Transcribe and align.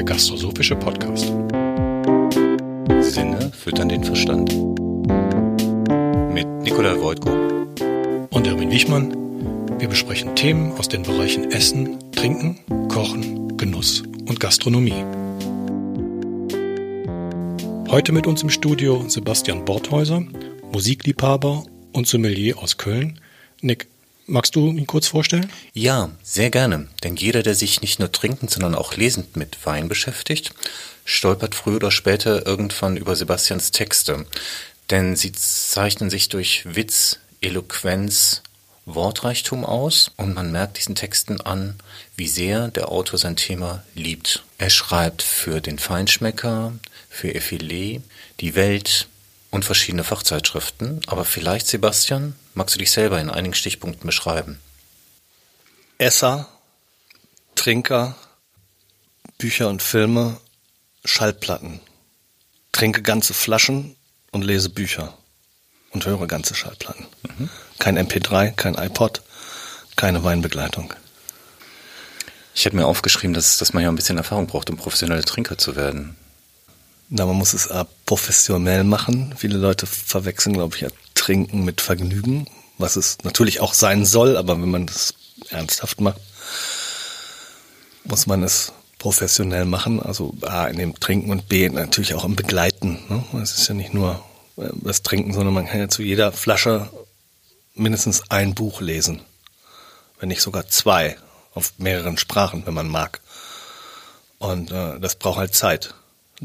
der 0.00 0.06
gastrosophische 0.06 0.76
Podcast. 0.76 1.26
Sinne 3.00 3.52
füttern 3.52 3.90
den 3.90 4.02
Verstand. 4.02 4.50
Mit 6.32 6.46
Nikolai 6.62 6.98
Wojtko 7.02 7.30
und 8.30 8.46
Erwin 8.46 8.70
Wichmann. 8.70 9.14
Wir 9.78 9.88
besprechen 9.88 10.34
Themen 10.36 10.72
aus 10.78 10.88
den 10.88 11.02
Bereichen 11.02 11.52
Essen, 11.52 11.98
Trinken, 12.12 12.88
Kochen, 12.88 13.58
Genuss 13.58 14.02
und 14.26 14.40
Gastronomie. 14.40 15.04
Heute 17.90 18.12
mit 18.12 18.26
uns 18.26 18.42
im 18.42 18.48
Studio 18.48 19.04
Sebastian 19.06 19.66
Borthäuser, 19.66 20.22
Musikliebhaber 20.72 21.64
und 21.92 22.06
Sommelier 22.06 22.56
aus 22.56 22.78
Köln. 22.78 23.20
Nick, 23.60 23.89
Magst 24.30 24.54
du 24.54 24.68
ihn 24.68 24.86
kurz 24.86 25.08
vorstellen? 25.08 25.50
Ja, 25.74 26.10
sehr 26.22 26.50
gerne. 26.50 26.86
Denn 27.02 27.16
jeder, 27.16 27.42
der 27.42 27.56
sich 27.56 27.80
nicht 27.80 27.98
nur 27.98 28.12
trinkend, 28.12 28.48
sondern 28.48 28.76
auch 28.76 28.94
lesend 28.94 29.34
mit 29.36 29.66
Wein 29.66 29.88
beschäftigt, 29.88 30.54
stolpert 31.04 31.56
früher 31.56 31.76
oder 31.76 31.90
später 31.90 32.46
irgendwann 32.46 32.96
über 32.96 33.16
Sebastians 33.16 33.72
Texte. 33.72 34.24
Denn 34.88 35.16
sie 35.16 35.32
zeichnen 35.32 36.10
sich 36.10 36.28
durch 36.28 36.62
Witz, 36.64 37.18
Eloquenz, 37.40 38.42
Wortreichtum 38.86 39.64
aus 39.64 40.12
und 40.16 40.36
man 40.36 40.52
merkt 40.52 40.78
diesen 40.78 40.94
Texten 40.94 41.40
an, 41.40 41.74
wie 42.14 42.28
sehr 42.28 42.68
der 42.68 42.88
Autor 42.88 43.18
sein 43.18 43.34
Thema 43.34 43.82
liebt. 43.96 44.44
Er 44.58 44.70
schreibt 44.70 45.22
für 45.22 45.60
den 45.60 45.80
Feinschmecker, 45.80 46.72
für 47.08 47.30
Effilé, 47.30 48.00
die 48.38 48.54
Welt, 48.54 49.08
und 49.50 49.64
verschiedene 49.64 50.04
Fachzeitschriften. 50.04 51.00
Aber 51.06 51.24
vielleicht, 51.24 51.66
Sebastian, 51.66 52.34
magst 52.54 52.74
du 52.74 52.78
dich 52.78 52.90
selber 52.90 53.20
in 53.20 53.30
einigen 53.30 53.54
Stichpunkten 53.54 54.06
beschreiben? 54.06 54.60
Esser, 55.98 56.48
Trinker, 57.54 58.16
Bücher 59.38 59.68
und 59.68 59.82
Filme, 59.82 60.38
Schallplatten. 61.04 61.80
Trinke 62.72 63.02
ganze 63.02 63.34
Flaschen 63.34 63.96
und 64.30 64.42
lese 64.42 64.70
Bücher 64.70 65.16
und 65.90 66.06
höre 66.06 66.26
ganze 66.26 66.54
Schallplatten. 66.54 67.06
Mhm. 67.22 67.50
Kein 67.78 67.98
MP3, 67.98 68.52
kein 68.52 68.74
iPod, 68.76 69.22
keine 69.96 70.22
Weinbegleitung. 70.24 70.94
Ich 72.54 72.66
habe 72.66 72.76
mir 72.76 72.86
aufgeschrieben, 72.86 73.34
dass, 73.34 73.58
dass 73.58 73.72
man 73.72 73.82
ja 73.82 73.88
ein 73.88 73.96
bisschen 73.96 74.18
Erfahrung 74.18 74.46
braucht, 74.46 74.70
um 74.70 74.76
professioneller 74.76 75.22
Trinker 75.22 75.58
zu 75.58 75.76
werden. 75.76 76.16
Na, 77.10 77.26
man 77.26 77.36
muss 77.36 77.54
es 77.54 77.68
professionell 78.06 78.84
machen. 78.84 79.34
Viele 79.36 79.58
Leute 79.58 79.86
verwechseln, 79.86 80.54
glaube 80.54 80.76
ich, 80.76 80.86
Trinken 81.14 81.64
mit 81.64 81.80
Vergnügen, 81.80 82.46
was 82.78 82.94
es 82.94 83.18
natürlich 83.24 83.60
auch 83.60 83.74
sein 83.74 84.06
soll, 84.06 84.36
aber 84.36 84.60
wenn 84.62 84.70
man 84.70 84.86
das 84.86 85.14
ernsthaft 85.50 86.00
macht, 86.00 86.20
muss 88.04 88.26
man 88.26 88.44
es 88.44 88.72
professionell 88.98 89.64
machen. 89.64 90.00
Also 90.00 90.34
A, 90.42 90.66
in 90.68 90.78
dem 90.78 90.98
Trinken 91.00 91.30
und 91.30 91.48
B, 91.48 91.68
natürlich 91.68 92.14
auch 92.14 92.24
im 92.24 92.36
Begleiten. 92.36 93.00
Ne? 93.08 93.42
Es 93.42 93.58
ist 93.58 93.68
ja 93.68 93.74
nicht 93.74 93.92
nur 93.92 94.24
äh, 94.56 94.68
das 94.74 95.02
Trinken, 95.02 95.32
sondern 95.32 95.52
man 95.52 95.66
kann 95.66 95.80
ja 95.80 95.88
zu 95.88 96.02
jeder 96.02 96.30
Flasche 96.30 96.88
mindestens 97.74 98.30
ein 98.30 98.54
Buch 98.54 98.80
lesen. 98.80 99.22
Wenn 100.20 100.28
nicht 100.28 100.42
sogar 100.42 100.68
zwei, 100.68 101.16
auf 101.54 101.72
mehreren 101.78 102.18
Sprachen, 102.18 102.64
wenn 102.66 102.74
man 102.74 102.88
mag. 102.88 103.20
Und 104.38 104.70
äh, 104.70 105.00
das 105.00 105.16
braucht 105.16 105.38
halt 105.38 105.54
Zeit. 105.54 105.94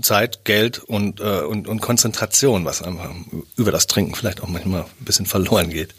Zeit, 0.01 0.43
Geld 0.43 0.79
und, 0.79 1.19
äh, 1.19 1.41
und, 1.41 1.67
und 1.67 1.79
Konzentration, 1.79 2.65
was 2.65 2.81
einfach 2.81 3.13
über 3.55 3.71
das 3.71 3.87
Trinken 3.87 4.15
vielleicht 4.15 4.41
auch 4.41 4.47
manchmal 4.47 4.81
ein 4.81 5.05
bisschen 5.05 5.25
verloren 5.25 5.69
geht. 5.69 5.93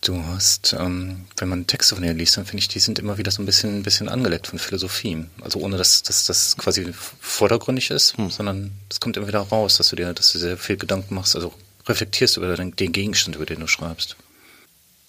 Du 0.00 0.24
hast, 0.26 0.76
ähm, 0.78 1.26
wenn 1.36 1.48
man 1.48 1.66
Texte 1.66 1.96
von 1.96 2.04
dir 2.04 2.14
liest, 2.14 2.36
dann 2.36 2.46
finde 2.46 2.62
ich, 2.62 2.68
die 2.68 2.78
sind 2.78 3.00
immer 3.00 3.18
wieder 3.18 3.32
so 3.32 3.42
ein 3.42 3.46
bisschen, 3.46 3.80
ein 3.80 3.82
bisschen 3.82 4.08
angeleckt 4.08 4.46
von 4.46 4.58
Philosophie. 4.58 5.26
Also 5.40 5.58
ohne 5.58 5.76
dass, 5.76 6.04
dass 6.04 6.24
das 6.24 6.56
quasi 6.56 6.92
vordergründig 7.20 7.90
ist, 7.90 8.16
hm. 8.16 8.30
sondern 8.30 8.72
es 8.88 9.00
kommt 9.00 9.16
immer 9.16 9.26
wieder 9.26 9.40
raus, 9.40 9.76
dass 9.76 9.88
du 9.88 9.96
dir, 9.96 10.14
dass 10.14 10.32
du 10.32 10.38
sehr 10.38 10.56
viel 10.56 10.76
Gedanken 10.76 11.14
machst, 11.14 11.34
also 11.34 11.52
reflektierst 11.88 12.36
über 12.36 12.54
den, 12.56 12.76
den 12.76 12.92
Gegenstand, 12.92 13.36
über 13.36 13.46
den 13.46 13.60
du 13.60 13.66
schreibst. 13.66 14.16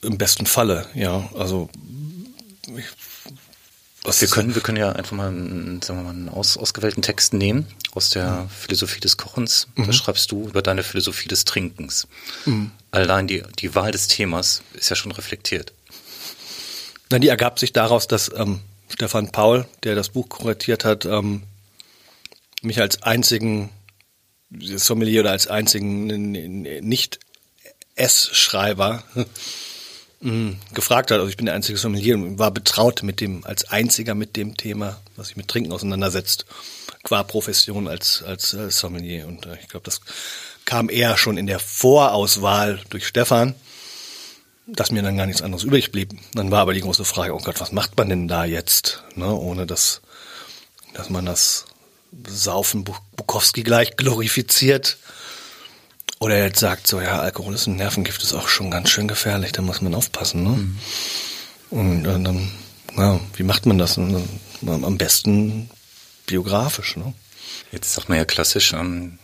Im 0.02 0.18
besten 0.18 0.48
Falle, 0.48 0.88
ja. 0.96 1.30
Also 1.36 1.70
ich 2.68 2.86
was 4.04 4.22
wir 4.22 4.28
können, 4.30 4.56
wir 4.56 4.62
können 4.62 4.78
ja 4.78 4.94
einfach 4.94 5.12
mal 5.12 5.28
einen, 5.28 5.82
sagen 5.82 6.00
wir 6.00 6.04
mal, 6.04 6.12
einen 6.12 6.30
aus, 6.30 6.56
ausgewählten 6.58 7.02
Text 7.02 7.34
nehmen 7.34 7.68
aus 7.94 8.10
der 8.10 8.44
mhm. 8.44 8.50
Philosophie 8.50 9.02
des 9.02 9.18
Kochens. 9.18 9.68
Mhm. 9.76 9.88
Da 9.88 9.94
schreibst 9.94 10.32
du 10.32 10.48
über 10.48 10.62
deine 10.62 10.84
Philosophie 10.84 11.28
des 11.28 11.44
Trinkens. 11.46 12.08
Mhm. 12.46 12.70
Allein 12.92 13.26
die, 13.28 13.44
die 13.60 13.74
Wahl 13.76 13.92
des 13.92 14.08
Themas 14.08 14.62
ist 14.74 14.90
ja 14.90 14.96
schon 14.96 15.12
reflektiert. 15.12 15.74
Na, 17.10 17.20
die 17.20 17.28
ergab 17.28 17.60
sich 17.60 17.74
daraus, 17.74 18.08
dass 18.08 18.32
ähm, 18.36 18.62
Stefan 18.88 19.32
Paul, 19.32 19.66
der 19.84 19.96
das 19.96 20.08
Buch 20.10 20.30
kuratiert 20.30 20.86
hat, 20.86 21.06
ähm, 21.06 21.44
mich 22.62 22.80
als 22.80 23.02
einzigen 23.04 23.70
Sommelier 24.50 25.22
oder 25.22 25.32
als 25.32 25.48
einzigen 25.48 26.08
Nicht-S-Schreiber 26.82 29.04
mh, 30.22 30.56
gefragt 30.74 31.12
hat. 31.12 31.20
Also 31.20 31.30
ich 31.30 31.38
bin 31.38 31.46
der 31.46 31.56
einzige 31.56 31.78
Sommelier 31.78 32.16
und 32.16 32.40
war 32.40 32.52
betraut 32.52 33.04
mit 33.04 33.22
dem, 33.22 33.44
als 33.46 33.70
einziger 33.70 34.16
mit 34.16 34.36
dem 34.36 34.58
Thema, 34.58 35.00
was 35.16 35.28
sich 35.28 35.38
mit 35.38 35.48
Trinken 35.48 35.72
auseinandersetzt, 35.72 36.46
qua 37.04 37.24
Profession 37.24 37.88
als, 37.88 38.24
als 38.24 38.54
äh, 38.54 38.70
Sommelier. 38.70 39.28
Und 39.28 39.46
äh, 39.46 39.58
ich 39.62 39.68
glaube, 39.68 39.86
das 39.86 40.02
kam 40.66 40.90
eher 40.90 41.18
schon 41.18 41.38
in 41.38 41.48
der 41.48 41.60
Vorauswahl 41.60 42.82
durch 42.90 43.08
Stefan, 43.08 43.56
dass 44.68 44.92
mir 44.92 45.02
dann 45.02 45.18
gar 45.18 45.26
nichts 45.26 45.42
anderes 45.42 45.64
übrig 45.64 45.92
blieb. 45.92 46.14
Dann 46.34 46.52
war 46.52 46.62
aber 46.62 46.74
die 46.74 46.82
große 46.82 47.06
Frage, 47.06 47.34
oh 47.34 47.40
Gott, 47.40 47.60
was 47.60 47.72
macht 47.72 47.98
man 47.98 48.10
denn 48.10 48.28
da 48.28 48.46
jetzt? 48.46 49.04
Ne, 49.16 49.34
ohne 49.34 49.66
dass, 49.66 50.02
dass 50.94 51.10
man 51.10 51.26
das 51.26 51.66
Saufen 52.28 52.84
Bukowski 52.84 53.64
gleich 53.64 53.96
glorifiziert. 53.96 54.98
Oder 56.20 56.36
er 56.36 56.48
jetzt 56.48 56.60
sagt 56.60 56.86
so, 56.86 57.00
ja, 57.00 57.20
Alkohol 57.20 57.56
ist 57.56 57.68
ein 57.68 57.78
Nervengift, 57.78 58.22
ist 58.22 58.34
auch 58.34 58.50
schon 58.50 58.70
ganz 58.70 58.90
schön 58.90 59.08
gefährlich, 59.08 59.54
da 59.54 59.62
muss 59.62 59.82
man 59.82 59.96
aufpassen. 59.96 60.44
Ne? 60.44 60.50
Mhm. 60.50 60.78
Und 61.70 62.06
äh, 62.06 62.22
dann, 62.22 62.52
ja, 62.98 63.20
wie 63.36 63.44
macht 63.44 63.66
man 63.66 63.78
das? 63.78 63.98
Am 63.98 64.98
besten 64.98 65.70
biografisch. 66.26 66.98
Ne? 66.98 67.14
Jetzt 67.72 67.94
sagt 67.94 68.10
man 68.10 68.18
ja 68.18 68.26
klassisch, 68.26 68.74
ähm, 68.74 69.18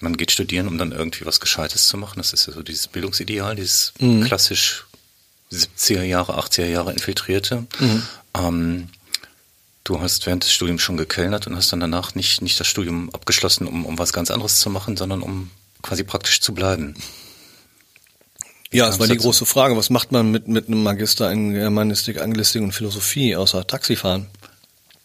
man 0.00 0.16
geht 0.16 0.30
studieren, 0.30 0.68
um 0.68 0.78
dann 0.78 0.92
irgendwie 0.92 1.26
was 1.26 1.40
Gescheites 1.40 1.88
zu 1.88 1.96
machen. 1.96 2.18
Das 2.18 2.32
ist 2.32 2.46
ja 2.46 2.52
so 2.52 2.62
dieses 2.62 2.86
Bildungsideal, 2.86 3.56
dieses 3.56 3.92
mhm. 3.98 4.24
klassisch 4.24 4.86
70er 5.50 6.02
Jahre, 6.02 6.38
80er 6.38 6.66
Jahre 6.66 6.92
infiltrierte. 6.92 7.66
Mhm. 7.80 8.02
Ähm, 8.34 8.88
du 9.82 10.00
hast 10.00 10.26
während 10.26 10.44
des 10.44 10.52
Studiums 10.52 10.82
schon 10.82 10.96
gekellnert 10.96 11.48
und 11.48 11.56
hast 11.56 11.72
dann 11.72 11.80
danach 11.80 12.14
nicht, 12.14 12.40
nicht 12.40 12.60
das 12.60 12.68
Studium 12.68 13.10
abgeschlossen, 13.12 13.66
um, 13.66 13.84
um 13.84 13.98
was 13.98 14.12
ganz 14.12 14.30
anderes 14.30 14.60
zu 14.60 14.70
machen, 14.70 14.96
sondern 14.96 15.22
um 15.22 15.50
quasi 15.86 16.04
praktisch 16.04 16.40
zu 16.40 16.52
bleiben. 16.52 16.94
Ja, 18.72 18.88
es 18.88 18.98
war 18.98 19.06
die 19.06 19.16
große 19.16 19.46
Frage, 19.46 19.76
was 19.76 19.90
macht 19.90 20.10
man 20.10 20.30
mit, 20.30 20.48
mit 20.48 20.66
einem 20.66 20.82
Magister 20.82 21.30
in 21.30 21.52
Germanistik, 21.52 22.20
Anglistik 22.20 22.62
und 22.62 22.72
Philosophie 22.72 23.36
außer 23.36 23.66
Taxifahren? 23.66 24.26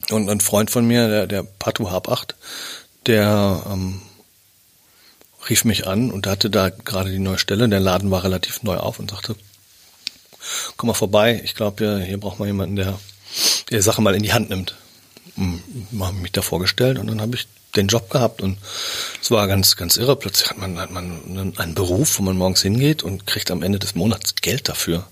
Und 0.09 0.29
ein 0.29 0.41
Freund 0.41 0.71
von 0.71 0.85
mir, 0.85 1.07
der, 1.07 1.27
der 1.27 1.43
Patu 1.43 1.91
Hab 1.91 2.09
8, 2.09 2.35
der 3.05 3.63
ähm, 3.71 4.01
rief 5.49 5.63
mich 5.63 5.87
an 5.87 6.11
und 6.11 6.25
hatte 6.25 6.49
da 6.49 6.69
gerade 6.69 7.11
die 7.11 7.19
neue 7.19 7.37
Stelle. 7.37 7.69
Der 7.69 7.79
Laden 7.79 8.09
war 8.09 8.23
relativ 8.23 8.63
neu 8.63 8.77
auf 8.77 8.99
und 8.99 9.11
sagte, 9.11 9.35
komm 10.75 10.87
mal 10.87 10.93
vorbei, 10.93 11.39
ich 11.43 11.53
glaube, 11.53 12.03
hier 12.05 12.19
braucht 12.19 12.39
man 12.39 12.47
jemanden, 12.47 12.75
der 12.75 12.99
die 13.69 13.81
Sache 13.81 14.01
mal 14.01 14.15
in 14.15 14.23
die 14.23 14.33
Hand 14.33 14.49
nimmt. 14.49 14.75
Hm, 15.35 15.61
habe 15.99 16.17
mich 16.17 16.31
da 16.31 16.41
vorgestellt 16.41 16.97
und 16.97 17.07
dann 17.07 17.21
habe 17.21 17.35
ich 17.35 17.47
den 17.75 17.87
Job 17.87 18.09
gehabt 18.09 18.41
und 18.41 18.57
es 19.21 19.31
war 19.31 19.47
ganz, 19.47 19.75
ganz 19.75 19.97
irre. 19.97 20.15
Plötzlich 20.15 20.49
hat 20.49 20.57
man, 20.57 20.77
hat 20.77 20.91
man 20.91 21.53
einen 21.57 21.75
Beruf, 21.75 22.19
wo 22.19 22.23
man 22.23 22.37
morgens 22.37 22.61
hingeht 22.61 23.03
und 23.03 23.27
kriegt 23.27 23.49
am 23.49 23.63
Ende 23.63 23.79
des 23.79 23.95
Monats 23.95 24.35
Geld 24.35 24.67
dafür. 24.67 25.07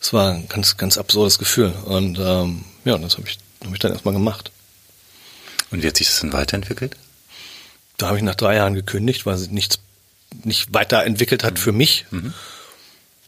Es 0.00 0.12
war 0.12 0.32
ein 0.32 0.48
ganz, 0.48 0.76
ganz 0.76 0.98
absurdes 0.98 1.38
Gefühl. 1.38 1.72
Und 1.84 2.18
ähm, 2.18 2.64
ja, 2.84 2.96
das 2.98 3.16
habe 3.16 3.28
ich, 3.28 3.38
hab 3.64 3.72
ich 3.72 3.78
dann 3.78 3.92
erstmal 3.92 4.14
gemacht. 4.14 4.50
Und 5.70 5.82
wie 5.82 5.86
hat 5.86 5.96
sich 5.96 6.06
das 6.06 6.20
dann 6.20 6.32
weiterentwickelt? 6.32 6.96
Da 7.96 8.08
habe 8.08 8.18
ich 8.18 8.24
nach 8.24 8.34
drei 8.34 8.56
Jahren 8.56 8.74
gekündigt, 8.74 9.26
weil 9.26 9.38
sie 9.38 9.48
nichts 9.48 9.78
nicht 10.42 10.74
weiterentwickelt 10.74 11.44
hat 11.44 11.54
mhm. 11.54 11.58
für 11.58 11.72
mich. 11.72 12.06
Mhm. 12.10 12.34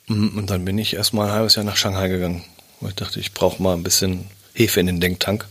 mhm. 0.09 0.39
Und 0.39 0.51
dann 0.51 0.65
bin 0.65 0.79
ich 0.79 0.95
erstmal 0.95 1.29
ein 1.29 1.35
halbes 1.35 1.55
Jahr 1.55 1.65
nach 1.65 1.77
Shanghai 1.77 2.09
gegangen. 2.09 2.45
Weil 2.81 2.91
ich 2.91 2.97
dachte, 2.97 3.21
ich 3.21 3.33
brauche 3.33 3.63
mal 3.63 3.75
ein 3.75 3.83
bisschen 3.83 4.27
Hefe 4.55 4.81
in 4.81 4.87
den 4.87 5.01
Denktank. 5.01 5.47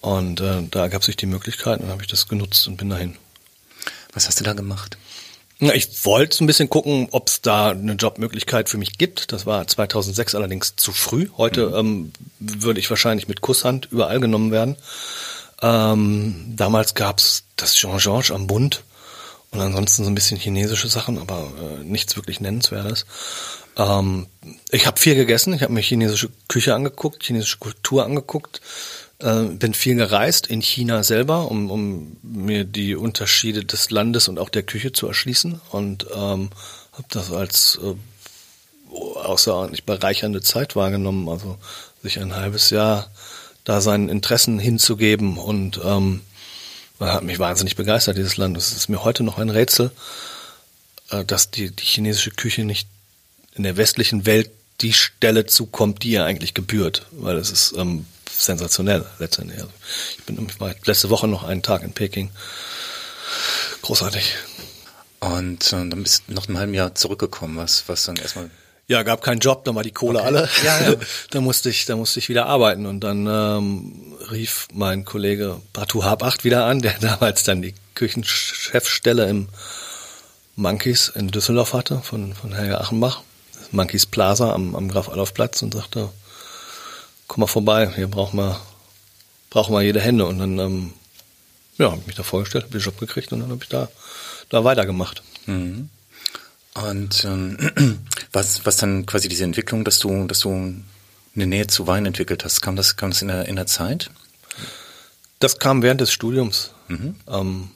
Und 0.00 0.40
äh, 0.40 0.62
da 0.70 0.88
gab 0.88 1.04
sich 1.04 1.16
die 1.16 1.26
Möglichkeit 1.26 1.78
und 1.78 1.84
dann 1.84 1.92
habe 1.92 2.02
ich 2.02 2.08
das 2.08 2.28
genutzt 2.28 2.66
und 2.68 2.76
bin 2.76 2.90
dahin. 2.90 3.16
Was 4.12 4.26
hast 4.26 4.40
du 4.40 4.44
da 4.44 4.54
gemacht? 4.54 4.96
Na, 5.62 5.74
ich 5.74 6.06
wollte 6.06 6.42
ein 6.42 6.46
bisschen 6.46 6.70
gucken, 6.70 7.08
ob 7.10 7.28
es 7.28 7.42
da 7.42 7.70
eine 7.70 7.92
Jobmöglichkeit 7.92 8.70
für 8.70 8.78
mich 8.78 8.96
gibt. 8.96 9.30
Das 9.30 9.44
war 9.44 9.66
2006 9.66 10.34
allerdings 10.34 10.74
zu 10.76 10.90
früh. 10.90 11.28
Heute 11.36 11.68
mhm. 11.68 11.74
ähm, 11.76 12.12
würde 12.38 12.80
ich 12.80 12.88
wahrscheinlich 12.88 13.28
mit 13.28 13.42
Kusshand 13.42 13.88
überall 13.90 14.20
genommen 14.20 14.52
werden. 14.52 14.76
Ähm, 15.60 16.54
damals 16.56 16.94
gab's 16.94 17.44
das 17.56 17.74
Jean-Georges 17.74 18.30
am 18.30 18.46
Bund 18.46 18.82
und 19.50 19.60
ansonsten 19.60 20.04
so 20.04 20.10
ein 20.10 20.14
bisschen 20.14 20.38
chinesische 20.38 20.88
Sachen, 20.88 21.18
aber 21.18 21.52
äh, 21.60 21.84
nichts 21.84 22.16
wirklich 22.16 22.40
Nennenswertes. 22.40 23.04
Ähm, 23.76 24.28
ich 24.70 24.86
habe 24.86 24.98
viel 24.98 25.14
gegessen, 25.14 25.52
ich 25.52 25.62
habe 25.62 25.74
mir 25.74 25.82
chinesische 25.82 26.30
Küche 26.48 26.74
angeguckt, 26.74 27.22
chinesische 27.22 27.58
Kultur 27.58 28.04
angeguckt, 28.04 28.62
Äh, 29.20 29.42
bin 29.44 29.74
viel 29.74 29.96
gereist 29.96 30.46
in 30.46 30.62
China 30.62 31.02
selber, 31.02 31.50
um, 31.50 31.70
um 31.70 32.16
mir 32.22 32.64
die 32.64 32.96
Unterschiede 32.96 33.64
des 33.64 33.90
Landes 33.90 34.28
und 34.28 34.38
auch 34.38 34.48
der 34.48 34.62
Küche 34.62 34.92
zu 34.92 35.06
erschließen 35.06 35.60
und 35.70 36.06
ähm, 36.14 36.48
habe 36.92 37.04
das 37.10 37.30
als 37.30 37.78
äh, 37.82 37.94
außerordentlich 38.90 39.84
bereichernde 39.84 40.40
Zeit 40.40 40.74
wahrgenommen. 40.74 41.28
Also 41.28 41.58
sich 42.02 42.18
ein 42.18 42.34
halbes 42.34 42.70
Jahr 42.70 43.10
da 43.64 43.82
seinen 43.82 44.08
Interessen 44.08 44.58
hinzugeben 44.58 45.36
und 45.36 45.80
ähm, 45.84 46.22
hat 46.98 47.22
mich 47.22 47.38
wahnsinnig 47.38 47.76
begeistert, 47.76 48.16
dieses 48.16 48.38
Land. 48.38 48.56
Es 48.56 48.72
ist 48.72 48.88
mir 48.88 49.04
heute 49.04 49.22
noch 49.22 49.36
ein 49.36 49.50
Rätsel, 49.50 49.90
äh, 51.10 51.26
dass 51.26 51.50
die, 51.50 51.70
die 51.70 51.84
chinesische 51.84 52.30
Küche 52.30 52.64
nicht 52.64 52.88
in 53.54 53.64
der 53.64 53.76
westlichen 53.76 54.24
Welt 54.24 54.50
die 54.80 54.94
Stelle 54.94 55.44
zukommt, 55.44 56.04
die 56.04 56.12
ihr 56.12 56.24
eigentlich 56.24 56.54
gebührt, 56.54 57.06
weil 57.10 57.36
es 57.36 57.50
ist 57.50 57.74
ähm, 57.76 58.06
sensationell 58.40 59.04
letztendlich. 59.18 59.58
Also 59.58 59.70
ich 60.18 60.24
bin 60.24 60.46
ich 60.48 60.60
war 60.60 60.74
letzte 60.84 61.10
Woche 61.10 61.28
noch 61.28 61.44
einen 61.44 61.62
Tag 61.62 61.82
in 61.82 61.92
Peking. 61.92 62.30
Großartig. 63.82 64.34
Und 65.20 65.72
äh, 65.72 65.88
dann 65.88 66.02
bist 66.02 66.24
du 66.26 66.34
noch 66.34 66.48
ein 66.48 66.58
halben 66.58 66.74
Jahr 66.74 66.94
zurückgekommen, 66.94 67.56
was, 67.56 67.84
was 67.86 68.04
dann 68.04 68.16
erstmal. 68.16 68.50
Ja, 68.86 69.04
gab 69.04 69.22
keinen 69.22 69.38
Job, 69.38 69.64
dann 69.64 69.76
war 69.76 69.84
die 69.84 69.92
Kohle 69.92 70.18
okay. 70.18 70.26
alle. 70.26 70.48
Ja, 70.64 70.90
ja. 70.90 70.96
da 71.30 71.40
musste 71.40 71.68
ich, 71.68 71.84
da 71.84 71.94
musste 71.94 72.18
ich 72.18 72.28
wieder 72.28 72.46
arbeiten 72.46 72.86
und 72.86 73.00
dann 73.00 73.26
ähm, 73.26 74.16
rief 74.30 74.66
mein 74.72 75.04
Kollege 75.04 75.60
Batu 75.72 76.02
Habacht 76.02 76.42
wieder 76.42 76.64
an, 76.64 76.80
der 76.80 76.94
damals 77.00 77.44
dann 77.44 77.62
die 77.62 77.74
Küchenchefstelle 77.94 79.28
im 79.28 79.48
Monkeys 80.56 81.12
in 81.14 81.28
Düsseldorf 81.28 81.72
hatte 81.72 82.00
von 82.02 82.34
von 82.34 82.52
Helge 82.52 82.80
Achenbach, 82.80 83.22
Monkeys 83.70 84.06
Plaza 84.06 84.52
am, 84.52 84.74
am 84.74 84.88
Graf 84.88 85.08
Adolf 85.08 85.34
Platz 85.34 85.62
und 85.62 85.72
sagte, 85.72 86.10
komm 87.30 87.42
mal 87.42 87.46
vorbei, 87.46 87.88
hier 87.94 88.08
brauchen 88.08 88.38
wir, 88.38 88.60
brauchen 89.50 89.72
wir 89.72 89.82
jede 89.82 90.00
Hände. 90.00 90.26
Und 90.26 90.40
dann, 90.40 90.58
ähm, 90.58 90.92
ja, 91.78 91.92
habe 91.92 92.00
ich 92.00 92.08
mich 92.08 92.16
da 92.16 92.24
vorgestellt, 92.24 92.64
habe 92.64 92.76
den 92.76 92.82
Job 92.82 92.98
gekriegt 92.98 93.32
und 93.32 93.38
dann 93.38 93.50
habe 93.50 93.62
ich 93.62 93.68
da, 93.68 93.88
da 94.48 94.64
weitergemacht. 94.64 95.22
Mhm. 95.46 95.90
Und 96.74 97.24
ähm, 97.24 98.00
was, 98.32 98.66
was 98.66 98.78
dann 98.78 99.06
quasi 99.06 99.28
diese 99.28 99.44
Entwicklung, 99.44 99.84
dass 99.84 100.00
du, 100.00 100.26
dass 100.26 100.40
du 100.40 100.50
eine 101.36 101.46
Nähe 101.46 101.68
zu 101.68 101.86
Wein 101.86 102.04
entwickelt 102.04 102.44
hast, 102.44 102.62
kam 102.62 102.74
das, 102.74 102.96
kam 102.96 103.10
das 103.10 103.22
in 103.22 103.28
der, 103.28 103.46
in 103.46 103.54
der 103.54 103.66
Zeit? 103.66 104.10
Das 105.38 105.60
kam 105.60 105.82
während 105.84 106.00
des 106.00 106.10
Studiums. 106.10 106.72
Mhm. 106.88 107.14
Ähm, 107.28 107.70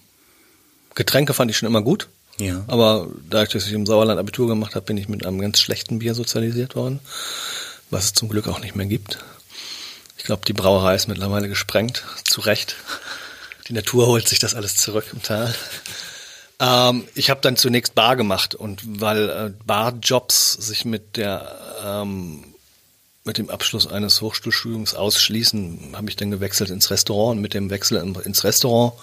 Getränke 0.96 1.32
fand 1.32 1.52
ich 1.52 1.58
schon 1.58 1.68
immer 1.68 1.82
gut. 1.82 2.08
Ja. 2.40 2.64
Aber 2.66 3.06
dass 3.30 3.54
ich 3.54 3.72
im 3.72 3.86
Sauerland 3.86 4.18
Abitur 4.18 4.48
gemacht 4.48 4.74
habe, 4.74 4.84
bin 4.84 4.96
ich 4.96 5.08
mit 5.08 5.24
einem 5.24 5.40
ganz 5.40 5.60
schlechten 5.60 6.00
Bier 6.00 6.16
sozialisiert 6.16 6.74
worden, 6.74 6.98
was 7.90 8.06
es 8.06 8.12
zum 8.14 8.28
Glück 8.28 8.48
auch 8.48 8.58
nicht 8.58 8.74
mehr 8.74 8.86
gibt. 8.86 9.20
Ich 10.24 10.26
glaube, 10.26 10.46
die 10.46 10.54
Brauerei 10.54 10.94
ist 10.94 11.06
mittlerweile 11.06 11.50
gesprengt, 11.50 12.02
zu 12.24 12.40
Recht. 12.40 12.76
Die 13.68 13.74
Natur 13.74 14.06
holt 14.06 14.26
sich 14.26 14.38
das 14.38 14.54
alles 14.54 14.74
zurück 14.74 15.04
im 15.12 15.20
Tal. 15.22 15.54
Ähm, 16.58 17.06
ich 17.14 17.28
habe 17.28 17.42
dann 17.42 17.58
zunächst 17.58 17.94
Bar 17.94 18.16
gemacht 18.16 18.54
und 18.54 18.80
weil 19.02 19.28
äh, 19.28 19.52
Barjobs 19.66 20.54
sich 20.54 20.86
mit 20.86 21.18
der 21.18 21.60
ähm, 21.84 22.42
mit 23.24 23.36
dem 23.36 23.50
Abschluss 23.50 23.86
eines 23.86 24.22
Hochschulstudiums 24.22 24.94
ausschließen, 24.94 25.92
habe 25.94 26.08
ich 26.08 26.16
dann 26.16 26.30
gewechselt 26.30 26.70
ins 26.70 26.90
Restaurant 26.90 27.36
und 27.36 27.42
mit 27.42 27.52
dem 27.52 27.68
Wechsel 27.68 27.98
ins 28.24 28.44
Restaurant 28.44 28.94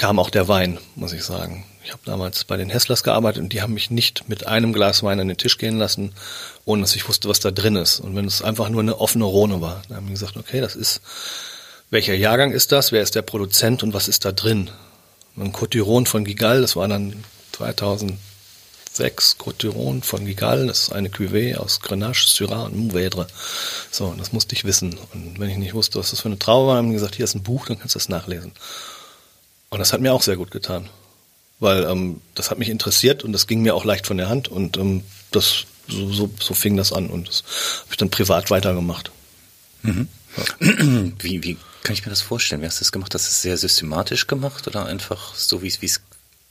kam 0.00 0.18
auch 0.18 0.30
der 0.30 0.48
Wein, 0.48 0.78
muss 0.96 1.12
ich 1.12 1.24
sagen. 1.24 1.66
Ich 1.84 1.92
habe 1.92 2.00
damals 2.06 2.44
bei 2.44 2.56
den 2.56 2.70
Hesslers 2.70 3.02
gearbeitet 3.02 3.42
und 3.42 3.52
die 3.52 3.60
haben 3.60 3.74
mich 3.74 3.90
nicht 3.90 4.30
mit 4.30 4.46
einem 4.46 4.72
Glas 4.72 5.02
Wein 5.02 5.20
an 5.20 5.28
den 5.28 5.36
Tisch 5.36 5.58
gehen 5.58 5.76
lassen, 5.76 6.14
ohne 6.64 6.80
dass 6.80 6.96
ich 6.96 7.06
wusste, 7.06 7.28
was 7.28 7.40
da 7.40 7.50
drin 7.50 7.76
ist. 7.76 8.00
Und 8.00 8.16
wenn 8.16 8.24
es 8.24 8.40
einfach 8.40 8.70
nur 8.70 8.80
eine 8.80 8.98
offene 8.98 9.26
Rhone 9.26 9.60
war, 9.60 9.82
dann 9.88 9.98
haben 9.98 10.06
die 10.06 10.14
gesagt, 10.14 10.38
okay, 10.38 10.62
das 10.62 10.74
ist, 10.74 11.02
welcher 11.90 12.14
Jahrgang 12.14 12.52
ist 12.52 12.72
das, 12.72 12.92
wer 12.92 13.02
ist 13.02 13.14
der 13.14 13.20
Produzent 13.20 13.82
und 13.82 13.92
was 13.92 14.08
ist 14.08 14.24
da 14.24 14.32
drin? 14.32 14.70
ein 15.36 15.52
Cotiron 15.52 16.06
von 16.06 16.24
Gigal, 16.24 16.62
das 16.62 16.76
war 16.76 16.88
dann 16.88 17.22
2006, 17.52 19.36
Cotiron 19.36 20.02
von 20.02 20.24
Gigal, 20.24 20.66
das 20.66 20.84
ist 20.84 20.92
eine 20.92 21.10
Cuvée 21.10 21.56
aus 21.56 21.80
Grenache, 21.80 22.26
Syrah 22.26 22.64
und 22.64 22.74
Mourvèdre. 22.74 23.26
So, 23.90 24.14
das 24.16 24.32
musste 24.32 24.54
ich 24.54 24.64
wissen. 24.64 24.98
Und 25.12 25.38
wenn 25.38 25.50
ich 25.50 25.58
nicht 25.58 25.74
wusste, 25.74 25.98
was 25.98 26.08
das 26.10 26.20
für 26.20 26.28
eine 26.28 26.38
Traube 26.38 26.68
war, 26.68 26.76
haben 26.78 26.88
die 26.88 26.94
gesagt, 26.94 27.16
hier 27.16 27.24
ist 27.24 27.34
ein 27.34 27.42
Buch, 27.42 27.66
dann 27.66 27.78
kannst 27.78 27.94
du 27.94 27.98
das 27.98 28.08
nachlesen. 28.08 28.52
Und 29.70 29.78
das 29.78 29.92
hat 29.92 30.00
mir 30.00 30.12
auch 30.12 30.22
sehr 30.22 30.36
gut 30.36 30.50
getan 30.50 30.88
weil 31.60 31.84
ähm, 31.84 32.20
das 32.34 32.50
hat 32.50 32.58
mich 32.58 32.70
interessiert 32.70 33.22
und 33.22 33.32
das 33.32 33.46
ging 33.46 33.62
mir 33.62 33.74
auch 33.74 33.84
leicht 33.84 34.06
von 34.06 34.16
der 34.16 34.28
Hand 34.28 34.48
und 34.48 34.76
ähm, 34.78 35.04
das 35.30 35.66
so, 35.86 36.10
so, 36.10 36.30
so 36.40 36.54
fing 36.54 36.76
das 36.76 36.92
an 36.92 37.08
und 37.08 37.28
das 37.28 37.44
habe 37.82 37.92
ich 37.92 37.96
dann 37.98 38.10
privat 38.10 38.50
weitergemacht. 38.50 39.10
Mhm. 39.82 40.08
Ja. 40.36 40.66
Wie, 41.18 41.42
wie 41.42 41.56
kann 41.82 41.94
ich 41.94 42.04
mir 42.04 42.10
das 42.10 42.22
vorstellen? 42.22 42.62
Wie 42.62 42.66
hast 42.66 42.80
du 42.80 42.84
das 42.84 42.92
gemacht? 42.92 43.14
Hast 43.14 43.26
du 43.26 43.30
es 43.30 43.42
sehr 43.42 43.56
systematisch 43.56 44.26
gemacht 44.26 44.66
oder 44.66 44.86
einfach 44.86 45.34
so, 45.34 45.62
wie 45.62 45.66
es 45.68 46.00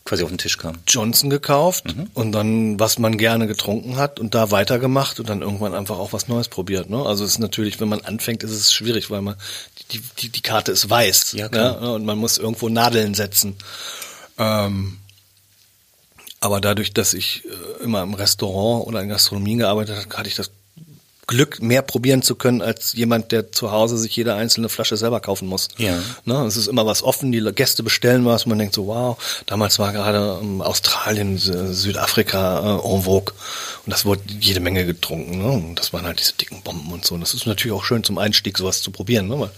quasi 0.04 0.24
auf 0.24 0.30
den 0.30 0.38
Tisch 0.38 0.58
kam? 0.58 0.80
Johnson 0.88 1.30
gekauft 1.30 1.96
mhm. 1.96 2.10
und 2.14 2.32
dann, 2.34 2.80
was 2.80 3.00
man 3.00 3.18
gerne 3.18 3.48
getrunken 3.48 3.96
hat 3.96 4.20
und 4.20 4.36
da 4.36 4.52
weitergemacht 4.52 5.20
und 5.20 5.30
dann 5.30 5.42
irgendwann 5.42 5.74
einfach 5.74 5.98
auch 5.98 6.14
was 6.14 6.28
Neues 6.28 6.50
probiert. 6.50 6.90
Ne? 6.90 7.04
Also 7.04 7.24
es 7.24 7.32
ist 7.32 7.40
natürlich, 7.40 7.80
wenn 7.80 7.90
man 7.90 8.02
anfängt, 8.02 8.44
ist 8.44 8.52
es 8.52 8.74
schwierig, 8.74 9.10
weil 9.10 9.22
man 9.22 9.36
die, 9.92 10.02
die, 10.20 10.30
die 10.30 10.42
Karte 10.42 10.72
ist 10.72 10.90
weiß 10.90 11.34
ja, 11.34 11.50
ne? 11.50 11.94
und 11.94 12.06
man 12.06 12.18
muss 12.18 12.38
irgendwo 12.38 12.70
Nadeln 12.70 13.14
setzen. 13.14 13.56
Ähm, 14.38 15.00
aber 16.40 16.62
dadurch, 16.62 16.94
dass 16.94 17.14
ich 17.14 17.44
äh, 17.46 17.84
immer 17.84 18.02
im 18.02 18.14
Restaurant 18.14 18.88
oder 18.88 19.02
in 19.02 19.10
Gastronomie 19.10 19.58
gearbeitet 19.58 19.98
habe, 19.98 20.18
hatte 20.18 20.30
ich 20.30 20.36
das 20.36 20.52
Glück, 21.30 21.62
mehr 21.62 21.84
probieren 21.84 22.24
zu 22.24 22.34
können 22.34 22.64
als 22.64 22.94
jemand, 22.94 23.32
der 23.32 23.52
zu 23.52 23.72
Hause 23.72 24.00
sich 24.00 24.16
jede 24.16 24.34
einzelne 24.34 24.68
Flasche 24.68 24.98
selber 24.98 25.20
kaufen 25.20 25.48
muss. 25.48 25.68
Ja. 25.78 26.00
Ne, 26.26 26.44
es 26.48 26.58
ist 26.58 26.66
immer 26.66 26.88
was 26.88 27.04
offen, 27.04 27.32
die 27.32 27.40
Gäste 27.54 27.84
bestellen 27.84 28.26
was, 28.26 28.48
man 28.48 28.58
denkt 28.58 28.74
so, 28.74 28.88
wow, 28.88 29.16
damals 29.46 29.78
war 29.78 29.94
gerade 29.94 30.40
ähm, 30.42 30.60
Australien, 30.64 31.38
Südafrika 31.38 32.80
äh, 32.80 32.96
en 32.96 33.04
vogue 33.04 33.32
und 33.90 33.94
das 33.94 34.06
wurde 34.06 34.22
jede 34.40 34.60
Menge 34.60 34.86
getrunken. 34.86 35.40
Ne? 35.40 35.48
Und 35.48 35.74
das 35.80 35.94
waren 35.94 36.06
halt 36.06 36.20
diese 36.20 36.34
dicken 36.34 36.62
Bomben 36.62 36.92
und 36.92 37.04
so. 37.04 37.16
Und 37.16 37.22
das 37.22 37.34
ist 37.34 37.48
natürlich 37.48 37.76
auch 37.76 37.84
schön 37.84 38.04
zum 38.04 38.20
Einstieg, 38.20 38.56
sowas 38.56 38.84
zu 38.84 38.92
probieren. 38.92 39.28
Ne? 39.28 39.40
Weil 39.40 39.50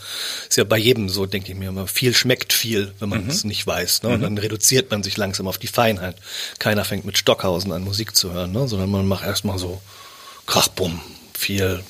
ist 0.47 0.55
ja 0.55 0.63
bei 0.63 0.77
jedem 0.77 1.09
so, 1.09 1.25
denke 1.25 1.51
ich 1.51 1.57
mir 1.57 1.67
immer, 1.67 1.85
viel 1.85 2.13
schmeckt 2.13 2.53
viel, 2.53 2.93
wenn 2.99 3.09
man 3.09 3.25
mhm. 3.25 3.29
es 3.29 3.43
nicht 3.43 3.67
weiß. 3.67 4.03
Ne? 4.03 4.09
Und 4.11 4.19
mhm. 4.19 4.23
dann 4.23 4.37
reduziert 4.37 4.89
man 4.89 5.03
sich 5.03 5.17
langsam 5.17 5.49
auf 5.49 5.57
die 5.57 5.67
Feinheit. 5.67 6.15
Keiner 6.59 6.85
fängt 6.85 7.03
mit 7.03 7.17
Stockhausen 7.17 7.73
an 7.73 7.83
Musik 7.83 8.15
zu 8.15 8.31
hören, 8.31 8.53
ne? 8.53 8.69
sondern 8.69 8.89
man 8.89 9.05
macht 9.05 9.25
erstmal 9.25 9.59
so 9.59 9.81
Krachbumm, 10.45 11.01
viel 11.33 11.83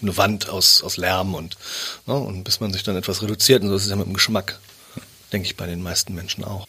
eine 0.00 0.16
Wand 0.16 0.48
aus, 0.48 0.84
aus 0.84 0.98
Lärm 0.98 1.34
und, 1.34 1.56
ne, 2.06 2.14
und 2.14 2.44
bis 2.44 2.60
man 2.60 2.72
sich 2.72 2.84
dann 2.84 2.94
etwas 2.94 3.22
reduziert. 3.22 3.64
Und 3.64 3.70
so 3.70 3.74
ist 3.74 3.86
es 3.86 3.90
ja 3.90 3.96
mit 3.96 4.06
dem 4.06 4.14
Geschmack, 4.14 4.60
denke 5.32 5.48
ich, 5.48 5.56
bei 5.56 5.66
den 5.66 5.82
meisten 5.82 6.14
Menschen 6.14 6.44
auch. 6.44 6.68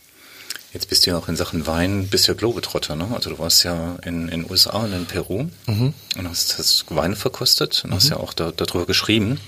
Jetzt 0.73 0.87
bist 0.87 1.05
du 1.05 1.11
ja 1.11 1.17
auch 1.17 1.27
in 1.27 1.35
Sachen 1.35 1.65
Wein, 1.65 2.07
bist 2.09 2.27
ja 2.27 2.35
Globetrotter, 2.35 2.95
ne? 2.95 3.07
Also 3.13 3.31
du 3.31 3.39
warst 3.39 3.63
ja 3.63 3.95
in 4.05 4.27
den 4.27 4.49
USA 4.49 4.77
und 4.79 4.93
in 4.93 5.05
Peru 5.05 5.47
mhm. 5.65 5.93
und 6.15 6.29
hast, 6.29 6.59
hast 6.59 6.85
Weine 6.89 7.15
verkostet 7.15 7.81
und 7.83 7.89
mhm. 7.89 7.95
hast 7.95 8.09
ja 8.09 8.17
auch 8.17 8.33
da, 8.33 8.51
darüber 8.51 8.85
geschrieben. 8.85 9.39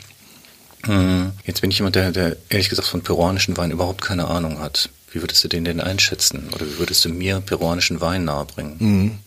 Hm, 0.85 1.31
jetzt 1.45 1.61
bin 1.61 1.69
ich 1.69 1.77
jemand, 1.77 1.95
der, 1.95 2.11
der 2.11 2.37
ehrlich 2.49 2.69
gesagt 2.69 2.87
von 2.87 3.03
peruanischen 3.03 3.55
Wein 3.55 3.69
überhaupt 3.69 4.01
keine 4.01 4.27
Ahnung 4.27 4.59
hat. 4.59 4.89
Wie 5.11 5.21
würdest 5.21 5.43
du 5.43 5.47
den 5.47 5.63
denn 5.63 5.79
einschätzen? 5.79 6.49
Oder 6.55 6.65
wie 6.65 6.79
würdest 6.79 7.05
du 7.05 7.09
mir 7.09 7.39
peruanischen 7.39 8.01
Wein 8.01 8.23
nahebringen? 8.23 8.75
Mhm. 8.79 9.19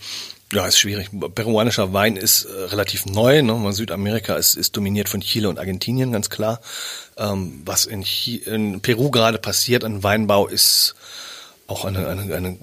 Ja, 0.53 0.67
ist 0.67 0.79
schwierig. 0.79 1.11
Peruanischer 1.35 1.93
Wein 1.93 2.17
ist 2.17 2.45
äh, 2.45 2.65
relativ 2.67 3.07
neu. 3.07 3.43
Ne? 3.43 3.73
Südamerika 3.73 4.37
ist, 4.37 4.55
ist 4.55 4.77
dominiert 4.77 5.09
von 5.09 5.21
Chile 5.21 5.49
und 5.49 5.59
Argentinien, 5.59 6.13
ganz 6.13 6.31
klar. 6.31 6.61
Ähm, 7.17 7.63
was 7.65 7.87
in, 7.87 8.03
in 8.03 8.81
Peru 8.81 9.11
gerade 9.11 9.39
passiert 9.39 9.85
an 9.85 10.03
Weinbau 10.03 10.47
ist 10.47 10.95
auch 11.67 11.85
eine, 11.85 12.07
eine, 12.07 12.35
eine 12.35 12.59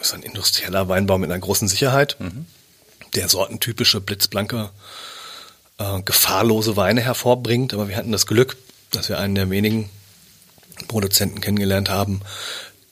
ist 0.00 0.14
ein 0.14 0.22
industrieller 0.22 0.88
Weinbau 0.88 1.18
mit 1.18 1.30
einer 1.30 1.40
großen 1.40 1.68
Sicherheit, 1.68 2.16
mhm. 2.18 2.46
der 3.14 3.28
sortentypische 3.28 4.00
blitzblanke, 4.00 4.70
äh, 5.78 6.02
gefahrlose 6.02 6.76
Weine 6.76 7.00
hervorbringt. 7.00 7.74
Aber 7.74 7.88
wir 7.88 7.96
hatten 7.96 8.12
das 8.12 8.26
Glück, 8.26 8.56
dass 8.90 9.08
wir 9.08 9.18
einen 9.18 9.34
der 9.34 9.50
wenigen 9.50 9.88
Produzenten 10.88 11.40
kennengelernt 11.40 11.88
haben, 11.88 12.20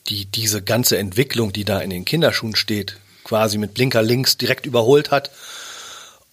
die 0.09 0.27
diese 0.27 0.63
ganze 0.63 0.99
Entwicklung, 0.99 1.53
die 1.53 1.65
da 1.65 1.81
in 1.81 1.91
den 1.91 2.05
Kinderschuhen 2.05 2.57
steht, 2.57 2.99
quasi 3.25 3.59
mit 3.59 3.75
Blinker 3.75 4.03
links 4.03 4.37
direkt 4.37 4.67
überholt 4.67 5.11
hat 5.11 5.31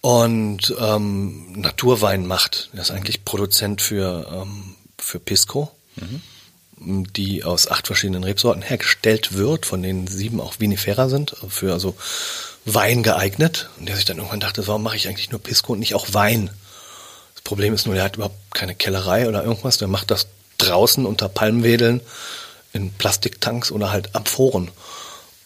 und 0.00 0.74
ähm, 0.78 1.52
Naturwein 1.52 2.26
macht. 2.26 2.70
Er 2.74 2.82
ist 2.82 2.90
eigentlich 2.90 3.24
Produzent 3.24 3.80
für, 3.80 4.26
ähm, 4.30 4.74
für 4.98 5.18
Pisco, 5.18 5.70
mhm. 5.96 6.22
Die 6.84 7.44
aus 7.44 7.68
acht 7.68 7.86
verschiedenen 7.86 8.24
Rebsorten 8.24 8.62
hergestellt 8.62 9.34
wird, 9.34 9.66
von 9.66 9.82
denen 9.82 10.06
sieben 10.06 10.40
auch 10.40 10.54
vinifera 10.58 11.08
sind, 11.08 11.36
für 11.48 11.72
also 11.72 11.94
Wein 12.64 13.02
geeignet. 13.02 13.68
Und 13.78 13.88
der 13.88 13.96
sich 13.96 14.04
dann 14.04 14.18
irgendwann 14.18 14.40
dachte, 14.40 14.66
warum 14.66 14.82
mache 14.82 14.96
ich 14.96 15.08
eigentlich 15.08 15.30
nur 15.30 15.42
Pisco 15.42 15.72
und 15.72 15.78
nicht 15.78 15.94
auch 15.94 16.12
Wein? 16.12 16.50
Das 17.34 17.42
Problem 17.42 17.74
ist 17.74 17.86
nur, 17.86 17.94
der 17.94 18.04
hat 18.04 18.16
überhaupt 18.16 18.54
keine 18.54 18.74
Kellerei 18.74 19.28
oder 19.28 19.44
irgendwas, 19.44 19.78
der 19.78 19.88
macht 19.88 20.10
das 20.10 20.26
draußen 20.58 21.06
unter 21.06 21.28
Palmwedeln 21.28 22.00
in 22.72 22.92
Plastiktanks 22.92 23.70
oder 23.70 23.90
halt 23.90 24.14
Amphoren. 24.14 24.70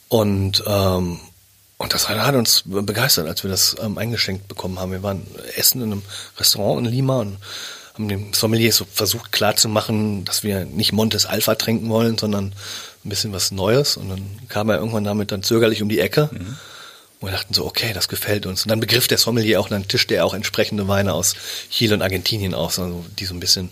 Und 0.08 0.62
ähm, 0.66 1.20
und 1.78 1.92
das 1.92 2.08
hat 2.08 2.34
uns 2.34 2.62
begeistert, 2.64 3.28
als 3.28 3.42
wir 3.42 3.50
das 3.50 3.76
ähm, 3.82 3.98
eingeschenkt 3.98 4.48
bekommen 4.48 4.78
haben. 4.78 4.92
Wir 4.92 5.02
waren 5.02 5.26
essen 5.56 5.82
in 5.82 5.92
einem 5.92 6.02
Restaurant 6.38 6.86
in 6.86 6.92
Lima 6.92 7.20
und 7.20 7.36
haben 7.96 8.08
dem 8.08 8.34
Sommelier 8.34 8.72
so 8.72 8.86
versucht 8.92 9.32
klarzumachen, 9.32 10.26
dass 10.26 10.42
wir 10.42 10.66
nicht 10.66 10.92
Montes 10.92 11.24
Alpha 11.24 11.54
trinken 11.54 11.88
wollen, 11.88 12.18
sondern 12.18 12.52
ein 13.04 13.08
bisschen 13.08 13.32
was 13.32 13.52
Neues. 13.52 13.96
Und 13.96 14.10
dann 14.10 14.22
kam 14.48 14.68
er 14.68 14.76
irgendwann 14.76 15.04
damit 15.04 15.32
dann 15.32 15.42
zögerlich 15.42 15.80
um 15.80 15.88
die 15.88 16.00
Ecke. 16.00 16.28
Mhm. 16.30 16.56
Und 17.20 17.28
wir 17.28 17.32
dachten 17.32 17.54
so, 17.54 17.64
okay, 17.64 17.92
das 17.94 18.08
gefällt 18.08 18.44
uns. 18.44 18.64
Und 18.64 18.68
dann 18.68 18.80
begriff 18.80 19.08
der 19.08 19.16
Sommelier 19.16 19.60
auch, 19.60 19.70
dann 19.70 19.88
tischte 19.88 20.14
er 20.14 20.26
auch 20.26 20.34
entsprechende 20.34 20.88
Weine 20.88 21.14
aus 21.14 21.36
Chile 21.70 21.94
und 21.94 22.02
Argentinien 22.02 22.52
aus, 22.52 22.78
also 22.78 23.06
die 23.18 23.24
so 23.24 23.32
ein 23.32 23.40
bisschen 23.40 23.70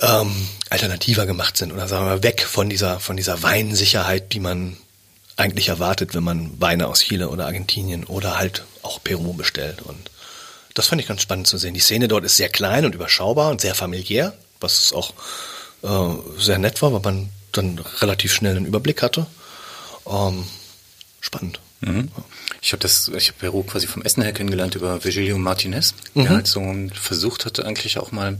ähm, 0.00 0.48
alternativer 0.70 1.26
gemacht 1.26 1.56
sind 1.56 1.72
oder 1.72 1.88
sagen 1.88 2.06
wir 2.06 2.10
mal 2.10 2.22
weg 2.22 2.46
von 2.48 2.70
dieser, 2.70 3.00
von 3.00 3.16
dieser 3.16 3.42
Weinsicherheit, 3.42 4.32
die 4.32 4.40
man 4.40 4.78
eigentlich 5.36 5.68
erwartet, 5.68 6.14
wenn 6.14 6.24
man 6.24 6.58
Weine 6.58 6.88
aus 6.88 7.00
Chile 7.00 7.28
oder 7.28 7.46
Argentinien 7.46 8.04
oder 8.04 8.38
halt 8.38 8.64
auch 8.82 9.02
Peru 9.02 9.34
bestellt. 9.34 9.82
Und 9.82 10.10
das 10.78 10.86
fand 10.86 11.00
ich 11.00 11.08
ganz 11.08 11.22
spannend 11.22 11.48
zu 11.48 11.58
sehen. 11.58 11.74
Die 11.74 11.80
Szene 11.80 12.06
dort 12.06 12.24
ist 12.24 12.36
sehr 12.36 12.48
klein 12.48 12.84
und 12.84 12.94
überschaubar 12.94 13.50
und 13.50 13.60
sehr 13.60 13.74
familiär, 13.74 14.32
was 14.60 14.92
auch 14.92 15.12
äh, 15.82 16.38
sehr 16.38 16.58
nett 16.58 16.80
war, 16.82 16.92
weil 16.92 17.00
man 17.00 17.30
dann 17.50 17.80
relativ 18.00 18.32
schnell 18.32 18.56
einen 18.56 18.66
Überblick 18.66 19.02
hatte. 19.02 19.26
Ähm, 20.06 20.44
spannend. 21.20 21.58
Mhm. 21.80 22.08
Ich 22.60 22.72
habe 22.72 22.80
das, 22.80 23.10
ich 23.16 23.28
habe 23.28 23.38
Peru 23.38 23.62
quasi 23.62 23.86
vom 23.86 24.02
Essen 24.02 24.22
her 24.22 24.32
kennengelernt 24.32 24.74
über 24.74 25.04
Virgilio 25.04 25.38
Martinez, 25.38 25.94
der 26.14 26.24
mhm. 26.24 26.28
halt 26.30 26.46
so 26.46 26.60
versucht 26.92 27.44
hatte, 27.44 27.64
eigentlich 27.64 27.98
auch 27.98 28.10
mal 28.10 28.38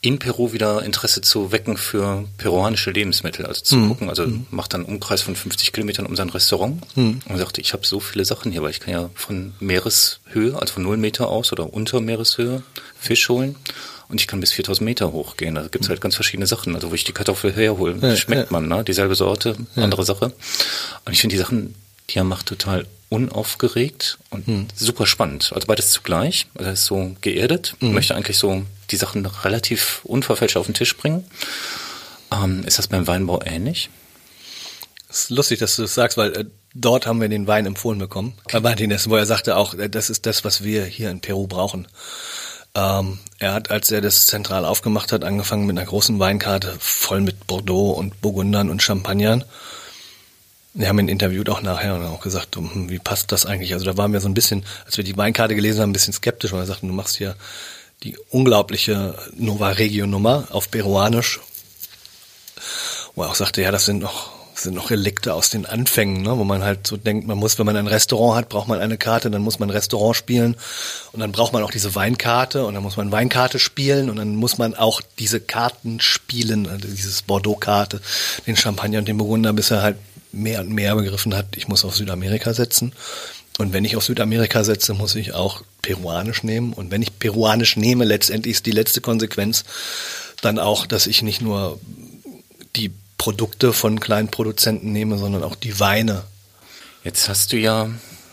in 0.00 0.18
Peru 0.18 0.52
wieder 0.52 0.82
Interesse 0.82 1.20
zu 1.20 1.52
wecken 1.52 1.76
für 1.76 2.24
peruanische 2.38 2.90
Lebensmittel, 2.90 3.46
also 3.46 3.60
zu 3.62 3.76
mhm. 3.76 3.88
gucken. 3.88 4.08
Also 4.08 4.26
mhm. 4.26 4.46
macht 4.50 4.74
dann 4.74 4.84
einen 4.84 4.94
Umkreis 4.94 5.22
von 5.22 5.36
50 5.36 5.72
Kilometern 5.72 6.06
um 6.06 6.16
sein 6.16 6.28
Restaurant 6.28 6.82
mhm. 6.96 7.20
und 7.28 7.38
sagte, 7.38 7.60
ich 7.60 7.72
habe 7.72 7.86
so 7.86 8.00
viele 8.00 8.24
Sachen 8.24 8.50
hier, 8.50 8.62
weil 8.62 8.70
ich 8.70 8.80
kann 8.80 8.92
ja 8.92 9.10
von 9.14 9.54
Meereshöhe, 9.60 10.58
also 10.58 10.74
von 10.74 10.82
null 10.82 10.96
Meter 10.96 11.28
aus 11.28 11.52
oder 11.52 11.72
unter 11.72 12.00
Meereshöhe 12.00 12.62
Fisch 12.98 13.28
holen 13.28 13.56
und 14.12 14.20
ich 14.20 14.26
kann 14.26 14.40
bis 14.40 14.52
4000 14.52 14.84
Meter 14.84 15.12
hochgehen. 15.12 15.54
Da 15.54 15.66
gibt's 15.68 15.88
halt 15.88 16.02
ganz 16.02 16.16
verschiedene 16.16 16.46
Sachen. 16.46 16.74
Also 16.74 16.90
wo 16.90 16.94
ich 16.94 17.04
die 17.04 17.12
Kartoffel 17.12 17.50
herhole, 17.50 17.96
ja, 18.00 18.14
schmeckt 18.14 18.50
ja. 18.50 18.52
man, 18.52 18.68
ne? 18.68 18.84
Dieselbe 18.84 19.14
Sorte, 19.14 19.56
ja. 19.74 19.82
andere 19.82 20.04
Sache. 20.04 20.32
Und 21.06 21.12
ich 21.12 21.20
finde 21.20 21.34
die 21.34 21.40
Sachen 21.40 21.74
die 22.10 22.20
macht, 22.22 22.46
total 22.46 22.86
unaufgeregt 23.08 24.18
und 24.30 24.48
mhm. 24.48 24.68
super 24.74 25.06
spannend. 25.06 25.52
Also 25.54 25.66
beides 25.66 25.90
zugleich. 25.90 26.46
Also 26.54 26.68
er 26.68 26.72
ist 26.72 26.86
so 26.86 27.14
geerdet, 27.20 27.76
mhm. 27.80 27.92
möchte 27.92 28.14
eigentlich 28.14 28.38
so 28.38 28.64
die 28.90 28.96
Sachen 28.96 29.26
relativ 29.26 30.00
unverfälscht 30.04 30.56
auf 30.56 30.66
den 30.66 30.74
Tisch 30.74 30.96
bringen. 30.96 31.24
Ähm, 32.32 32.64
ist 32.64 32.78
das 32.78 32.88
beim 32.88 33.06
Weinbau 33.06 33.42
ähnlich? 33.44 33.90
Es 35.10 35.24
ist 35.24 35.30
lustig, 35.30 35.58
dass 35.58 35.76
du 35.76 35.82
das 35.82 35.94
sagst, 35.94 36.16
weil 36.16 36.32
äh, 36.32 36.44
dort 36.74 37.06
haben 37.06 37.20
wir 37.20 37.28
den 37.28 37.46
Wein 37.46 37.66
empfohlen 37.66 37.98
bekommen. 37.98 38.32
Okay. 38.44 38.60
Martinez, 38.60 39.08
wo 39.10 39.16
er 39.16 39.26
sagte 39.26 39.56
auch, 39.56 39.74
äh, 39.74 39.90
das 39.90 40.08
ist 40.08 40.24
das, 40.24 40.42
was 40.42 40.64
wir 40.64 40.86
hier 40.86 41.10
in 41.10 41.20
Peru 41.20 41.46
brauchen. 41.46 41.88
Ähm, 42.74 43.18
er 43.38 43.52
hat, 43.52 43.70
als 43.70 43.90
er 43.90 44.00
das 44.00 44.26
zentral 44.26 44.64
aufgemacht 44.64 45.12
hat, 45.12 45.24
angefangen 45.24 45.66
mit 45.66 45.76
einer 45.76 45.86
großen 45.86 46.18
Weinkarte 46.18 46.74
voll 46.78 47.20
mit 47.20 47.46
Bordeaux 47.46 47.90
und 47.90 48.22
Burgundern 48.22 48.70
und 48.70 48.82
Champagnern 48.82 49.44
wir 50.74 50.88
haben 50.88 50.98
ihn 50.98 51.08
interviewt 51.08 51.50
auch 51.50 51.62
nachher 51.62 51.94
und 51.94 52.04
auch 52.04 52.20
gesagt, 52.20 52.56
hm, 52.56 52.88
wie 52.88 52.98
passt 52.98 53.32
das 53.32 53.44
eigentlich? 53.44 53.74
Also 53.74 53.84
da 53.84 53.96
waren 53.96 54.12
wir 54.12 54.20
so 54.20 54.28
ein 54.28 54.34
bisschen, 54.34 54.64
als 54.86 54.96
wir 54.96 55.04
die 55.04 55.16
Weinkarte 55.16 55.54
gelesen 55.54 55.82
haben, 55.82 55.90
ein 55.90 55.94
bisschen 55.94 56.14
skeptisch, 56.14 56.52
weil 56.52 56.60
wir 56.60 56.66
sagten, 56.66 56.88
du 56.88 56.94
machst 56.94 57.16
hier 57.16 57.36
die 58.02 58.16
unglaubliche 58.30 59.14
Nova 59.36 59.70
Regio 59.70 60.06
Nummer 60.06 60.48
auf 60.50 60.70
Peruanisch. 60.70 61.40
Wo 63.14 63.22
er 63.22 63.30
auch 63.30 63.34
sagte, 63.34 63.60
ja, 63.60 63.70
das 63.70 63.84
sind 63.84 63.98
noch, 63.98 64.30
sind 64.54 64.74
noch 64.74 64.90
Relikte 64.90 65.34
aus 65.34 65.50
den 65.50 65.66
Anfängen, 65.66 66.22
ne? 66.22 66.38
wo 66.38 66.44
man 66.44 66.64
halt 66.64 66.86
so 66.86 66.96
denkt, 66.96 67.26
man 67.26 67.36
muss, 67.36 67.58
wenn 67.58 67.66
man 67.66 67.76
ein 67.76 67.86
Restaurant 67.86 68.38
hat, 68.38 68.48
braucht 68.48 68.68
man 68.68 68.80
eine 68.80 68.96
Karte, 68.96 69.30
dann 69.30 69.42
muss 69.42 69.58
man 69.58 69.68
Restaurant 69.68 70.16
spielen 70.16 70.56
und 71.12 71.20
dann 71.20 71.32
braucht 71.32 71.52
man 71.52 71.62
auch 71.62 71.70
diese 71.70 71.94
Weinkarte 71.94 72.64
und 72.64 72.72
dann 72.72 72.82
muss 72.82 72.96
man 72.96 73.12
Weinkarte 73.12 73.58
spielen 73.58 74.08
und 74.08 74.16
dann 74.16 74.36
muss 74.36 74.56
man 74.56 74.74
auch 74.74 75.02
diese 75.18 75.40
Karten 75.40 76.00
spielen, 76.00 76.66
also 76.66 76.88
dieses 76.88 77.22
Bordeaux-Karte, 77.22 78.00
den 78.46 78.56
Champagner 78.56 79.00
und 79.00 79.08
den 79.08 79.18
Burgunder, 79.18 79.52
bis 79.52 79.70
er 79.70 79.82
halt 79.82 79.96
mehr 80.32 80.60
und 80.60 80.70
mehr 80.70 80.94
begriffen 80.96 81.34
hat, 81.34 81.56
ich 81.56 81.68
muss 81.68 81.84
auf 81.84 81.94
Südamerika 81.94 82.54
setzen. 82.54 82.92
Und 83.58 83.72
wenn 83.72 83.84
ich 83.84 83.96
auf 83.96 84.04
Südamerika 84.04 84.64
setze, 84.64 84.94
muss 84.94 85.14
ich 85.14 85.34
auch 85.34 85.62
peruanisch 85.82 86.42
nehmen. 86.42 86.72
Und 86.72 86.90
wenn 86.90 87.02
ich 87.02 87.18
peruanisch 87.18 87.76
nehme, 87.76 88.04
letztendlich 88.04 88.56
ist 88.56 88.66
die 88.66 88.70
letzte 88.70 89.00
Konsequenz 89.00 89.64
dann 90.40 90.58
auch, 90.58 90.86
dass 90.86 91.06
ich 91.06 91.22
nicht 91.22 91.42
nur 91.42 91.78
die 92.76 92.90
Produkte 93.18 93.72
von 93.72 94.00
kleinen 94.00 94.28
Produzenten 94.28 94.92
nehme, 94.92 95.18
sondern 95.18 95.42
auch 95.42 95.54
die 95.54 95.78
Weine. 95.78 96.24
Jetzt 97.04 97.28
hast 97.28 97.52
du 97.52 97.56
ja 97.56 97.90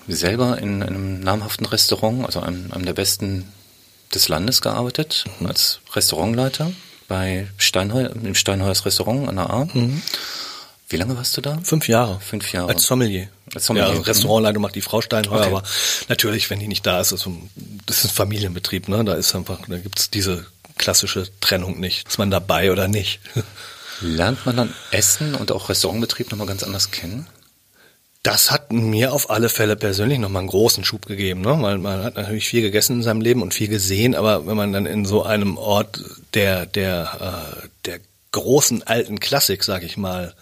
selber 0.08 0.58
in 0.58 0.82
einem 0.82 1.20
namhaften 1.20 1.66
Restaurant, 1.66 2.26
also 2.26 2.40
einem, 2.40 2.72
einem 2.72 2.86
der 2.86 2.94
besten 2.94 3.52
des 4.14 4.28
Landes 4.28 4.62
gearbeitet, 4.62 5.26
mhm. 5.40 5.48
als 5.48 5.82
Restaurantleiter 5.94 6.72
bei 7.08 7.48
Steinheu 7.58 8.06
im 8.06 8.36
Steinheuers 8.36 8.86
Restaurant 8.86 9.28
an 9.28 9.36
der 9.36 9.50
A. 9.50 9.66
Mhm. 9.66 10.02
Wie 10.90 10.98
lange 10.98 11.16
warst 11.16 11.38
du 11.38 11.42
da? 11.42 11.60
Fünf 11.64 11.88
Jahre. 11.88 12.20
Fünf 12.20 12.52
Jahre. 12.52 12.70
Als 12.70 12.84
Sommelier. 12.84 13.30
Als 13.54 13.66
Sommelier. 13.66 13.88
Ja, 13.88 13.92
also 13.94 14.04
Restaurantleitung 14.04 14.62
macht 14.62 14.76
die 14.76 14.82
Frau 14.82 15.02
Steinheuer, 15.02 15.42
okay. 15.42 15.50
aber 15.50 15.64
natürlich, 16.08 16.50
wenn 16.50 16.60
die 16.60 16.68
nicht 16.68 16.86
da 16.86 17.00
ist, 17.00 17.12
ist 17.12 17.28
das 17.86 18.00
ist 18.00 18.06
ein 18.06 18.10
Familienbetrieb, 18.10 18.88
ne? 18.88 19.04
Da 19.06 19.14
ist 19.14 19.36
einfach, 19.36 19.60
da 19.68 19.78
gibt's 19.78 20.10
diese 20.10 20.48
klassische 20.78 21.28
Trennung 21.42 21.80
nicht. 21.80 22.08
Ist 22.08 22.18
man 22.18 22.32
dabei 22.32 22.72
oder 22.72 22.88
nicht? 22.88 23.20
Lernt 24.02 24.46
man 24.46 24.56
dann 24.56 24.74
Essen 24.92 25.36
und 25.36 25.52
auch 25.52 25.70
Restaurantbetrieb 25.70 26.32
nochmal 26.32 26.48
ganz 26.48 26.64
anders 26.64 26.90
kennen? 26.90 27.28
Das 28.24 28.52
hat 28.52 28.72
mir 28.74 29.14
auf 29.14 29.30
alle 29.30 29.48
Fälle 29.48 29.76
persönlich 29.76 30.20
nochmal 30.20 30.42
einen 30.42 30.50
großen 30.50 30.84
Schub 30.84 31.06
gegeben, 31.06 31.42
ne? 31.42 31.58
weil 31.62 31.78
man 31.78 32.04
hat 32.04 32.16
natürlich 32.16 32.48
viel 32.48 32.62
gegessen 32.62 32.98
in 32.98 33.04
seinem 33.04 33.22
Leben 33.22 33.42
und 33.42 33.54
viel 33.54 33.70
gesehen, 33.70 34.14
aber 34.14 34.46
wenn 34.46 34.58
man 34.58 34.74
dann 34.74 34.86
in 34.86 35.06
so 35.06 35.24
einem 35.24 35.58
Ort 35.58 36.04
der 36.34 36.66
der 36.66 37.54
äh, 37.64 37.68
der 37.86 38.00
großen 38.32 38.84
alten 38.84 39.20
Klassik, 39.20 39.64
sag 39.64 39.84
ich 39.84 39.96
mal, 39.96 40.34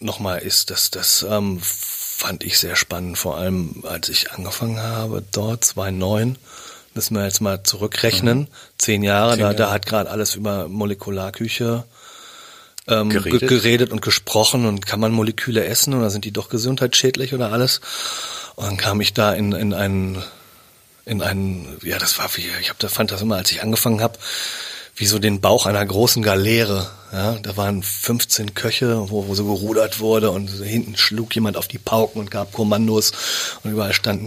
nochmal 0.00 0.40
ist, 0.40 0.70
dass 0.70 0.90
das 0.90 1.26
ähm, 1.28 1.60
fand 1.62 2.44
ich 2.44 2.58
sehr 2.58 2.76
spannend, 2.76 3.18
vor 3.18 3.36
allem 3.36 3.84
als 3.86 4.08
ich 4.08 4.32
angefangen 4.32 4.80
habe, 4.80 5.22
dort 5.32 5.64
2009, 5.64 6.36
müssen 6.94 7.14
wir 7.14 7.24
jetzt 7.24 7.40
mal 7.40 7.62
zurückrechnen, 7.62 8.40
mhm. 8.40 8.46
zehn 8.78 9.02
Jahre, 9.02 9.32
zehn 9.32 9.40
Jahre. 9.40 9.54
Da, 9.54 9.66
da 9.66 9.72
hat 9.72 9.86
gerade 9.86 10.10
alles 10.10 10.34
über 10.34 10.68
Molekularküche 10.68 11.84
ähm, 12.88 13.10
geredet. 13.10 13.48
geredet 13.48 13.92
und 13.92 14.02
gesprochen 14.02 14.66
und 14.66 14.86
kann 14.86 15.00
man 15.00 15.12
Moleküle 15.12 15.64
essen 15.64 15.94
oder 15.94 16.10
sind 16.10 16.24
die 16.24 16.32
doch 16.32 16.48
gesundheitsschädlich 16.48 17.34
oder 17.34 17.52
alles? 17.52 17.80
Und 18.56 18.66
dann 18.66 18.76
kam 18.76 19.00
ich 19.00 19.14
da 19.14 19.32
in, 19.32 19.52
in 19.52 19.74
einen 19.74 20.22
in 21.04 21.22
einen, 21.22 21.78
ja, 21.82 21.98
das 21.98 22.18
war 22.18 22.28
wie, 22.36 22.46
ich 22.60 22.68
habe 22.68 22.78
da 22.80 22.88
fand 22.88 23.10
das 23.10 23.22
immer, 23.22 23.36
als 23.36 23.50
ich 23.50 23.62
angefangen 23.62 24.02
habe, 24.02 24.18
wie 24.98 25.06
so 25.06 25.18
den 25.18 25.40
Bauch 25.40 25.66
einer 25.66 25.84
großen 25.84 26.22
Galeere. 26.22 26.90
Ja, 27.12 27.34
da 27.38 27.56
waren 27.56 27.82
15 27.82 28.52
Köche, 28.54 29.08
wo, 29.08 29.28
wo 29.28 29.34
so 29.34 29.44
gerudert 29.46 29.98
wurde 30.00 30.30
und 30.30 30.48
hinten 30.48 30.96
schlug 30.96 31.34
jemand 31.34 31.56
auf 31.56 31.66
die 31.66 31.78
Pauken 31.78 32.20
und 32.20 32.30
gab 32.30 32.52
Kommandos 32.52 33.12
und 33.62 33.70
überall 33.70 33.94
standen 33.94 34.26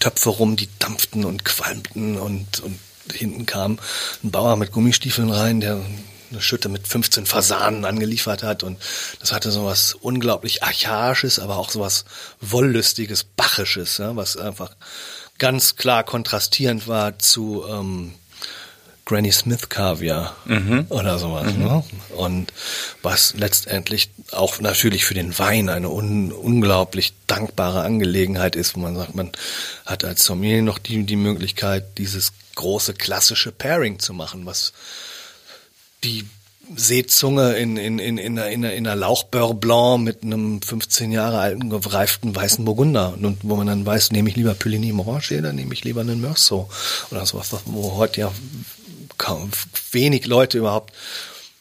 Töpfe 0.00 0.30
rum, 0.30 0.56
die 0.56 0.68
dampften 0.78 1.26
und 1.26 1.44
qualmten 1.44 2.16
und, 2.16 2.60
und 2.60 2.78
hinten 3.12 3.44
kam 3.44 3.78
ein 4.24 4.30
Bauer 4.30 4.56
mit 4.56 4.72
Gummistiefeln 4.72 5.30
rein, 5.30 5.60
der 5.60 5.78
eine 6.30 6.40
Schütte 6.40 6.70
mit 6.70 6.88
15 6.88 7.26
Fasanen 7.26 7.84
angeliefert 7.84 8.42
hat 8.42 8.62
und 8.62 8.78
das 9.20 9.32
hatte 9.32 9.50
so 9.50 9.66
was 9.66 9.92
unglaublich 9.92 10.62
archaisches, 10.62 11.38
aber 11.38 11.58
auch 11.58 11.68
so 11.68 11.80
was 11.80 12.06
wollüstiges, 12.40 13.24
bachisches, 13.24 13.98
ja, 13.98 14.16
was 14.16 14.38
einfach 14.38 14.74
ganz 15.38 15.76
klar 15.76 16.04
kontrastierend 16.04 16.88
war 16.88 17.18
zu 17.18 17.64
ähm, 17.68 18.14
Granny 19.04 19.32
Smith 19.32 19.68
Kaviar 19.68 20.36
mhm. 20.44 20.86
oder 20.88 21.18
sowas. 21.18 21.52
Mhm. 21.54 21.64
Ne? 21.64 21.84
Und 22.16 22.52
was 23.02 23.34
letztendlich 23.36 24.10
auch 24.30 24.60
natürlich 24.60 25.04
für 25.04 25.14
den 25.14 25.38
Wein 25.38 25.68
eine 25.68 25.90
un 25.90 26.30
unglaublich 26.30 27.12
dankbare 27.26 27.82
Angelegenheit 27.82 28.54
ist, 28.54 28.76
wo 28.76 28.80
man 28.80 28.94
sagt, 28.94 29.14
man 29.14 29.32
hat 29.84 30.04
als 30.04 30.24
Sommelier 30.24 30.62
noch 30.62 30.78
die, 30.78 31.02
die 31.04 31.16
Möglichkeit, 31.16 31.98
dieses 31.98 32.32
große 32.54 32.94
klassische 32.94 33.50
Pairing 33.50 33.98
zu 33.98 34.14
machen, 34.14 34.46
was 34.46 34.72
die 36.04 36.24
Seezunge 36.76 37.54
in, 37.54 37.76
in, 37.76 37.98
in, 37.98 38.18
in, 38.18 38.38
einer, 38.38 38.48
in, 38.48 38.64
einer, 38.64 38.74
in 38.74 38.86
einer 38.86 38.96
Lauchbeurre 38.96 39.54
Blanc 39.54 40.04
mit 40.04 40.22
einem 40.22 40.62
15 40.62 41.12
Jahre 41.12 41.38
alten 41.38 41.70
gereiften 41.70 42.34
weißen 42.34 42.64
Burgunder. 42.64 43.14
Und 43.20 43.38
wo 43.42 43.56
man 43.56 43.66
dann 43.66 43.84
weiß, 43.84 44.12
nehme 44.12 44.30
ich 44.30 44.36
lieber 44.36 44.54
Puligny 44.54 44.92
Morange 44.92 45.38
oder 45.38 45.52
nehme 45.52 45.74
ich 45.74 45.84
lieber 45.84 46.02
einen 46.02 46.20
Meursault 46.20 46.68
oder 47.10 47.26
sowas, 47.26 47.50
wo 47.66 47.94
heute 47.96 48.20
ja 48.20 48.32
kaum 49.18 49.50
wenig 49.92 50.26
Leute 50.26 50.58
überhaupt 50.58 50.92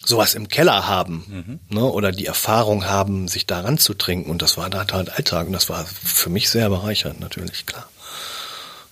sowas 0.03 0.34
im 0.34 0.48
Keller 0.48 0.88
haben 0.88 1.60
mhm. 1.70 1.75
ne, 1.75 1.84
oder 1.84 2.12
die 2.12 2.25
Erfahrung 2.25 2.86
haben, 2.86 3.27
sich 3.27 3.46
daran 3.46 3.77
zu 3.77 3.93
trinken. 3.93 4.29
Und 4.29 4.41
das 4.41 4.58
war 4.58 4.70
da 4.70 4.86
halt 4.91 5.12
Alltag 5.12 5.48
und 5.48 5.53
das 5.53 5.70
war 5.70 5.86
für 5.86 6.29
mich 6.29 6.50
sehr 6.50 6.70
bereichernd 6.70 7.20
natürlich, 7.20 7.65
klar. 7.65 7.88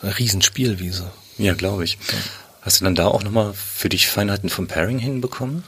Eine 0.01 0.17
Riesenspielwiese. 0.17 1.11
Ja, 1.37 1.53
glaube 1.53 1.83
ich. 1.83 1.93
Ja. 1.93 2.17
Hast 2.61 2.79
du 2.79 2.85
dann 2.85 2.95
da 2.95 3.07
auch 3.07 3.23
nochmal 3.23 3.53
für 3.53 3.89
dich 3.89 4.07
Feinheiten 4.07 4.49
vom 4.49 4.67
Pairing 4.67 4.99
hinbekommen? 4.99 5.63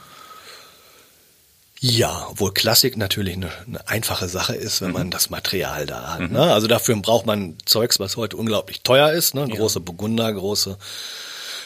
Ja, 1.80 2.28
obwohl 2.30 2.54
Klassik 2.54 2.96
natürlich 2.96 3.34
eine, 3.34 3.50
eine 3.66 3.88
einfache 3.88 4.28
Sache 4.28 4.54
ist, 4.54 4.80
wenn 4.80 4.88
mhm. 4.88 4.94
man 4.94 5.10
das 5.10 5.30
Material 5.30 5.84
da 5.84 6.14
hat. 6.14 6.20
Mhm. 6.20 6.32
Ne? 6.32 6.52
Also 6.52 6.68
dafür 6.68 6.94
braucht 6.96 7.26
man 7.26 7.56
Zeugs, 7.66 7.98
was 7.98 8.16
heute 8.16 8.36
unglaublich 8.36 8.82
teuer 8.82 9.10
ist. 9.10 9.34
Ne? 9.34 9.48
Große 9.48 9.80
ja. 9.80 9.84
Burgunder, 9.84 10.32
große 10.32 10.78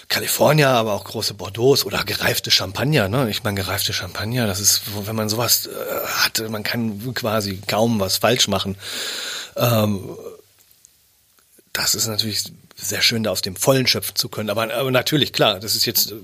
California, 0.09 0.71
aber 0.73 0.93
auch 0.93 1.05
große 1.05 1.35
Bordeaux 1.35 1.85
oder 1.85 2.05
gereifte 2.05 2.51
Champagner. 2.51 3.09
Ne? 3.09 3.29
Ich 3.31 3.43
meine, 3.43 3.61
gereifte 3.61 3.93
Champagner, 3.93 4.47
das 4.47 4.61
ist, 4.61 4.83
wenn 5.07 5.17
man 5.17 5.29
sowas 5.29 5.67
äh, 5.67 6.07
hat, 6.07 6.49
man 6.49 6.63
kann 6.63 7.15
quasi 7.15 7.61
kaum 7.67 7.99
was 7.99 8.19
falsch 8.19 8.49
machen. 8.49 8.77
Ähm, 9.57 10.17
das 11.73 11.95
ist 11.95 12.07
natürlich 12.07 12.45
sehr 12.77 13.03
schön, 13.03 13.25
da 13.25 13.31
aus 13.31 13.43
dem 13.43 13.57
Vollen 13.57 13.87
schöpfen 13.87 14.17
zu 14.17 14.29
können. 14.29 14.51
Aber, 14.51 14.73
aber 14.73 14.91
natürlich, 14.91 15.33
klar, 15.33 15.59
das 15.59 15.75
ist 15.75 15.87
jetzt, 15.87 16.15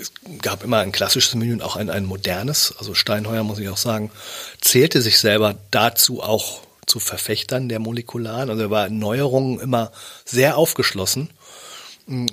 es 0.00 0.12
gab 0.40 0.64
immer 0.64 0.78
ein 0.78 0.92
klassisches 0.92 1.34
Menü 1.34 1.52
und 1.52 1.62
auch 1.62 1.76
ein, 1.76 1.90
ein 1.90 2.04
modernes. 2.04 2.74
Also 2.78 2.94
Steinheuer, 2.94 3.42
muss 3.42 3.58
ich 3.58 3.68
auch 3.68 3.76
sagen, 3.76 4.10
zählte 4.60 5.02
sich 5.02 5.18
selber 5.18 5.56
dazu 5.70 6.22
auch 6.22 6.60
zu 6.86 7.00
Verfechtern 7.00 7.68
der 7.68 7.78
Molekularen. 7.78 8.50
Also 8.50 8.62
er 8.62 8.70
war 8.70 8.88
Neuerungen 8.88 9.60
immer 9.60 9.92
sehr 10.24 10.56
aufgeschlossen, 10.56 11.30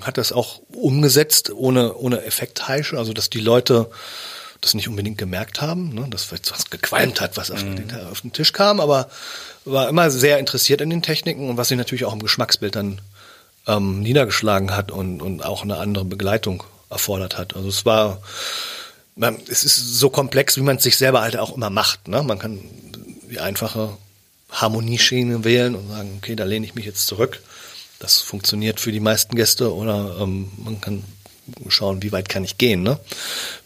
hat 0.02 0.18
das 0.18 0.32
auch 0.32 0.62
umgesetzt 0.74 1.52
ohne, 1.52 1.96
ohne 1.96 2.24
Effektheische, 2.24 2.98
also 2.98 3.14
dass 3.14 3.30
die 3.30 3.42
Leute 3.42 3.90
das 4.62 4.74
nicht 4.74 4.88
unbedingt 4.88 5.18
gemerkt 5.18 5.62
haben, 5.62 5.94
ne, 5.94 6.08
dass 6.10 6.32
was 6.32 6.70
gequalmt 6.70 7.22
hat, 7.22 7.38
was 7.38 7.52
auf, 7.52 7.64
mhm. 7.64 7.76
den, 7.76 8.06
auf 8.08 8.22
den 8.22 8.34
Tisch 8.34 8.54
kam, 8.54 8.80
aber 8.80 9.10
war 9.66 9.90
immer 9.90 10.10
sehr 10.10 10.40
interessiert 10.40 10.82
in 10.82 10.90
den 10.90 11.02
Techniken 11.02 11.50
und 11.50 11.58
was 11.58 11.68
sich 11.68 11.78
natürlich 11.78 12.06
auch 12.06 12.14
im 12.14 12.22
Geschmacksbild 12.22 12.76
dann 12.76 13.02
ähm, 13.68 14.02
niedergeschlagen 14.02 14.76
hat 14.76 14.92
und, 14.92 15.22
und 15.22 15.44
auch 15.44 15.64
eine 15.64 15.78
andere 15.78 16.06
Begleitung 16.06 16.64
erfordert 16.90 17.38
hat. 17.38 17.56
Also 17.56 17.70
es 17.70 17.86
war, 17.86 18.22
man, 19.16 19.38
es 19.50 19.64
ist 19.64 20.00
so 20.00 20.10
komplex, 20.10 20.58
wie 20.58 20.62
man 20.62 20.78
es 20.78 20.84
sich 20.84 20.98
selber 20.98 21.22
halt 21.22 21.38
auch 21.38 21.56
immer 21.56 21.70
macht. 21.70 22.08
Ne? 22.08 22.24
Man 22.24 22.40
kann 22.40 22.60
die 23.30 23.40
einfache 23.40 23.98
Harmonieschiene 24.52 25.44
wählen 25.44 25.76
und 25.76 25.90
sagen, 25.90 26.14
okay, 26.18 26.36
da 26.36 26.44
lehne 26.46 26.66
ich 26.66 26.76
mich 26.76 26.86
jetzt 26.86 27.08
zurück. 27.08 27.42
Das 28.00 28.20
funktioniert 28.20 28.80
für 28.80 28.92
die 28.92 29.00
meisten 29.00 29.36
Gäste 29.36 29.74
oder 29.74 30.18
ähm, 30.20 30.52
man 30.58 30.82
kann 30.82 31.04
schauen, 31.70 32.02
wie 32.02 32.12
weit 32.12 32.30
kann 32.30 32.44
ich 32.44 32.58
gehen, 32.58 32.84
ne? 32.84 33.00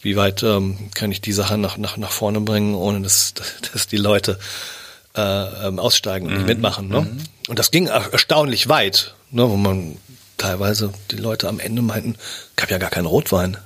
Wie 0.02 0.16
weit 0.16 0.42
ähm, 0.42 0.90
kann 0.94 1.10
ich 1.10 1.20
die 1.20 1.32
Sache 1.32 1.58
nach, 1.58 1.78
nach, 1.78 1.96
nach 1.96 2.10
vorne 2.10 2.40
bringen, 2.40 2.74
ohne 2.74 3.00
dass, 3.00 3.34
dass 3.72 3.86
die 3.86 3.96
Leute 3.96 4.38
äh, 5.16 5.66
ähm, 5.66 5.78
aussteigen 5.78 6.26
und 6.26 6.32
nicht 6.32 6.42
mhm. 6.42 6.48
mitmachen. 6.48 6.88
Ne? 6.88 7.02
Mhm. 7.02 7.18
Und 7.48 7.58
das 7.58 7.70
ging 7.70 7.86
erstaunlich 7.86 8.68
weit, 8.68 9.14
ne, 9.30 9.48
wo 9.48 9.56
man 9.56 9.96
teilweise 10.36 10.92
die 11.10 11.16
Leute 11.16 11.48
am 11.48 11.58
Ende 11.58 11.82
meinten, 11.82 12.16
gab 12.56 12.70
ja 12.70 12.78
gar 12.78 12.90
keinen 12.90 13.06
Rotwein. 13.06 13.56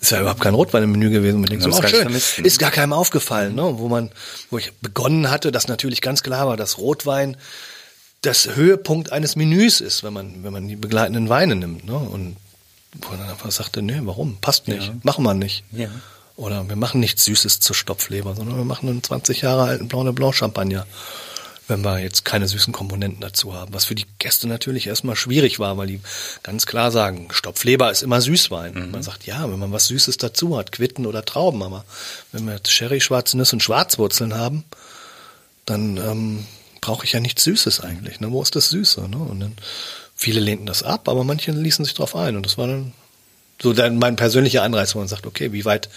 Ist 0.00 0.10
ja 0.10 0.20
überhaupt 0.20 0.42
kein 0.42 0.54
Rotwein 0.54 0.82
im 0.82 0.92
Menü 0.92 1.08
gewesen. 1.08 1.40
Man 1.40 1.48
denkt 1.48 1.64
so, 1.64 1.70
oh, 1.70 1.82
schön. 1.86 2.14
Ist 2.44 2.58
gar 2.58 2.70
keinem 2.70 2.92
aufgefallen, 2.92 3.54
ne? 3.54 3.78
wo 3.78 3.88
man, 3.88 4.10
wo 4.50 4.58
ich 4.58 4.72
begonnen 4.82 5.30
hatte, 5.30 5.50
dass 5.50 5.66
natürlich 5.66 6.02
ganz 6.02 6.22
klar 6.22 6.46
war, 6.46 6.58
dass 6.58 6.76
Rotwein 6.76 7.38
das 8.26 8.54
Höhepunkt 8.54 9.12
eines 9.12 9.36
Menüs 9.36 9.80
ist, 9.80 10.02
wenn 10.02 10.12
man, 10.12 10.42
wenn 10.42 10.52
man 10.52 10.68
die 10.68 10.76
begleitenden 10.76 11.28
Weine 11.28 11.56
nimmt. 11.56 11.84
Ne? 11.84 11.96
Und 11.96 12.36
wo 13.00 13.10
man 13.10 13.20
dann 13.20 13.30
einfach 13.30 13.50
sagte, 13.50 13.82
nee, 13.82 14.00
warum? 14.02 14.36
Passt 14.40 14.68
nicht. 14.68 14.88
Ja. 14.88 14.94
Machen 15.02 15.24
wir 15.24 15.34
nicht. 15.34 15.64
Ja. 15.72 15.88
Oder 16.36 16.68
wir 16.68 16.76
machen 16.76 17.00
nichts 17.00 17.24
Süßes 17.24 17.60
zur 17.60 17.76
Stopfleber, 17.76 18.34
sondern 18.34 18.56
wir 18.56 18.64
machen 18.64 18.88
einen 18.88 19.02
20 19.02 19.42
Jahre 19.42 19.64
alten 19.64 19.88
Blanc 19.88 20.06
de 20.06 20.12
Blanc 20.12 20.34
Champagner, 20.34 20.84
wenn 21.68 21.82
wir 21.82 22.00
jetzt 22.00 22.24
keine 22.24 22.48
süßen 22.48 22.72
Komponenten 22.72 23.20
dazu 23.20 23.54
haben. 23.54 23.72
Was 23.72 23.84
für 23.84 23.94
die 23.94 24.06
Gäste 24.18 24.48
natürlich 24.48 24.88
erstmal 24.88 25.14
schwierig 25.14 25.60
war, 25.60 25.76
weil 25.76 25.86
die 25.86 26.00
ganz 26.42 26.66
klar 26.66 26.90
sagen, 26.90 27.28
Stopfleber 27.30 27.90
ist 27.90 28.02
immer 28.02 28.20
Süßwein. 28.20 28.74
Mhm. 28.74 28.90
Man 28.90 29.02
sagt, 29.02 29.26
ja, 29.26 29.48
wenn 29.50 29.58
man 29.58 29.72
was 29.72 29.86
Süßes 29.86 30.16
dazu 30.16 30.56
hat, 30.56 30.72
Quitten 30.72 31.06
oder 31.06 31.24
Trauben, 31.24 31.62
aber 31.62 31.84
wenn 32.32 32.46
wir 32.46 32.54
jetzt 32.54 32.72
Sherry, 32.72 33.00
schwarze 33.00 33.36
Nüsse 33.36 33.56
und 33.56 33.62
Schwarzwurzeln 33.62 34.34
haben, 34.34 34.64
dann 35.66 35.96
ähm, 35.96 36.46
brauche 36.84 37.06
ich 37.06 37.12
ja 37.12 37.20
nichts 37.20 37.44
Süßes 37.44 37.80
eigentlich. 37.80 38.20
Ne? 38.20 38.30
Wo 38.30 38.42
ist 38.42 38.56
das 38.56 38.68
Süße? 38.68 39.08
Ne? 39.08 39.16
Und 39.16 39.40
dann 39.40 39.56
viele 40.14 40.38
lehnten 40.38 40.66
das 40.66 40.82
ab, 40.82 41.08
aber 41.08 41.24
manche 41.24 41.50
ließen 41.50 41.82
sich 41.82 41.94
drauf 41.94 42.14
ein 42.14 42.36
und 42.36 42.44
das 42.44 42.58
war 42.58 42.66
dann 42.66 42.92
so 43.62 43.72
dann 43.72 43.96
mein 43.96 44.16
persönlicher 44.16 44.62
Anreiz, 44.62 44.94
wo 44.94 44.98
man 44.98 45.08
sagt, 45.08 45.26
okay, 45.26 45.52
wie 45.52 45.64
weit 45.64 45.88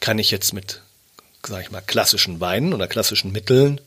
kann 0.00 0.18
ich 0.18 0.32
jetzt 0.32 0.52
mit, 0.52 0.80
sag 1.46 1.62
ich 1.62 1.70
mal, 1.70 1.82
klassischen 1.82 2.40
Weinen 2.40 2.74
oder 2.74 2.88
klassischen 2.88 3.30
Mitteln 3.30 3.80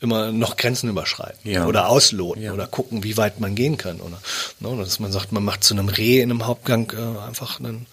immer 0.00 0.32
noch 0.32 0.56
Grenzen 0.56 0.88
überschreiten 0.88 1.38
ja. 1.48 1.66
oder 1.66 1.88
ausloten 1.88 2.42
ja. 2.42 2.52
oder 2.52 2.66
gucken, 2.66 3.04
wie 3.04 3.18
weit 3.18 3.38
man 3.38 3.54
gehen 3.54 3.76
kann. 3.76 4.00
Oder 4.00 4.18
ne, 4.60 4.82
dass 4.82 4.98
man 4.98 5.12
sagt, 5.12 5.30
man 5.30 5.44
macht 5.44 5.62
zu 5.62 5.74
einem 5.74 5.88
Reh 5.88 6.20
in 6.20 6.30
einem 6.30 6.46
Hauptgang 6.46 6.90
äh, 6.96 7.26
einfach 7.26 7.60
einen, 7.60 7.86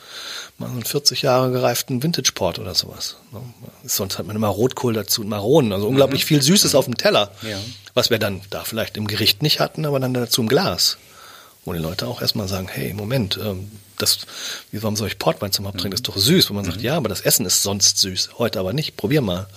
mal 0.57 0.69
einen 0.69 0.85
40 0.85 1.21
Jahre 1.21 1.51
gereiften 1.51 2.01
Vintage-Port 2.01 2.59
oder 2.59 2.73
sowas. 2.75 3.17
Ne? 3.33 3.41
Sonst 3.83 4.17
hat 4.17 4.25
man 4.25 4.37
immer 4.37 4.47
Rotkohl 4.47 4.93
dazu 4.93 5.21
und 5.21 5.27
Maronen, 5.27 5.73
also 5.73 5.87
unglaublich 5.87 6.23
mhm. 6.23 6.27
viel 6.27 6.41
Süßes 6.41 6.73
mhm. 6.73 6.79
auf 6.79 6.85
dem 6.85 6.97
Teller, 6.97 7.31
ja. 7.41 7.59
was 7.93 8.09
wir 8.09 8.19
dann 8.19 8.41
da 8.49 8.63
vielleicht 8.63 8.95
im 8.95 9.07
Gericht 9.07 9.41
nicht 9.41 9.59
hatten, 9.59 9.85
aber 9.85 9.99
dann 9.99 10.13
dazu 10.13 10.41
im 10.41 10.47
Glas. 10.47 10.97
Wo 11.65 11.73
die 11.73 11.79
Leute 11.79 12.07
auch 12.07 12.21
erstmal 12.21 12.47
sagen, 12.47 12.69
hey, 12.69 12.93
Moment, 12.93 13.37
ähm, 13.43 13.69
das, 13.97 14.19
wie 14.71 14.81
warum 14.81 14.95
soll 14.95 15.09
ich 15.09 15.19
Portwein 15.19 15.51
zum 15.51 15.65
Haupttrinken? 15.65 15.91
Das 15.91 15.99
ist 15.99 16.07
doch 16.07 16.15
süß. 16.15 16.49
Wo 16.49 16.53
man 16.53 16.63
sagt, 16.63 16.77
mhm. 16.77 16.83
ja, 16.83 16.95
aber 16.95 17.09
das 17.09 17.19
Essen 17.19 17.45
ist 17.45 17.63
sonst 17.63 17.97
süß. 17.97 18.29
Heute 18.37 18.61
aber 18.61 18.71
nicht. 18.71 18.95
Probier 18.95 19.19
mal. 19.19 19.47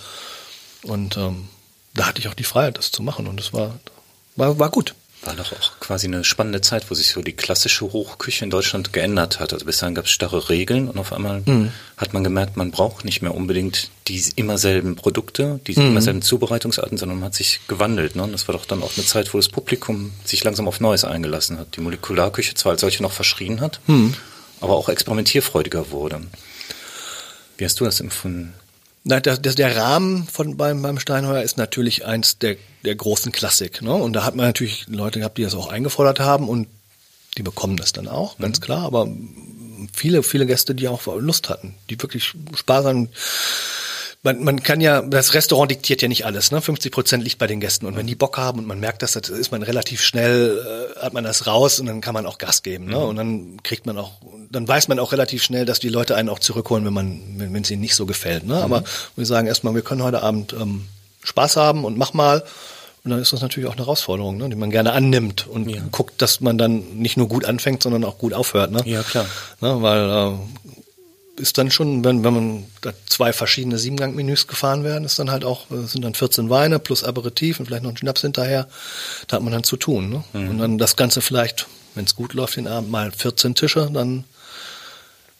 Und 0.83 1.15
ähm, 1.15 1.47
da 1.93 2.07
hatte 2.07 2.19
ich 2.19 2.27
auch 2.27 2.33
die 2.33 2.43
Freiheit, 2.43 2.77
das 2.77 2.91
zu 2.91 3.03
machen. 3.03 3.27
Und 3.27 3.39
es 3.39 3.53
war, 3.53 3.79
war, 4.35 4.57
war 4.59 4.69
gut. 4.69 4.95
War 5.23 5.35
doch 5.35 5.51
auch 5.51 5.79
quasi 5.79 6.07
eine 6.07 6.23
spannende 6.23 6.61
Zeit, 6.61 6.89
wo 6.89 6.95
sich 6.95 7.09
so 7.09 7.21
die 7.21 7.33
klassische 7.33 7.85
Hochküche 7.85 8.43
in 8.43 8.49
Deutschland 8.49 8.91
geändert 8.91 9.39
hat. 9.39 9.53
Also 9.53 9.65
bis 9.65 9.77
dahin 9.77 9.93
gab 9.93 10.05
es 10.05 10.11
starre 10.11 10.49
Regeln 10.49 10.87
und 10.87 10.97
auf 10.97 11.13
einmal 11.13 11.43
mhm. 11.45 11.71
hat 11.95 12.13
man 12.13 12.23
gemerkt, 12.23 12.57
man 12.57 12.71
braucht 12.71 13.05
nicht 13.05 13.21
mehr 13.21 13.35
unbedingt 13.35 13.91
die 14.07 14.23
immer 14.35 14.57
selben 14.57 14.95
Produkte, 14.95 15.59
die 15.67 15.79
mhm. 15.79 15.89
immer 15.89 16.01
selben 16.01 16.23
Zubereitungsarten, 16.23 16.97
sondern 16.97 17.19
man 17.19 17.27
hat 17.27 17.35
sich 17.35 17.59
gewandelt. 17.67 18.15
Ne? 18.15 18.23
Und 18.23 18.31
das 18.31 18.47
war 18.47 18.53
doch 18.53 18.65
dann 18.65 18.81
auch 18.81 18.97
eine 18.97 19.05
Zeit, 19.05 19.31
wo 19.31 19.37
das 19.37 19.49
Publikum 19.49 20.11
sich 20.25 20.43
langsam 20.43 20.67
auf 20.67 20.79
Neues 20.79 21.03
eingelassen 21.03 21.59
hat. 21.59 21.75
Die 21.75 21.81
Molekularküche 21.81 22.55
zwar 22.55 22.71
als 22.71 22.81
solche 22.81 23.03
noch 23.03 23.11
verschrien 23.11 23.61
hat, 23.61 23.79
mhm 23.85 24.15
aber 24.61 24.75
auch 24.75 24.87
experimentierfreudiger 24.87 25.91
wurde. 25.91 26.21
Wie 27.57 27.65
hast 27.65 27.79
du 27.79 27.85
das 27.85 27.99
empfunden? 27.99 28.53
Na, 29.03 29.19
der, 29.19 29.37
der 29.37 29.75
Rahmen 29.75 30.27
von 30.27 30.57
beim, 30.57 30.81
beim 30.81 30.99
Steinheuer 30.99 31.41
ist 31.41 31.57
natürlich 31.57 32.05
eins 32.05 32.37
der, 32.37 32.57
der 32.85 32.95
großen 32.95 33.31
Klassik. 33.31 33.81
Ne? 33.81 33.93
Und 33.93 34.13
da 34.13 34.23
hat 34.23 34.35
man 34.35 34.45
natürlich 34.45 34.85
Leute 34.87 35.19
gehabt, 35.19 35.37
die 35.37 35.43
das 35.43 35.55
auch 35.55 35.69
eingefordert 35.69 36.19
haben 36.19 36.47
und 36.47 36.67
die 37.37 37.43
bekommen 37.43 37.77
das 37.77 37.93
dann 37.93 38.07
auch, 38.07 38.37
ganz 38.37 38.59
mhm. 38.59 38.63
klar. 38.63 38.83
Aber 38.83 39.07
viele, 39.93 40.21
viele 40.21 40.45
Gäste, 40.45 40.75
die 40.75 40.87
auch 40.87 41.07
Lust 41.19 41.49
hatten, 41.49 41.73
die 41.89 41.99
wirklich 42.01 42.33
Spaß 42.55 42.85
haben 42.85 43.09
man, 44.23 44.43
man 44.43 44.61
kann 44.61 44.81
ja, 44.81 45.01
das 45.01 45.33
Restaurant 45.33 45.71
diktiert 45.71 46.01
ja 46.01 46.07
nicht 46.07 46.25
alles, 46.25 46.51
ne? 46.51 46.61
50 46.61 46.91
Prozent 46.91 47.23
liegt 47.23 47.39
bei 47.39 47.47
den 47.47 47.59
Gästen. 47.59 47.87
Und 47.87 47.95
wenn 47.95 48.05
die 48.05 48.15
Bock 48.15 48.37
haben 48.37 48.59
und 48.59 48.67
man 48.67 48.79
merkt 48.79 49.01
das, 49.01 49.13
dann 49.13 49.23
ist 49.23 49.51
man 49.51 49.63
relativ 49.63 50.01
schnell, 50.01 50.93
äh, 50.95 50.99
hat 50.99 51.13
man 51.13 51.23
das 51.23 51.47
raus 51.47 51.79
und 51.79 51.87
dann 51.87 52.01
kann 52.01 52.13
man 52.13 52.27
auch 52.27 52.37
Gas 52.37 52.61
geben, 52.61 52.85
ne? 52.85 52.97
Mhm. 52.97 53.03
Und 53.03 53.15
dann 53.15 53.63
kriegt 53.63 53.85
man 53.87 53.97
auch, 53.97 54.11
dann 54.51 54.67
weiß 54.67 54.87
man 54.89 54.99
auch 54.99 55.11
relativ 55.11 55.43
schnell, 55.43 55.65
dass 55.65 55.79
die 55.79 55.89
Leute 55.89 56.15
einen 56.15 56.29
auch 56.29 56.39
zurückholen, 56.39 56.85
wenn 56.85 56.93
man, 56.93 57.21
wenn 57.37 57.63
es 57.63 57.71
ihnen 57.71 57.81
nicht 57.81 57.95
so 57.95 58.05
gefällt, 58.05 58.45
ne? 58.45 58.55
Mhm. 58.55 58.61
Aber 58.61 58.83
wir 59.15 59.25
sagen 59.25 59.47
erstmal, 59.47 59.73
wir 59.73 59.81
können 59.81 60.03
heute 60.03 60.21
Abend 60.21 60.53
ähm, 60.53 60.87
Spaß 61.23 61.57
haben 61.57 61.83
und 61.83 61.97
mach 61.97 62.13
mal. 62.13 62.43
Und 63.03 63.09
dann 63.09 63.19
ist 63.19 63.33
das 63.33 63.41
natürlich 63.41 63.67
auch 63.67 63.73
eine 63.73 63.81
Herausforderung, 63.81 64.37
ne, 64.37 64.47
die 64.47 64.55
man 64.55 64.69
gerne 64.69 64.93
annimmt 64.93 65.47
und 65.47 65.67
ja. 65.67 65.81
guckt, 65.89 66.21
dass 66.21 66.39
man 66.39 66.59
dann 66.59 66.97
nicht 66.99 67.17
nur 67.17 67.27
gut 67.27 67.45
anfängt, 67.45 67.81
sondern 67.81 68.03
auch 68.03 68.19
gut 68.19 68.31
aufhört. 68.31 68.69
Ne? 68.69 68.83
Ja, 68.85 69.01
klar. 69.01 69.25
Ne, 69.59 69.81
weil 69.81 70.07
äh, 70.07 70.33
ist 71.41 71.57
dann 71.57 71.71
schon, 71.71 72.05
wenn, 72.05 72.23
wenn 72.23 72.33
man 72.33 72.65
da 72.81 72.93
zwei 73.07 73.33
verschiedene 73.33 73.77
Siebengang-Menüs 73.77 74.47
gefahren 74.47 74.83
werden, 74.83 75.03
ist 75.03 75.19
dann 75.19 75.31
halt 75.31 75.43
auch, 75.43 75.65
sind 75.69 76.05
dann 76.05 76.13
14 76.13 76.49
Weine 76.49 76.79
plus 76.79 77.03
Aperitif 77.03 77.59
und 77.59 77.65
vielleicht 77.65 77.83
noch 77.83 77.89
ein 77.89 77.97
Schnaps 77.97 78.21
hinterher. 78.21 78.67
Da 79.27 79.37
hat 79.37 79.43
man 79.43 79.51
dann 79.51 79.63
zu 79.63 79.75
tun. 79.75 80.09
Ne? 80.09 80.23
Mhm. 80.33 80.49
Und 80.49 80.57
dann 80.59 80.77
das 80.77 80.95
Ganze 80.95 81.21
vielleicht, 81.21 81.67
wenn 81.95 82.05
es 82.05 82.15
gut 82.15 82.33
läuft, 82.33 82.55
den 82.55 82.67
Abend 82.67 82.91
mal 82.91 83.11
14 83.11 83.55
Tische, 83.55 83.89
dann 83.91 84.23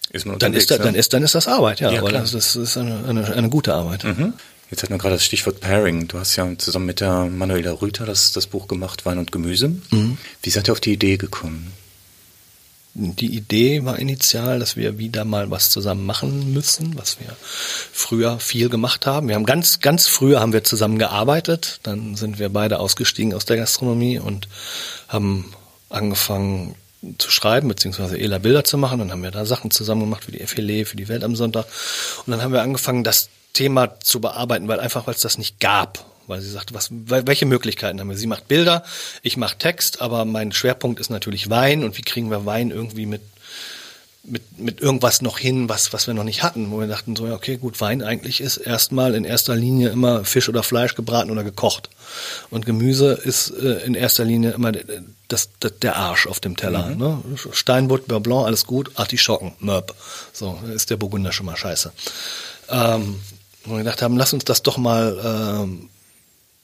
ist 0.09 0.25
man 0.25 0.39
dann 0.39 0.53
ist, 0.53 0.69
da, 0.69 0.77
ne? 0.77 0.83
dann 0.83 0.95
ist 0.95 1.13
dann 1.13 1.23
ist 1.23 1.35
das 1.35 1.47
Arbeit, 1.47 1.79
ja. 1.79 1.89
ja 1.89 2.01
aber 2.01 2.11
das, 2.11 2.31
das, 2.31 2.57
ist 2.57 2.75
eine, 2.75 3.05
eine, 3.07 3.33
eine 3.33 3.49
gute 3.49 3.73
Arbeit. 3.73 4.03
Mhm. 4.03 4.33
Jetzt 4.69 4.83
hat 4.83 4.89
man 4.89 4.99
gerade 4.99 5.15
das 5.15 5.25
Stichwort 5.25 5.59
Pairing. 5.59 6.07
Du 6.07 6.17
hast 6.17 6.35
ja 6.35 6.47
zusammen 6.57 6.85
mit 6.85 7.01
der 7.01 7.25
Manuela 7.25 7.71
Rüther 7.81 8.05
das, 8.05 8.31
das 8.31 8.47
Buch 8.47 8.67
gemacht, 8.67 9.05
Wein 9.05 9.17
und 9.17 9.31
Gemüse. 9.31 9.69
Mhm. 9.91 10.17
Wie 10.41 10.49
seid 10.49 10.69
ihr 10.69 10.71
auf 10.71 10.79
die 10.79 10.93
Idee 10.93 11.17
gekommen? 11.17 11.73
Die 12.93 13.35
Idee 13.35 13.85
war 13.85 13.99
initial, 13.99 14.59
dass 14.59 14.75
wir 14.75 14.97
wieder 14.97 15.23
mal 15.23 15.49
was 15.49 15.69
zusammen 15.69 16.05
machen 16.05 16.53
müssen, 16.53 16.97
was 16.97 17.19
wir 17.21 17.35
früher 17.93 18.39
viel 18.39 18.67
gemacht 18.67 19.05
haben. 19.05 19.29
Wir 19.29 19.35
haben 19.35 19.45
ganz, 19.45 19.79
ganz 19.79 20.07
früher 20.07 20.41
haben 20.41 20.51
wir 20.51 20.65
zusammen 20.65 20.99
gearbeitet. 20.99 21.79
Dann 21.83 22.15
sind 22.15 22.37
wir 22.37 22.49
beide 22.49 22.79
ausgestiegen 22.79 23.33
aus 23.33 23.45
der 23.45 23.57
Gastronomie 23.57 24.19
und 24.19 24.49
haben 25.07 25.53
angefangen 25.89 26.75
zu 27.17 27.31
schreiben, 27.31 27.69
beziehungsweise 27.69 28.19
Ela 28.19 28.39
Bilder 28.39 28.65
zu 28.65 28.77
machen. 28.77 28.99
Dann 28.99 29.11
haben 29.11 29.23
wir 29.23 29.31
da 29.31 29.45
Sachen 29.45 29.71
zusammen 29.71 30.01
gemacht 30.01 30.25
für 30.25 30.33
die 30.33 30.45
FLE, 30.45 30.85
für 30.85 30.97
die 30.97 31.07
Welt 31.07 31.23
am 31.23 31.37
Sonntag. 31.37 31.65
Und 32.25 32.31
dann 32.31 32.41
haben 32.41 32.53
wir 32.53 32.61
angefangen, 32.61 33.05
das 33.05 33.29
Thema 33.53 33.99
zu 34.01 34.19
bearbeiten, 34.19 34.67
weil 34.67 34.81
einfach, 34.81 35.07
weil 35.07 35.15
es 35.15 35.21
das 35.21 35.37
nicht 35.37 35.59
gab 35.61 36.10
weil 36.31 36.41
sie 36.41 36.49
sagt, 36.49 36.73
was, 36.73 36.89
welche 36.91 37.45
Möglichkeiten 37.45 37.99
haben 37.99 38.09
wir? 38.09 38.17
Sie 38.17 38.25
macht 38.25 38.47
Bilder, 38.47 38.83
ich 39.21 39.37
mache 39.37 39.57
Text, 39.57 40.01
aber 40.01 40.25
mein 40.25 40.51
Schwerpunkt 40.51 40.99
ist 40.99 41.09
natürlich 41.09 41.49
Wein 41.49 41.83
und 41.83 41.97
wie 41.97 42.01
kriegen 42.01 42.31
wir 42.31 42.45
Wein 42.45 42.71
irgendwie 42.71 43.05
mit 43.05 43.21
mit, 44.23 44.59
mit 44.59 44.81
irgendwas 44.81 45.21
noch 45.21 45.39
hin, 45.39 45.67
was, 45.67 45.93
was 45.93 46.05
wir 46.05 46.13
noch 46.13 46.23
nicht 46.23 46.43
hatten, 46.43 46.69
wo 46.71 46.79
wir 46.79 46.87
dachten 46.87 47.15
so, 47.15 47.25
ja, 47.25 47.33
okay, 47.33 47.57
gut, 47.57 47.81
Wein 47.81 48.03
eigentlich 48.03 48.39
ist 48.39 48.57
erstmal 48.57 49.15
in 49.15 49.25
erster 49.25 49.55
Linie 49.55 49.89
immer 49.89 50.23
Fisch 50.25 50.47
oder 50.47 50.63
Fleisch 50.63 50.95
gebraten 50.95 51.31
oder 51.31 51.43
gekocht. 51.43 51.89
Und 52.51 52.65
Gemüse 52.65 53.13
ist 53.13 53.49
äh, 53.49 53.83
in 53.83 53.95
erster 53.95 54.23
Linie 54.23 54.51
immer 54.51 54.73
das, 55.27 55.49
das, 55.59 55.79
der 55.79 55.95
Arsch 55.95 56.27
auf 56.27 56.39
dem 56.39 56.55
Teller. 56.55 56.87
Mhm. 56.87 56.97
Ne? 56.97 57.23
Steinbutt, 57.51 58.07
Beurre 58.07 58.21
Blanc, 58.21 58.45
alles 58.45 58.67
gut, 58.67 58.91
Artischocken, 58.95 59.53
Mörb. 59.59 59.95
So, 60.33 60.59
ist 60.73 60.91
der 60.91 60.97
Burgunder 60.97 61.31
schon 61.31 61.47
mal 61.47 61.57
scheiße. 61.57 61.91
Ähm, 62.69 63.19
wo 63.65 63.73
wir 63.73 63.79
gedacht 63.79 64.01
haben, 64.01 64.17
lass 64.17 64.33
uns 64.33 64.45
das 64.45 64.61
doch 64.61 64.77
mal 64.77 65.19
ähm, 65.63 65.89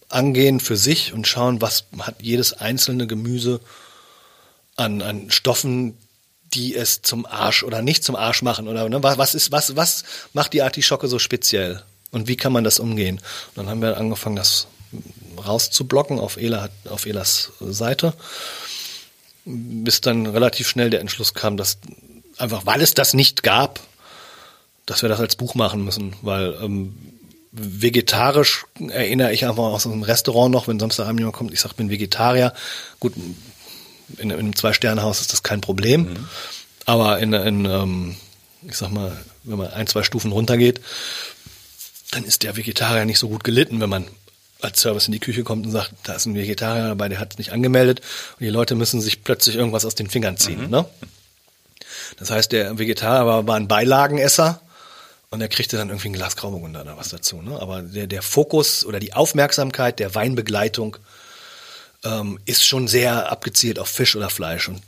angehen 0.09 0.59
für 0.59 0.77
sich 0.77 1.13
und 1.13 1.27
schauen, 1.27 1.61
was 1.61 1.85
hat 1.99 2.21
jedes 2.21 2.53
einzelne 2.53 3.07
Gemüse 3.07 3.59
an, 4.75 5.01
an 5.01 5.31
Stoffen, 5.31 5.97
die 6.53 6.75
es 6.75 7.01
zum 7.01 7.25
Arsch 7.25 7.63
oder 7.63 7.81
nicht 7.81 8.03
zum 8.03 8.15
Arsch 8.15 8.41
machen 8.41 8.67
oder 8.67 8.87
ne, 8.87 9.03
was 9.03 9.35
ist 9.35 9.51
was 9.51 9.75
was 9.75 10.03
macht 10.33 10.53
die 10.53 10.61
Artischocke 10.61 11.07
so 11.07 11.19
speziell 11.19 11.83
und 12.11 12.27
wie 12.27 12.37
kann 12.37 12.53
man 12.53 12.63
das 12.63 12.79
umgehen? 12.79 13.17
Und 13.17 13.57
dann 13.57 13.69
haben 13.69 13.81
wir 13.81 13.97
angefangen, 13.97 14.37
das 14.37 14.67
rauszublocken 15.45 16.19
auf 16.19 16.37
Ela 16.37 16.69
auf 16.89 17.05
Elas 17.05 17.51
Seite, 17.59 18.13
bis 19.45 20.01
dann 20.01 20.25
relativ 20.25 20.69
schnell 20.69 20.89
der 20.89 21.01
Entschluss 21.01 21.33
kam, 21.33 21.57
dass 21.57 21.77
einfach 22.37 22.65
weil 22.65 22.81
es 22.81 22.93
das 22.93 23.13
nicht 23.13 23.43
gab, 23.43 23.81
dass 24.85 25.01
wir 25.01 25.09
das 25.09 25.19
als 25.19 25.35
Buch 25.35 25.55
machen 25.55 25.83
müssen, 25.83 26.15
weil 26.21 26.57
ähm, 26.61 26.95
vegetarisch 27.57 28.65
erinnere 28.89 29.33
ich 29.33 29.45
einfach 29.45 29.63
aus 29.63 29.85
einem 29.85 30.03
Restaurant 30.03 30.51
noch, 30.51 30.67
wenn 30.67 30.79
Samstagabend 30.79 31.19
jemand 31.19 31.35
kommt, 31.35 31.53
ich 31.53 31.59
sage, 31.59 31.75
bin 31.75 31.89
Vegetarier. 31.89 32.53
Gut, 32.99 33.13
in, 34.17 34.29
in 34.29 34.31
einem 34.31 34.55
Zwei-Sterne-Haus 34.55 35.21
ist 35.21 35.33
das 35.33 35.43
kein 35.43 35.61
Problem. 35.61 36.01
Mhm. 36.01 36.27
Aber 36.85 37.19
in, 37.19 37.33
in 37.33 37.65
ähm, 37.65 38.15
ich 38.67 38.77
sag 38.77 38.91
mal, 38.91 39.17
wenn 39.43 39.57
man 39.57 39.67
ein, 39.67 39.87
zwei 39.87 40.03
Stufen 40.03 40.31
runtergeht, 40.31 40.81
dann 42.11 42.23
ist 42.23 42.43
der 42.43 42.55
Vegetarier 42.55 43.05
nicht 43.05 43.19
so 43.19 43.27
gut 43.27 43.43
gelitten, 43.43 43.81
wenn 43.81 43.89
man 43.89 44.07
als 44.61 44.81
Service 44.81 45.07
in 45.07 45.11
die 45.11 45.19
Küche 45.19 45.43
kommt 45.43 45.65
und 45.65 45.71
sagt, 45.71 45.93
da 46.03 46.13
ist 46.13 46.25
ein 46.25 46.35
Vegetarier 46.35 46.87
dabei, 46.87 47.09
der 47.09 47.19
hat 47.19 47.33
es 47.33 47.37
nicht 47.37 47.51
angemeldet 47.51 48.01
und 48.39 48.45
die 48.45 48.49
Leute 48.49 48.75
müssen 48.75 49.01
sich 49.01 49.23
plötzlich 49.23 49.55
irgendwas 49.55 49.85
aus 49.85 49.95
den 49.95 50.09
Fingern 50.09 50.37
ziehen. 50.37 50.63
Mhm. 50.63 50.69
Ne? 50.69 50.85
Das 52.17 52.31
heißt, 52.31 52.51
der 52.51 52.79
Vegetarier 52.79 53.25
war, 53.25 53.47
war 53.47 53.55
ein 53.55 53.67
Beilagenesser 53.67 54.61
und 55.29 55.41
er 55.41 55.49
kriegte 55.49 55.77
dann 55.77 55.89
irgendwie 55.89 56.09
ein 56.09 56.13
Glas 56.13 56.35
Grauburgunder 56.35 56.81
oder 56.81 56.97
was 56.97 57.09
dazu. 57.09 57.41
Ne? 57.41 57.59
Aber 57.59 57.81
der, 57.81 58.07
der 58.07 58.21
Fokus 58.21 58.85
oder 58.85 58.99
die 58.99 59.13
Aufmerksamkeit 59.13 59.99
der 59.99 60.15
Weinbegleitung 60.15 60.97
ähm, 62.05 62.39
ist 62.45 62.65
schon 62.65 62.87
sehr 62.87 63.31
abgezielt 63.31 63.79
auf 63.79 63.89
Fisch 63.89 64.15
oder 64.15 64.29
Fleisch. 64.29 64.69
Und 64.69 64.81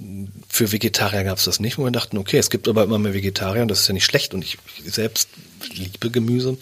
für 0.47 0.71
Vegetarier 0.71 1.23
gab 1.23 1.37
es 1.37 1.45
das 1.45 1.59
nicht, 1.59 1.77
wo 1.77 1.83
wir 1.83 1.91
dachten, 1.91 2.17
okay, 2.17 2.37
es 2.37 2.49
gibt 2.49 2.67
aber 2.67 2.83
immer 2.83 2.99
mehr 2.99 3.13
Vegetarier 3.13 3.63
und 3.63 3.67
das 3.67 3.81
ist 3.81 3.87
ja 3.87 3.93
nicht 3.93 4.05
schlecht. 4.05 4.33
Und 4.33 4.43
ich, 4.43 4.57
ich 4.77 4.93
selbst 4.93 5.29
liebe 5.73 6.09
Gemüse, 6.09 6.57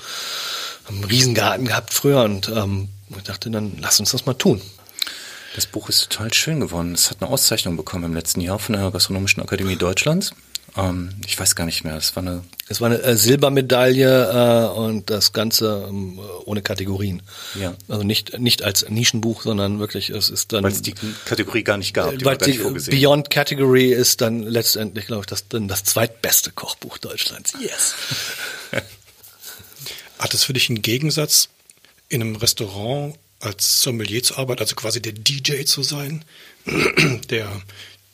haben 0.86 0.96
einen 0.96 1.04
Riesengarten 1.04 1.68
gehabt 1.68 1.94
früher 1.94 2.24
und 2.24 2.50
ähm, 2.50 2.90
ich 3.16 3.24
dachte 3.24 3.52
dann, 3.52 3.78
lass 3.80 4.00
uns 4.00 4.12
das 4.12 4.26
mal 4.26 4.34
tun. 4.34 4.62
Das 5.56 5.66
Buch 5.66 5.90
ist 5.90 6.10
total 6.10 6.34
schön 6.34 6.60
geworden. 6.60 6.94
Es 6.94 7.10
hat 7.10 7.22
eine 7.22 7.32
Auszeichnung 7.32 7.78
bekommen 7.78 8.06
im 8.06 8.14
letzten 8.14 8.42
Jahr 8.42 8.60
von 8.60 8.74
der 8.74 8.92
Gastronomischen 8.92 9.42
Akademie 9.42 9.76
Deutschlands. 9.76 10.34
Ähm, 10.78 11.10
ich 11.26 11.40
weiß 11.40 11.56
gar 11.56 11.66
nicht 11.66 11.84
mehr. 11.84 11.96
Es 11.96 12.16
war 12.16 12.24
eine. 12.24 12.44
Es 12.70 12.82
war 12.82 12.88
eine 12.88 13.02
äh, 13.02 13.16
Silbermedaille 13.16 14.70
äh, 14.74 14.78
und 14.78 15.10
das 15.10 15.34
Ganze 15.34 15.88
ähm, 15.90 16.20
ohne 16.46 16.62
Kategorien. 16.62 17.22
Ja. 17.60 17.74
Also 17.88 18.04
nicht 18.04 18.38
nicht 18.40 18.64
als 18.64 18.88
Nischenbuch, 18.90 19.42
sondern 19.42 19.80
wirklich 19.80 20.10
es 20.10 20.30
ist 20.30 20.54
dann. 20.54 20.64
Weil 20.64 20.72
es 20.72 20.82
die 20.82 20.94
Kategorie 21.26 21.64
gar 21.64 21.78
nicht 21.78 21.94
gab. 21.94 22.18
Die 22.18 22.26
weil 22.26 22.38
die 22.38 22.58
Beyond 22.58 23.30
Category 23.30 23.92
ist 23.92 24.22
dann 24.22 24.44
letztendlich, 24.44 25.08
glaube 25.08 25.22
ich, 25.22 25.28
das 25.28 25.48
dann 25.48 25.68
das 25.68 25.84
zweitbeste 25.84 26.52
Kochbuch 26.52 26.98
Deutschlands. 26.98 27.54
Yes. 27.60 27.96
Hat 30.20 30.34
es 30.34 30.44
für 30.44 30.54
dich 30.54 30.70
einen 30.70 30.82
Gegensatz 30.82 31.50
in 32.10 32.22
einem 32.22 32.36
Restaurant 32.36 33.16
als 33.40 33.82
Sommelier 33.84 34.24
zu 34.24 34.38
arbeiten, 34.38 34.62
also 34.62 34.76
quasi 34.76 35.02
der 35.02 35.14
DJ 35.14 35.64
zu 35.64 35.84
sein, 35.84 36.26
der 37.30 37.50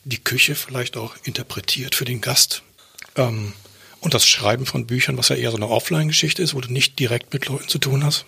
die 0.04 0.22
Küche 0.22 0.54
vielleicht 0.54 0.96
auch 0.96 1.14
interpretiert 1.24 1.94
für 1.94 2.04
den 2.04 2.20
Gast. 2.20 2.62
Ähm, 3.16 3.52
und 4.00 4.12
das 4.12 4.26
Schreiben 4.26 4.66
von 4.66 4.86
Büchern, 4.86 5.16
was 5.16 5.30
ja 5.30 5.36
eher 5.36 5.50
so 5.50 5.56
eine 5.56 5.68
Offline-Geschichte 5.68 6.42
ist, 6.42 6.54
wo 6.54 6.60
du 6.60 6.72
nicht 6.72 6.98
direkt 6.98 7.32
mit 7.32 7.46
Leuten 7.46 7.68
zu 7.68 7.78
tun 7.78 8.04
hast? 8.04 8.26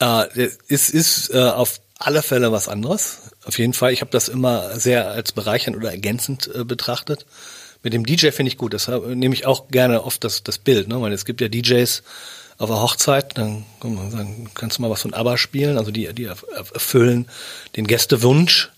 Äh, 0.00 0.48
es 0.68 0.90
ist 0.90 1.30
äh, 1.32 1.38
auf 1.38 1.80
alle 1.98 2.22
Fälle 2.22 2.50
was 2.50 2.66
anderes. 2.66 3.18
Auf 3.44 3.58
jeden 3.58 3.74
Fall. 3.74 3.92
Ich 3.92 4.00
habe 4.00 4.10
das 4.10 4.28
immer 4.28 4.78
sehr 4.80 5.08
als 5.08 5.32
bereichernd 5.32 5.76
oder 5.76 5.90
ergänzend 5.90 6.50
äh, 6.52 6.64
betrachtet. 6.64 7.26
Mit 7.82 7.92
dem 7.92 8.04
DJ 8.04 8.30
finde 8.30 8.50
ich 8.50 8.58
gut. 8.58 8.72
Deshalb 8.72 9.06
nehme 9.06 9.34
ich 9.34 9.46
auch 9.46 9.68
gerne 9.68 10.02
oft 10.02 10.24
das, 10.24 10.42
das 10.42 10.58
Bild, 10.58 10.88
ne? 10.88 11.00
weil 11.00 11.12
es 11.12 11.24
gibt 11.24 11.40
ja 11.40 11.48
DJs 11.48 12.02
auf 12.58 12.68
der 12.68 12.82
Hochzeit, 12.82 13.38
dann, 13.38 13.64
dann 13.80 14.50
kannst 14.52 14.76
du 14.76 14.82
mal 14.82 14.90
was 14.90 15.00
von 15.00 15.14
ABBA 15.14 15.38
spielen. 15.38 15.78
Also 15.78 15.90
die, 15.90 16.12
die 16.12 16.24
erfüllen 16.24 17.28
den 17.76 17.86
Gästewunsch 17.86 18.70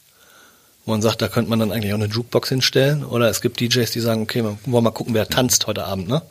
wo 0.85 0.93
man 0.93 1.03
sagt, 1.03 1.23
da 1.23 1.29
könnte 1.29 1.51
man 1.51 1.59
dann 1.59 1.73
eigentlich 1.73 1.93
auch 1.93 1.99
eine 1.99 2.07
Jukebox 2.07 2.49
hinstellen. 2.49 3.05
Oder 3.05 3.29
es 3.29 3.41
gibt 3.41 3.61
DJs, 3.61 3.91
die 3.91 4.01
sagen, 4.01 4.23
okay, 4.23 4.43
wir 4.43 4.59
wollen 4.67 4.85
mal 4.85 4.91
gucken, 4.91 5.15
wer 5.15 5.29
tanzt 5.29 5.67
heute 5.67 5.85
Abend, 5.85 6.09
ne? 6.09 6.23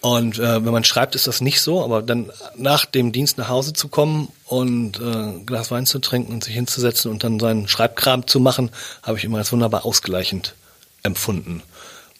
Und 0.00 0.40
äh, 0.40 0.64
wenn 0.64 0.72
man 0.72 0.82
schreibt, 0.82 1.14
ist 1.14 1.28
das 1.28 1.40
nicht 1.40 1.60
so, 1.60 1.84
aber 1.84 2.02
dann 2.02 2.32
nach 2.56 2.86
dem 2.86 3.12
Dienst 3.12 3.38
nach 3.38 3.48
Hause 3.48 3.72
zu 3.72 3.86
kommen 3.86 4.28
und 4.46 4.98
äh, 4.98 5.04
ein 5.04 5.46
Glas 5.46 5.70
Wein 5.70 5.86
zu 5.86 6.00
trinken 6.00 6.32
und 6.32 6.42
sich 6.42 6.54
hinzusetzen 6.54 7.08
und 7.08 7.22
dann 7.22 7.38
seinen 7.38 7.68
Schreibkram 7.68 8.26
zu 8.26 8.40
machen, 8.40 8.70
habe 9.04 9.18
ich 9.18 9.24
immer 9.24 9.38
als 9.38 9.52
wunderbar 9.52 9.86
ausgleichend 9.86 10.56
empfunden, 11.04 11.62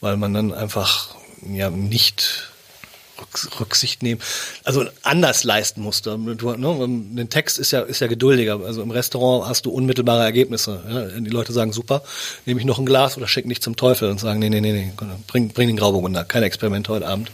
weil 0.00 0.16
man 0.16 0.32
dann 0.32 0.54
einfach 0.54 1.16
ja 1.44 1.70
nicht 1.70 2.51
Rücksicht 3.60 4.02
nehmen, 4.02 4.20
also 4.64 4.84
anders 5.02 5.44
leisten 5.44 5.82
musste. 5.82 6.18
Du, 6.36 6.52
ne, 6.52 6.86
den 7.16 7.28
Text 7.30 7.58
ist 7.58 7.70
ja, 7.70 7.80
ist 7.80 8.00
ja 8.00 8.06
geduldiger. 8.06 8.60
Also 8.64 8.82
im 8.82 8.90
Restaurant 8.90 9.48
hast 9.48 9.66
du 9.66 9.70
unmittelbare 9.70 10.22
Ergebnisse. 10.22 10.82
Ja? 10.88 11.20
Die 11.20 11.30
Leute 11.30 11.52
sagen, 11.52 11.72
super, 11.72 12.02
nehme 12.46 12.60
ich 12.60 12.66
noch 12.66 12.78
ein 12.78 12.86
Glas 12.86 13.16
oder 13.16 13.28
schick 13.28 13.46
nicht 13.46 13.62
zum 13.62 13.76
Teufel 13.76 14.10
und 14.10 14.20
sagen, 14.20 14.38
nee, 14.40 14.50
nee, 14.50 14.60
nee, 14.60 14.72
nee, 14.72 14.92
bring, 15.26 15.48
bring 15.48 15.68
den 15.68 15.76
Grauburgunder, 15.76 16.24
kein 16.24 16.42
Experiment 16.42 16.88
heute 16.88 17.06
Abend. 17.06 17.30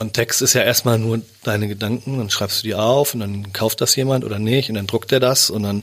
Und 0.00 0.14
Text 0.14 0.40
ist 0.40 0.54
ja 0.54 0.62
erstmal 0.62 0.98
nur 0.98 1.20
deine 1.42 1.68
Gedanken, 1.68 2.16
dann 2.16 2.30
schreibst 2.30 2.60
du 2.60 2.66
die 2.66 2.74
auf 2.74 3.12
und 3.12 3.20
dann 3.20 3.52
kauft 3.52 3.82
das 3.82 3.94
jemand 3.96 4.24
oder 4.24 4.38
nicht 4.38 4.70
und 4.70 4.76
dann 4.76 4.86
druckt 4.86 5.12
er 5.12 5.20
das 5.20 5.50
und 5.50 5.62
dann 5.62 5.82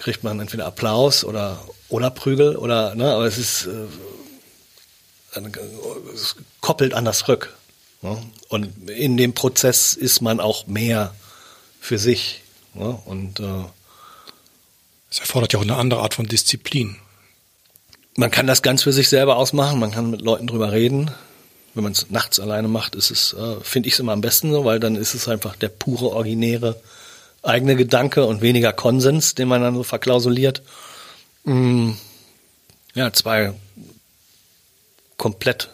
kriegt 0.00 0.24
man 0.24 0.40
entweder 0.40 0.66
Applaus 0.66 1.24
oder, 1.24 1.62
oder 1.88 2.10
Prügel 2.10 2.56
oder, 2.56 2.96
ne, 2.96 3.12
aber 3.12 3.26
es 3.26 3.38
ist, 3.38 3.66
äh, 3.66 5.40
es 6.12 6.34
koppelt 6.60 6.92
anders 6.92 7.28
rück. 7.28 7.54
Ne? 8.04 8.18
Und 8.48 8.90
in 8.90 9.16
dem 9.16 9.32
Prozess 9.32 9.94
ist 9.94 10.20
man 10.20 10.38
auch 10.38 10.66
mehr 10.66 11.14
für 11.80 11.98
sich. 11.98 12.42
Ne? 12.74 12.98
Und 13.06 13.40
äh, 13.40 13.64
es 15.10 15.20
erfordert 15.20 15.54
ja 15.54 15.58
auch 15.58 15.64
eine 15.64 15.76
andere 15.76 16.02
Art 16.02 16.12
von 16.12 16.26
Disziplin. 16.26 16.96
Man 18.16 18.30
kann 18.30 18.46
das 18.46 18.62
ganz 18.62 18.82
für 18.82 18.92
sich 18.92 19.08
selber 19.08 19.36
ausmachen, 19.36 19.80
man 19.80 19.90
kann 19.90 20.10
mit 20.10 20.20
Leuten 20.20 20.46
drüber 20.46 20.70
reden. 20.70 21.10
Wenn 21.72 21.82
man 21.82 21.92
es 21.92 22.10
nachts 22.10 22.38
alleine 22.38 22.68
macht, 22.68 22.94
ist 22.94 23.10
es, 23.10 23.32
äh, 23.32 23.56
finde 23.62 23.88
ich 23.88 23.94
es 23.94 24.00
immer 24.00 24.12
am 24.12 24.20
besten 24.20 24.52
so, 24.52 24.64
weil 24.64 24.78
dann 24.78 24.94
ist 24.96 25.14
es 25.14 25.26
einfach 25.26 25.56
der 25.56 25.68
pure, 25.68 26.10
originäre 26.10 26.80
eigene 27.42 27.74
Gedanke 27.74 28.26
und 28.26 28.42
weniger 28.42 28.72
Konsens, 28.72 29.34
den 29.34 29.48
man 29.48 29.62
dann 29.62 29.74
so 29.74 29.82
verklausuliert. 29.82 30.62
Mm, 31.44 31.92
ja, 32.94 33.12
zwei 33.12 33.54
komplett 35.16 35.70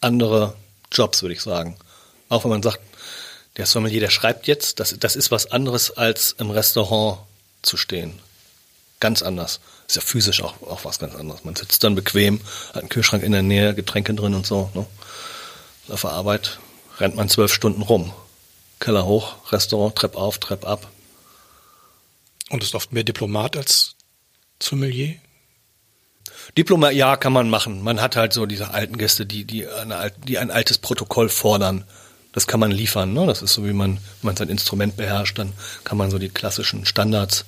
andere 0.00 0.54
Jobs, 0.94 1.22
würde 1.22 1.34
ich 1.34 1.42
sagen. 1.42 1.76
Auch 2.28 2.44
wenn 2.44 2.50
man 2.50 2.62
sagt, 2.62 2.80
der 3.56 3.66
Sommelier, 3.66 4.00
der 4.00 4.10
schreibt 4.10 4.46
jetzt, 4.46 4.80
das, 4.80 4.96
das 4.98 5.16
ist 5.16 5.30
was 5.30 5.50
anderes 5.50 5.90
als 5.90 6.32
im 6.38 6.50
Restaurant 6.50 7.20
zu 7.62 7.76
stehen. 7.76 8.18
Ganz 9.00 9.22
anders. 9.22 9.60
Ist 9.86 9.96
ja 9.96 10.02
physisch 10.02 10.42
auch, 10.42 10.60
auch 10.62 10.84
was 10.84 10.98
ganz 10.98 11.14
anderes. 11.14 11.44
Man 11.44 11.54
sitzt 11.54 11.84
dann 11.84 11.94
bequem, 11.94 12.40
hat 12.68 12.82
einen 12.82 12.88
Kühlschrank 12.88 13.22
in 13.22 13.32
der 13.32 13.42
Nähe, 13.42 13.74
Getränke 13.74 14.14
drin 14.14 14.34
und 14.34 14.46
so. 14.46 14.70
Ne? 14.74 14.86
Auf 15.88 16.00
der 16.00 16.10
Arbeit 16.10 16.58
rennt 16.98 17.16
man 17.16 17.28
zwölf 17.28 17.52
Stunden 17.52 17.82
rum. 17.82 18.12
Keller 18.80 19.04
hoch, 19.04 19.52
Restaurant, 19.52 19.94
Trepp 19.94 20.16
auf, 20.16 20.38
Trepp 20.38 20.66
ab. 20.66 20.90
Und 22.50 22.62
ist 22.62 22.74
oft 22.74 22.92
mehr 22.92 23.04
Diplomat 23.04 23.56
als 23.56 23.94
Sommelier? 24.60 25.16
Diploma, 26.56 26.90
ja, 26.90 27.16
kann 27.16 27.32
man 27.32 27.50
machen. 27.50 27.82
Man 27.82 28.00
hat 28.00 28.16
halt 28.16 28.32
so 28.32 28.46
diese 28.46 28.72
alten 28.72 28.96
Gäste, 28.96 29.26
die, 29.26 29.44
die, 29.44 29.66
eine, 29.66 30.12
die 30.26 30.38
ein 30.38 30.50
altes 30.50 30.78
Protokoll 30.78 31.28
fordern. 31.28 31.84
Das 32.32 32.46
kann 32.46 32.60
man 32.60 32.70
liefern. 32.70 33.12
Ne? 33.12 33.26
Das 33.26 33.42
ist 33.42 33.54
so, 33.54 33.64
wie 33.64 33.72
man, 33.72 33.96
wenn 33.96 34.00
man 34.22 34.36
sein 34.36 34.48
Instrument 34.48 34.96
beherrscht, 34.96 35.38
dann 35.38 35.52
kann 35.84 35.98
man 35.98 36.10
so 36.10 36.18
die 36.18 36.28
klassischen 36.28 36.84
Standards. 36.84 37.44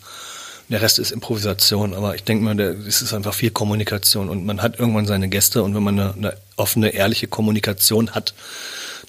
Der 0.69 0.83
Rest 0.83 0.99
ist 0.99 1.13
Improvisation, 1.13 1.95
aber 1.95 2.17
ich 2.17 2.25
denke 2.25 2.45
mal, 2.45 2.59
es 2.61 3.01
ist 3.01 3.15
einfach 3.15 3.35
viel 3.35 3.51
Kommunikation 3.51 4.29
und 4.29 4.45
man 4.45 4.63
hat 4.63 4.81
irgendwann 4.81 5.07
seine 5.07 5.29
Gäste 5.29 5.63
und 5.63 5.77
wenn 5.77 5.83
man 5.83 6.01
eine, 6.01 6.15
eine 6.15 6.37
offene, 6.57 6.89
ehrliche 6.89 7.29
Kommunikation 7.29 8.11
hat, 8.17 8.35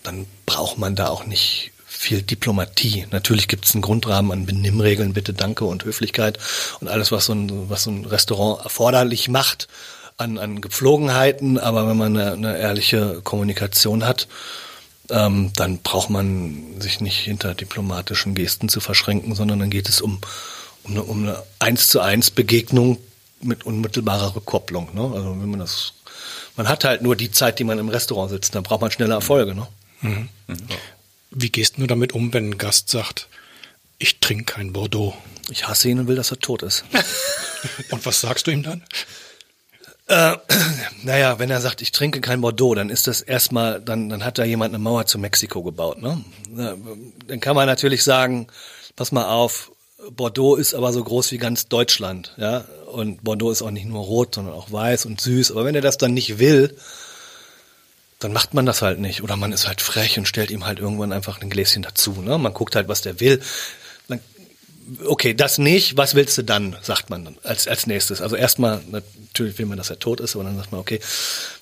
dann 0.03 0.27
braucht 0.45 0.77
man 0.77 0.95
da 0.95 1.07
auch 1.07 1.25
nicht 1.25 1.71
viel 1.97 2.21
Diplomatie. 2.21 3.05
Natürlich 3.11 3.47
gibt 3.47 3.65
es 3.65 3.73
einen 3.73 3.81
Grundrahmen 3.81 4.31
an 4.31 4.45
Benimmregeln, 4.45 5.13
bitte, 5.13 5.33
danke 5.33 5.65
und 5.65 5.83
Höflichkeit 5.83 6.37
und 6.79 6.87
alles, 6.87 7.11
was 7.11 7.25
so 7.25 7.33
ein, 7.33 7.69
was 7.69 7.83
so 7.83 7.91
ein 7.91 8.05
Restaurant 8.05 8.63
erforderlich 8.63 9.29
macht. 9.29 9.67
an, 10.17 10.37
an 10.39 10.61
Gepflogenheiten, 10.61 11.59
aber 11.59 11.87
wenn 11.87 11.97
man 11.97 12.17
eine, 12.17 12.33
eine 12.33 12.57
ehrliche 12.57 13.21
Kommunikation 13.23 14.03
hat, 14.05 14.27
ähm, 15.09 15.51
dann 15.55 15.79
braucht 15.79 16.09
man 16.09 16.81
sich 16.81 16.99
nicht 17.01 17.19
hinter 17.19 17.53
diplomatischen 17.53 18.35
Gesten 18.35 18.67
zu 18.67 18.79
verschränken, 18.79 19.35
sondern 19.35 19.59
dann 19.59 19.69
geht 19.69 19.87
es 19.87 20.01
um, 20.01 20.19
um 20.83 20.91
eine, 20.91 21.03
um 21.03 21.23
eine 21.23 21.43
eins 21.59 21.87
zu 21.87 22.01
eins 22.01 22.31
Begegnung 22.31 22.97
mit 23.41 23.65
unmittelbarer 23.65 24.35
Rückkopplung. 24.35 24.89
Ne? 24.93 25.01
Also 25.15 25.29
wenn 25.39 25.49
man 25.49 25.59
das, 25.59 25.93
man 26.55 26.67
hat 26.67 26.83
halt 26.83 27.03
nur 27.03 27.15
die 27.15 27.31
Zeit, 27.31 27.59
die 27.59 27.63
man 27.63 27.77
im 27.77 27.89
Restaurant 27.89 28.31
sitzt, 28.31 28.55
dann 28.55 28.63
braucht 28.63 28.81
man 28.81 28.91
schnelle 28.91 29.13
Erfolge. 29.13 29.53
Ne? 29.53 29.67
Mhm. 30.01 30.29
Mhm. 30.47 30.57
Wie 31.31 31.49
gehst 31.49 31.77
du 31.77 31.87
damit 31.87 32.13
um, 32.13 32.33
wenn 32.33 32.51
ein 32.51 32.57
Gast 32.57 32.89
sagt, 32.89 33.27
ich 33.99 34.19
trinke 34.19 34.53
kein 34.53 34.73
Bordeaux? 34.73 35.15
Ich 35.49 35.67
hasse 35.67 35.89
ihn 35.89 35.99
und 35.99 36.07
will, 36.07 36.15
dass 36.15 36.31
er 36.31 36.39
tot 36.39 36.63
ist. 36.63 36.83
und 37.91 38.05
was 38.05 38.21
sagst 38.21 38.47
du 38.47 38.51
ihm 38.51 38.63
dann? 38.63 38.83
Äh, 40.07 40.37
naja, 41.03 41.39
wenn 41.39 41.49
er 41.49 41.61
sagt, 41.61 41.81
ich 41.81 41.91
trinke 41.91 42.21
kein 42.21 42.41
Bordeaux, 42.41 42.75
dann 42.75 42.89
ist 42.89 43.07
das 43.07 43.21
erstmal, 43.21 43.81
dann, 43.81 44.09
dann 44.09 44.23
hat 44.23 44.37
da 44.37 44.43
jemand 44.43 44.73
eine 44.73 44.83
Mauer 44.83 45.05
zu 45.05 45.19
Mexiko 45.19 45.63
gebaut. 45.63 46.01
Ne? 46.01 46.23
Dann 47.27 47.39
kann 47.39 47.55
man 47.55 47.67
natürlich 47.67 48.03
sagen, 48.03 48.47
pass 48.95 49.11
mal 49.11 49.27
auf, 49.29 49.71
Bordeaux 50.11 50.55
ist 50.55 50.73
aber 50.73 50.93
so 50.93 51.03
groß 51.03 51.31
wie 51.31 51.37
ganz 51.37 51.67
Deutschland, 51.67 52.33
ja. 52.37 52.65
Und 52.91 53.23
Bordeaux 53.23 53.51
ist 53.51 53.61
auch 53.61 53.71
nicht 53.71 53.85
nur 53.85 54.03
rot, 54.03 54.35
sondern 54.35 54.53
auch 54.53 54.71
weiß 54.71 55.05
und 55.05 55.19
süß. 55.19 55.51
Aber 55.51 55.65
wenn 55.65 55.75
er 55.75 55.81
das 55.81 55.97
dann 55.97 56.13
nicht 56.13 56.39
will, 56.39 56.77
dann 58.19 58.33
macht 58.33 58.53
man 58.53 58.65
das 58.65 58.81
halt 58.81 58.99
nicht. 58.99 59.21
Oder 59.21 59.35
man 59.35 59.51
ist 59.51 59.67
halt 59.67 59.81
frech 59.81 60.17
und 60.17 60.27
stellt 60.27 60.51
ihm 60.51 60.65
halt 60.65 60.79
irgendwann 60.79 61.11
einfach 61.11 61.41
ein 61.41 61.49
Gläschen 61.49 61.83
dazu. 61.83 62.13
Ne? 62.21 62.37
Man 62.37 62.53
guckt 62.53 62.75
halt, 62.75 62.87
was 62.87 63.01
der 63.01 63.19
will. 63.19 63.41
Dann, 64.07 64.19
okay, 65.05 65.33
das 65.33 65.57
nicht, 65.57 65.97
was 65.97 66.15
willst 66.15 66.37
du 66.37 66.43
dann, 66.43 66.75
sagt 66.81 67.09
man 67.09 67.25
dann 67.25 67.37
als, 67.43 67.67
als 67.67 67.85
nächstes. 67.85 68.21
Also 68.21 68.35
erstmal, 68.35 68.81
natürlich 68.89 69.57
will 69.59 69.67
man, 69.67 69.77
dass 69.77 69.89
er 69.89 69.99
tot 69.99 70.19
ist, 70.19 70.35
aber 70.35 70.45
dann 70.45 70.57
sagt 70.57 70.71
man, 70.71 70.81
okay, 70.81 70.99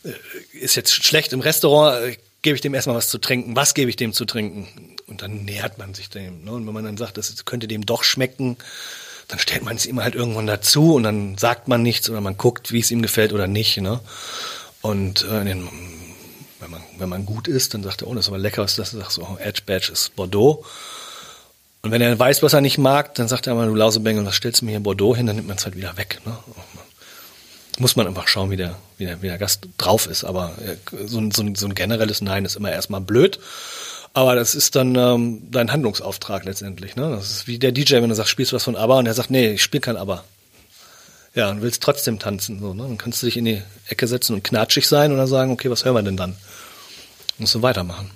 äh, 0.04 0.12
ist 0.54 0.76
jetzt 0.76 0.94
schlecht 0.94 1.34
im 1.34 1.42
Restaurant, 1.42 2.06
äh, 2.06 2.18
gebe 2.42 2.56
ich 2.56 2.62
dem 2.62 2.74
erstmal 2.74 2.96
was 2.96 3.10
zu 3.10 3.18
trinken. 3.18 3.56
Was 3.56 3.74
gebe 3.74 3.90
ich 3.90 3.96
dem 3.98 4.14
zu 4.14 4.24
trinken? 4.24 4.96
Und 5.08 5.22
dann 5.22 5.44
nähert 5.44 5.78
man 5.78 5.94
sich 5.94 6.10
dem. 6.10 6.46
Ne? 6.46 6.52
Und 6.52 6.66
wenn 6.66 6.74
man 6.74 6.86
dann 6.86 6.98
sagt, 6.98 7.18
das 7.18 7.44
könnte 7.44 7.68
dem 7.68 7.86
doch 7.86 8.04
schmecken, 8.04 8.58
dann 9.28 9.40
stellt 9.40 9.64
man 9.64 9.76
es 9.76 9.86
ihm 9.86 10.02
halt 10.02 10.16
irgendwann 10.16 10.48
dazu 10.48 10.94
und 10.94 11.04
dann 11.04 11.38
sagt 11.38 11.68
man 11.68 11.82
nichts 11.82 12.10
oder 12.10 12.22
man 12.22 12.38
guckt, 12.38 12.72
wie 12.72 12.80
es 12.80 12.92
ihm 12.92 13.02
gefällt 13.02 13.34
oder 13.34 13.48
nicht. 13.48 13.78
Ne? 13.78 14.00
Und 14.82 15.24
äh, 15.24 15.44
den, 15.44 15.68
wenn, 16.98 17.10
man, 17.10 17.26
gut 17.26 17.48
ist, 17.48 17.74
dann 17.74 17.84
sagt 17.84 18.02
er, 18.02 18.08
oh, 18.08 18.14
das 18.14 18.26
ist 18.26 18.30
aber 18.30 18.38
lecker, 18.38 18.62
das? 18.62 18.76
Sagt 18.76 19.12
so, 19.12 19.38
Edge 19.40 19.62
Badge 19.66 19.92
ist 19.92 20.16
Bordeaux. 20.16 20.66
Und 21.82 21.92
wenn 21.92 22.02
er 22.02 22.18
weiß, 22.18 22.42
was 22.42 22.54
er 22.54 22.62
nicht 22.62 22.78
mag, 22.78 23.14
dann 23.16 23.28
sagt 23.28 23.48
er 23.48 23.56
mal, 23.56 23.68
du 23.68 23.76
Lausebengel, 23.76 24.26
was 24.26 24.36
stellst 24.36 24.62
du 24.62 24.66
mir 24.66 24.72
hier 24.72 24.80
Bordeaux 24.80 25.16
hin? 25.16 25.28
Dann 25.28 25.36
nimmt 25.36 25.48
man 25.48 25.58
es 25.58 25.66
halt 25.66 25.76
wieder 25.76 25.98
weg. 25.98 26.20
Ne? 26.26 26.36
muss 27.80 27.96
man 27.96 28.08
einfach 28.08 28.28
schauen, 28.28 28.52
wie 28.52 28.58
der, 28.58 28.76
wie 28.98 29.06
der, 29.06 29.22
wie 29.22 29.28
der 29.28 29.38
Gast 29.38 29.68
drauf 29.78 30.08
ist. 30.08 30.24
Aber 30.24 30.54
äh, 30.66 30.76
so 31.06 31.20
ein, 31.20 31.32
so, 31.32 31.44
ein, 31.44 31.56
so 31.56 31.68
ein 31.68 31.76
generelles 31.76 32.22
Nein 32.22 32.46
ist 32.46 32.56
immer 32.56 32.72
erstmal 32.72 33.02
blöd. 33.02 33.40
Aber 34.14 34.36
das 34.36 34.56
ist 34.56 34.76
dann 34.76 34.96
ähm, 34.96 35.42
dein 35.52 35.72
Handlungsauftrag 35.72 36.46
letztendlich. 36.46 36.96
Ne? 36.96 37.10
Das 37.10 37.32
ist 37.32 37.48
wie 37.48 37.60
der 37.60 37.74
DJ, 37.74 37.96
wenn 37.96 38.10
du 38.10 38.16
sagst, 38.16 38.32
spielst 38.32 38.54
du 38.54 38.56
was 38.56 38.64
von 38.64 38.78
ABBA 38.78 39.00
und 39.00 39.06
er 39.08 39.14
sagt, 39.14 39.30
nee, 39.30 39.54
ich 39.54 39.64
spiele 39.64 39.82
kein 39.82 39.98
ABBA. 39.98 40.24
Ja, 41.34 41.50
und 41.50 41.62
willst 41.62 41.84
trotzdem 41.84 42.18
tanzen. 42.18 42.62
So, 42.62 42.74
ne? 42.74 42.84
Dann 42.84 42.98
kannst 42.98 43.22
du 43.22 43.26
dich 43.26 43.36
in 43.36 43.44
die 43.44 43.62
Ecke 43.90 44.08
setzen 44.08 44.36
und 44.36 44.44
knatschig 44.44 44.88
sein 44.88 45.12
oder 45.12 45.28
sagen, 45.28 45.52
okay, 45.52 45.70
was 45.70 45.84
hören 45.84 45.96
wir 45.96 46.04
denn 46.04 46.16
dann? 46.16 46.38
Musst 47.38 47.56
du 47.56 47.62
weitermachen. 47.62 48.12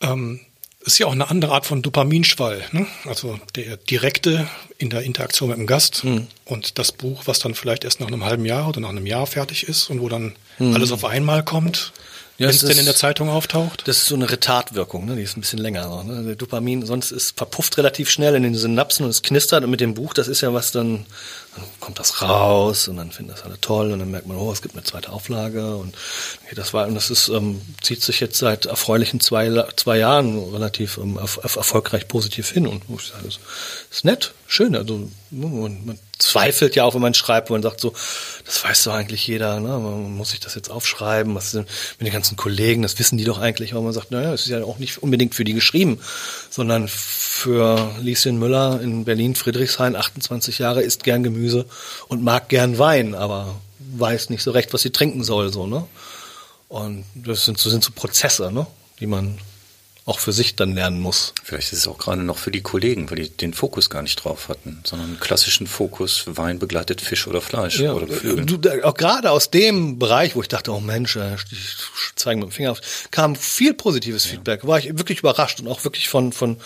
Ähm, 0.00 0.40
ist 0.84 0.98
ja 0.98 1.06
auch 1.06 1.12
eine 1.12 1.30
andere 1.30 1.52
Art 1.52 1.66
von 1.66 1.82
Dopaminschwall. 1.82 2.62
Ne? 2.72 2.86
Also 3.06 3.38
der 3.56 3.76
direkte 3.78 4.48
in 4.78 4.90
der 4.90 5.02
Interaktion 5.02 5.48
mit 5.48 5.58
dem 5.58 5.66
Gast 5.66 6.04
mhm. 6.04 6.26
und 6.44 6.78
das 6.78 6.92
Buch, 6.92 7.22
was 7.24 7.38
dann 7.38 7.54
vielleicht 7.54 7.84
erst 7.84 8.00
nach 8.00 8.06
einem 8.06 8.24
halben 8.24 8.44
Jahr 8.44 8.68
oder 8.68 8.80
nach 8.80 8.90
einem 8.90 9.06
Jahr 9.06 9.26
fertig 9.26 9.66
ist 9.66 9.88
und 9.88 10.00
wo 10.00 10.08
dann 10.08 10.34
mhm. 10.58 10.74
alles 10.74 10.92
auf 10.92 11.04
einmal 11.04 11.42
kommt. 11.42 11.92
Ja, 12.36 12.48
Wenn 12.48 12.56
es 12.56 12.62
denn 12.62 12.78
in 12.78 12.84
der 12.84 12.96
Zeitung 12.96 13.28
auftaucht? 13.28 13.86
Das 13.86 13.98
ist 13.98 14.06
so 14.06 14.16
eine 14.16 14.28
Retardwirkung, 14.28 15.06
ne? 15.06 15.14
die 15.14 15.22
ist 15.22 15.36
ein 15.36 15.40
bisschen 15.40 15.60
länger. 15.60 16.02
Ne? 16.02 16.24
Der 16.24 16.34
Dopamin, 16.34 16.84
sonst 16.84 17.12
ist 17.12 17.36
verpufft 17.36 17.78
relativ 17.78 18.10
schnell 18.10 18.34
in 18.34 18.42
den 18.42 18.56
Synapsen 18.56 19.04
und 19.04 19.10
es 19.10 19.22
knistert. 19.22 19.62
Und 19.62 19.70
mit 19.70 19.80
dem 19.80 19.94
Buch, 19.94 20.14
das 20.14 20.26
ist 20.26 20.40
ja 20.40 20.52
was 20.52 20.72
dann, 20.72 21.06
dann 21.56 21.64
kommt 21.80 21.98
das 21.98 22.22
raus 22.22 22.88
und 22.88 22.96
dann 22.96 23.12
finden 23.12 23.32
das 23.32 23.42
alle 23.42 23.60
toll 23.60 23.92
und 23.92 23.98
dann 23.98 24.10
merkt 24.10 24.26
man, 24.26 24.36
oh, 24.36 24.50
es 24.52 24.62
gibt 24.62 24.74
eine 24.74 24.84
zweite 24.84 25.10
Auflage 25.10 25.76
und 25.76 25.94
okay, 26.44 26.54
das 26.54 26.74
war 26.74 26.86
und 26.86 26.94
das 26.94 27.10
ist 27.10 27.28
ähm, 27.28 27.60
zieht 27.82 28.02
sich 28.02 28.20
jetzt 28.20 28.38
seit 28.38 28.66
erfreulichen 28.66 29.20
zwei 29.20 29.64
zwei 29.76 29.98
Jahren 29.98 30.38
relativ 30.52 30.98
ähm, 30.98 31.18
erfolgreich 31.18 32.08
positiv 32.08 32.50
hin 32.50 32.66
und 32.66 32.82
ich 32.88 33.08
sage, 33.08 33.24
das 33.24 33.38
ist 33.90 34.04
nett, 34.04 34.34
schön. 34.54 34.76
Also 34.76 35.10
man, 35.30 35.84
man 35.84 35.98
zweifelt 36.18 36.76
ja 36.76 36.84
auch, 36.84 36.94
wenn 36.94 37.02
man 37.02 37.14
schreibt, 37.14 37.50
man 37.50 37.62
sagt 37.62 37.80
so, 37.80 37.92
das 38.44 38.64
weiß 38.64 38.84
doch 38.84 38.94
eigentlich 38.94 39.26
jeder, 39.26 39.60
ne? 39.60 39.78
Muss 39.78 40.30
sich 40.30 40.40
das 40.40 40.54
jetzt 40.54 40.70
aufschreiben, 40.70 41.34
was 41.34 41.52
mit 41.54 41.66
den 42.00 42.12
ganzen 42.12 42.36
Kollegen, 42.36 42.82
das 42.82 42.98
wissen 42.98 43.18
die 43.18 43.24
doch 43.24 43.38
eigentlich, 43.38 43.72
aber 43.72 43.82
man 43.82 43.92
sagt, 43.92 44.10
naja, 44.10 44.32
es 44.32 44.42
ist 44.42 44.48
ja 44.48 44.62
auch 44.64 44.78
nicht 44.78 45.02
unbedingt 45.02 45.34
für 45.34 45.44
die 45.44 45.54
geschrieben, 45.54 46.00
sondern 46.50 46.88
für 46.88 47.94
Lieschen 48.00 48.38
Müller 48.38 48.80
in 48.80 49.04
Berlin, 49.04 49.34
Friedrichshain, 49.34 49.96
28 49.96 50.58
Jahre, 50.58 50.82
isst 50.82 51.04
gern 51.04 51.22
Gemüse 51.22 51.66
und 52.08 52.22
mag 52.22 52.48
gern 52.48 52.78
Wein, 52.78 53.14
aber 53.14 53.60
weiß 53.96 54.30
nicht 54.30 54.42
so 54.42 54.52
recht, 54.52 54.72
was 54.72 54.82
sie 54.82 54.90
trinken 54.90 55.24
soll, 55.24 55.52
so, 55.52 55.66
ne? 55.66 55.86
Und 56.68 57.04
das 57.14 57.44
sind 57.44 57.58
so, 57.58 57.70
sind 57.70 57.84
so 57.84 57.92
Prozesse, 57.94 58.50
ne? 58.50 58.66
Die 59.00 59.06
man 59.06 59.38
auch 60.06 60.18
für 60.18 60.32
sich 60.32 60.54
dann 60.54 60.74
lernen 60.74 61.00
muss. 61.00 61.32
Vielleicht 61.42 61.72
ist 61.72 61.78
es 61.78 61.88
auch 61.88 61.96
gerade 61.96 62.22
noch 62.22 62.36
für 62.36 62.50
die 62.50 62.60
Kollegen, 62.60 63.10
weil 63.10 63.16
die 63.16 63.30
den 63.30 63.54
Fokus 63.54 63.88
gar 63.88 64.02
nicht 64.02 64.16
drauf 64.16 64.48
hatten, 64.48 64.80
sondern 64.84 65.08
einen 65.08 65.20
klassischen 65.20 65.66
Fokus, 65.66 66.24
Wein 66.26 66.58
begleitet 66.58 67.00
Fisch 67.00 67.26
oder 67.26 67.40
Fleisch 67.40 67.80
ja, 67.80 67.92
oder 67.94 68.06
Geflügel. 68.06 68.44
Du, 68.44 68.84
auch 68.84 68.94
gerade 68.94 69.30
aus 69.30 69.50
dem 69.50 69.98
Bereich, 69.98 70.36
wo 70.36 70.42
ich 70.42 70.48
dachte, 70.48 70.72
oh 70.72 70.80
Mensch, 70.80 71.16
ich 71.16 71.76
zeige 72.16 72.38
mit 72.38 72.50
dem 72.50 72.52
Finger 72.52 72.72
auf, 72.72 72.80
kam 73.10 73.34
viel 73.34 73.72
positives 73.72 74.26
ja. 74.26 74.32
Feedback. 74.32 74.66
War 74.66 74.78
ich 74.78 74.98
wirklich 74.98 75.20
überrascht 75.20 75.60
und 75.60 75.68
auch 75.68 75.84
wirklich 75.84 76.08
von, 76.08 76.32
von, 76.32 76.58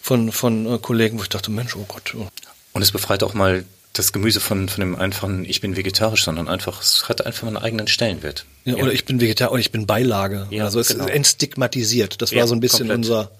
von, 0.00 0.32
von 0.32 0.74
äh, 0.74 0.78
Kollegen, 0.78 1.18
wo 1.18 1.22
ich 1.22 1.28
dachte, 1.28 1.50
Mensch, 1.50 1.76
oh 1.76 1.84
Gott. 1.86 2.14
Oh. 2.16 2.28
Und 2.72 2.80
es 2.80 2.92
befreit 2.92 3.22
auch 3.22 3.34
mal 3.34 3.64
das 3.92 4.12
Gemüse 4.12 4.40
von, 4.40 4.68
von 4.68 4.80
dem 4.80 4.96
einfachen, 4.96 5.44
ich 5.44 5.60
bin 5.60 5.76
vegetarisch, 5.76 6.24
sondern 6.24 6.48
einfach, 6.48 6.80
es 6.80 7.08
hat 7.08 7.26
einfach 7.26 7.46
einen 7.46 7.56
eigenen 7.56 7.88
Stellenwert. 7.88 8.44
Ja, 8.64 8.76
ja. 8.76 8.82
Oder 8.82 8.92
ich 8.92 9.04
bin 9.04 9.20
Vegetarier 9.20 9.52
oder 9.52 9.60
ich 9.60 9.72
bin 9.72 9.86
Beilage. 9.86 10.46
Ja, 10.50 10.64
also 10.64 10.80
es 10.80 10.88
genau. 10.88 11.06
ist 11.06 11.10
entstigmatisiert. 11.10 12.22
Das 12.22 12.34
war 12.34 12.46
so 12.46 12.54
ein 12.54 12.60
bisschen 12.60 12.90
unser, 12.90 13.30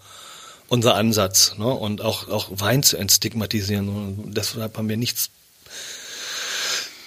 unser 0.68 0.94
Ansatz. 0.96 1.54
Ne? 1.58 1.66
Und 1.66 2.00
auch, 2.00 2.28
auch 2.28 2.48
Wein 2.50 2.82
zu 2.82 2.96
entstigmatisieren. 2.96 3.88
Und 3.88 4.34
deshalb 4.36 4.76
haben 4.76 4.88
wir 4.88 4.96
nichts 4.96 5.30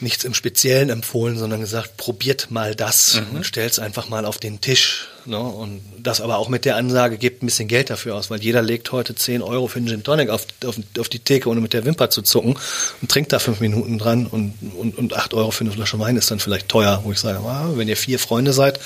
nichts 0.04 0.24
im 0.24 0.34
Speziellen 0.34 0.90
empfohlen, 0.90 1.38
sondern 1.38 1.62
gesagt, 1.62 1.98
probiert 1.98 2.52
mal 2.52 2.76
das 2.76 3.22
mhm. 3.22 3.38
und 3.38 3.46
stellt 3.46 3.72
es 3.72 3.80
einfach 3.80 4.10
mal 4.10 4.26
auf 4.26 4.38
den 4.38 4.62
Tisch. 4.62 5.08
Ne? 5.26 5.40
Und 5.40 5.82
das 5.98 6.22
aber 6.22 6.38
auch 6.38 6.50
mit 6.50 6.66
der 6.66 6.76
Ansage, 6.76 7.18
gebt 7.18 7.42
ein 7.42 7.48
bisschen 7.48 7.68
Geld 7.68 7.90
dafür 7.90 8.16
aus, 8.16 8.30
weil 8.30 8.42
jeder 8.42 8.62
legt 8.62 8.92
heute 8.92 9.16
10 9.16 9.42
Euro 9.42 9.68
für 9.68 9.78
einen 9.78 9.88
Gin 9.88 10.04
Tonic 10.04 10.30
auf, 10.30 10.46
auf, 10.66 10.76
auf 11.00 11.10
die 11.10 11.20
Theke, 11.20 11.50
ohne 11.50 11.62
mit 11.62 11.74
der 11.74 11.86
Wimper 11.86 12.10
zu 12.10 12.22
zucken 12.22 12.58
und 13.02 13.10
trinkt 13.10 13.32
da 13.32 13.40
fünf 13.40 13.60
Minuten 13.60 13.98
dran 13.98 14.28
und, 14.28 14.54
und, 14.78 14.98
und 14.98 15.14
8 15.14 15.34
Euro 15.34 15.52
für 15.52 15.62
eine 15.62 15.72
Flasche 15.72 15.98
Wein 16.00 16.18
ist 16.18 16.30
dann 16.30 16.40
vielleicht 16.40 16.70
teuer, 16.70 17.02
wo 17.04 17.12
ich 17.12 17.20
sage, 17.20 17.40
ah, 17.40 17.72
wenn 17.76 17.88
ihr 17.88 17.98
vier 17.98 18.20
Freunde 18.20 18.54
seid, 18.54 18.80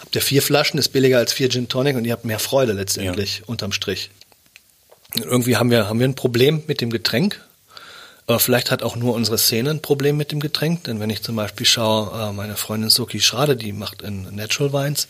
habt 0.00 0.14
ihr 0.14 0.22
vier 0.22 0.42
Flaschen, 0.42 0.78
ist 0.78 0.90
billiger 0.90 1.18
als 1.18 1.32
vier 1.32 1.48
Gin 1.48 1.68
Tonic 1.68 1.96
und 1.96 2.04
ihr 2.04 2.12
habt 2.12 2.24
mehr 2.24 2.38
Freude 2.38 2.72
letztendlich 2.72 3.38
ja. 3.38 3.44
unterm 3.46 3.72
Strich. 3.72 4.10
Irgendwie 5.14 5.56
haben 5.56 5.70
wir, 5.70 5.88
haben 5.88 6.00
wir 6.00 6.06
ein 6.06 6.14
Problem 6.14 6.62
mit 6.66 6.82
dem 6.82 6.90
Getränk, 6.90 7.40
aber 8.28 8.38
vielleicht 8.40 8.70
hat 8.70 8.82
auch 8.82 8.94
nur 8.94 9.14
unsere 9.14 9.38
Szene 9.38 9.70
ein 9.70 9.80
Problem 9.80 10.18
mit 10.18 10.32
dem 10.32 10.40
Getränk, 10.40 10.84
denn 10.84 11.00
wenn 11.00 11.08
ich 11.08 11.22
zum 11.22 11.34
Beispiel 11.34 11.64
schaue, 11.64 12.28
äh, 12.28 12.32
meine 12.32 12.56
Freundin 12.56 12.90
Soki 12.90 13.20
Schrade, 13.20 13.56
die 13.56 13.72
macht 13.72 14.02
in 14.02 14.34
Natural 14.36 14.72
Wines, 14.74 15.08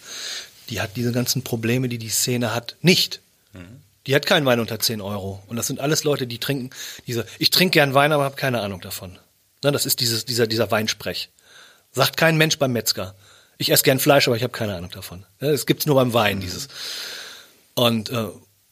die 0.70 0.80
hat 0.80 0.92
diese 0.94 1.10
ganzen 1.10 1.42
Probleme, 1.42 1.88
die 1.88 1.98
die 1.98 2.10
Szene 2.10 2.54
hat, 2.54 2.76
nicht. 2.80 3.20
Mhm. 3.52 3.82
Die 4.06 4.14
hat 4.14 4.24
keinen 4.24 4.46
Wein 4.46 4.60
unter 4.60 4.78
10 4.78 5.00
Euro. 5.00 5.42
Und 5.48 5.56
das 5.56 5.66
sind 5.66 5.80
alles 5.80 6.04
Leute, 6.04 6.28
die 6.28 6.38
trinken 6.38 6.70
diese, 7.08 7.26
ich 7.40 7.50
trinke 7.50 7.72
gern 7.72 7.92
Wein, 7.92 8.12
aber 8.12 8.22
habe 8.22 8.36
keine 8.36 8.60
Ahnung 8.60 8.80
davon. 8.80 9.18
Na, 9.64 9.72
das 9.72 9.84
ist 9.84 9.98
dieses, 9.98 10.24
dieser, 10.24 10.46
dieser 10.46 10.70
Weinsprech. 10.70 11.28
Sagt 11.90 12.16
kein 12.16 12.36
Mensch 12.36 12.56
beim 12.58 12.72
Metzger. 12.72 13.16
Ich 13.56 13.72
esse 13.72 13.82
gern 13.82 13.98
Fleisch, 13.98 14.28
aber 14.28 14.36
ich 14.36 14.44
habe 14.44 14.52
keine 14.52 14.76
Ahnung 14.76 14.90
davon. 14.90 15.26
Das 15.40 15.66
gibt's 15.66 15.86
nur 15.86 15.96
beim 15.96 16.14
Wein, 16.14 16.38
dieses. 16.38 16.68
Und 17.74 18.10
äh, 18.10 18.28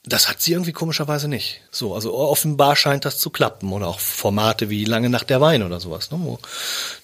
das 0.09 0.29
hat 0.29 0.41
sie 0.41 0.53
irgendwie 0.53 0.73
komischerweise 0.73 1.27
nicht. 1.27 1.61
So, 1.73 1.95
also 1.95 2.15
offenbar 2.15 2.77
scheint 2.77 3.05
das 3.05 3.19
zu 3.19 3.29
klappen. 3.29 3.73
Oder 3.73 3.89
auch 3.89 3.99
Formate 3.99 4.71
wie 4.71 4.85
Lange 4.85 5.11
nach 5.11 5.25
der 5.25 5.41
Wein 5.41 5.65
oder 5.65 5.81
sowas, 5.81 6.13
ne, 6.13 6.19
wo 6.23 6.39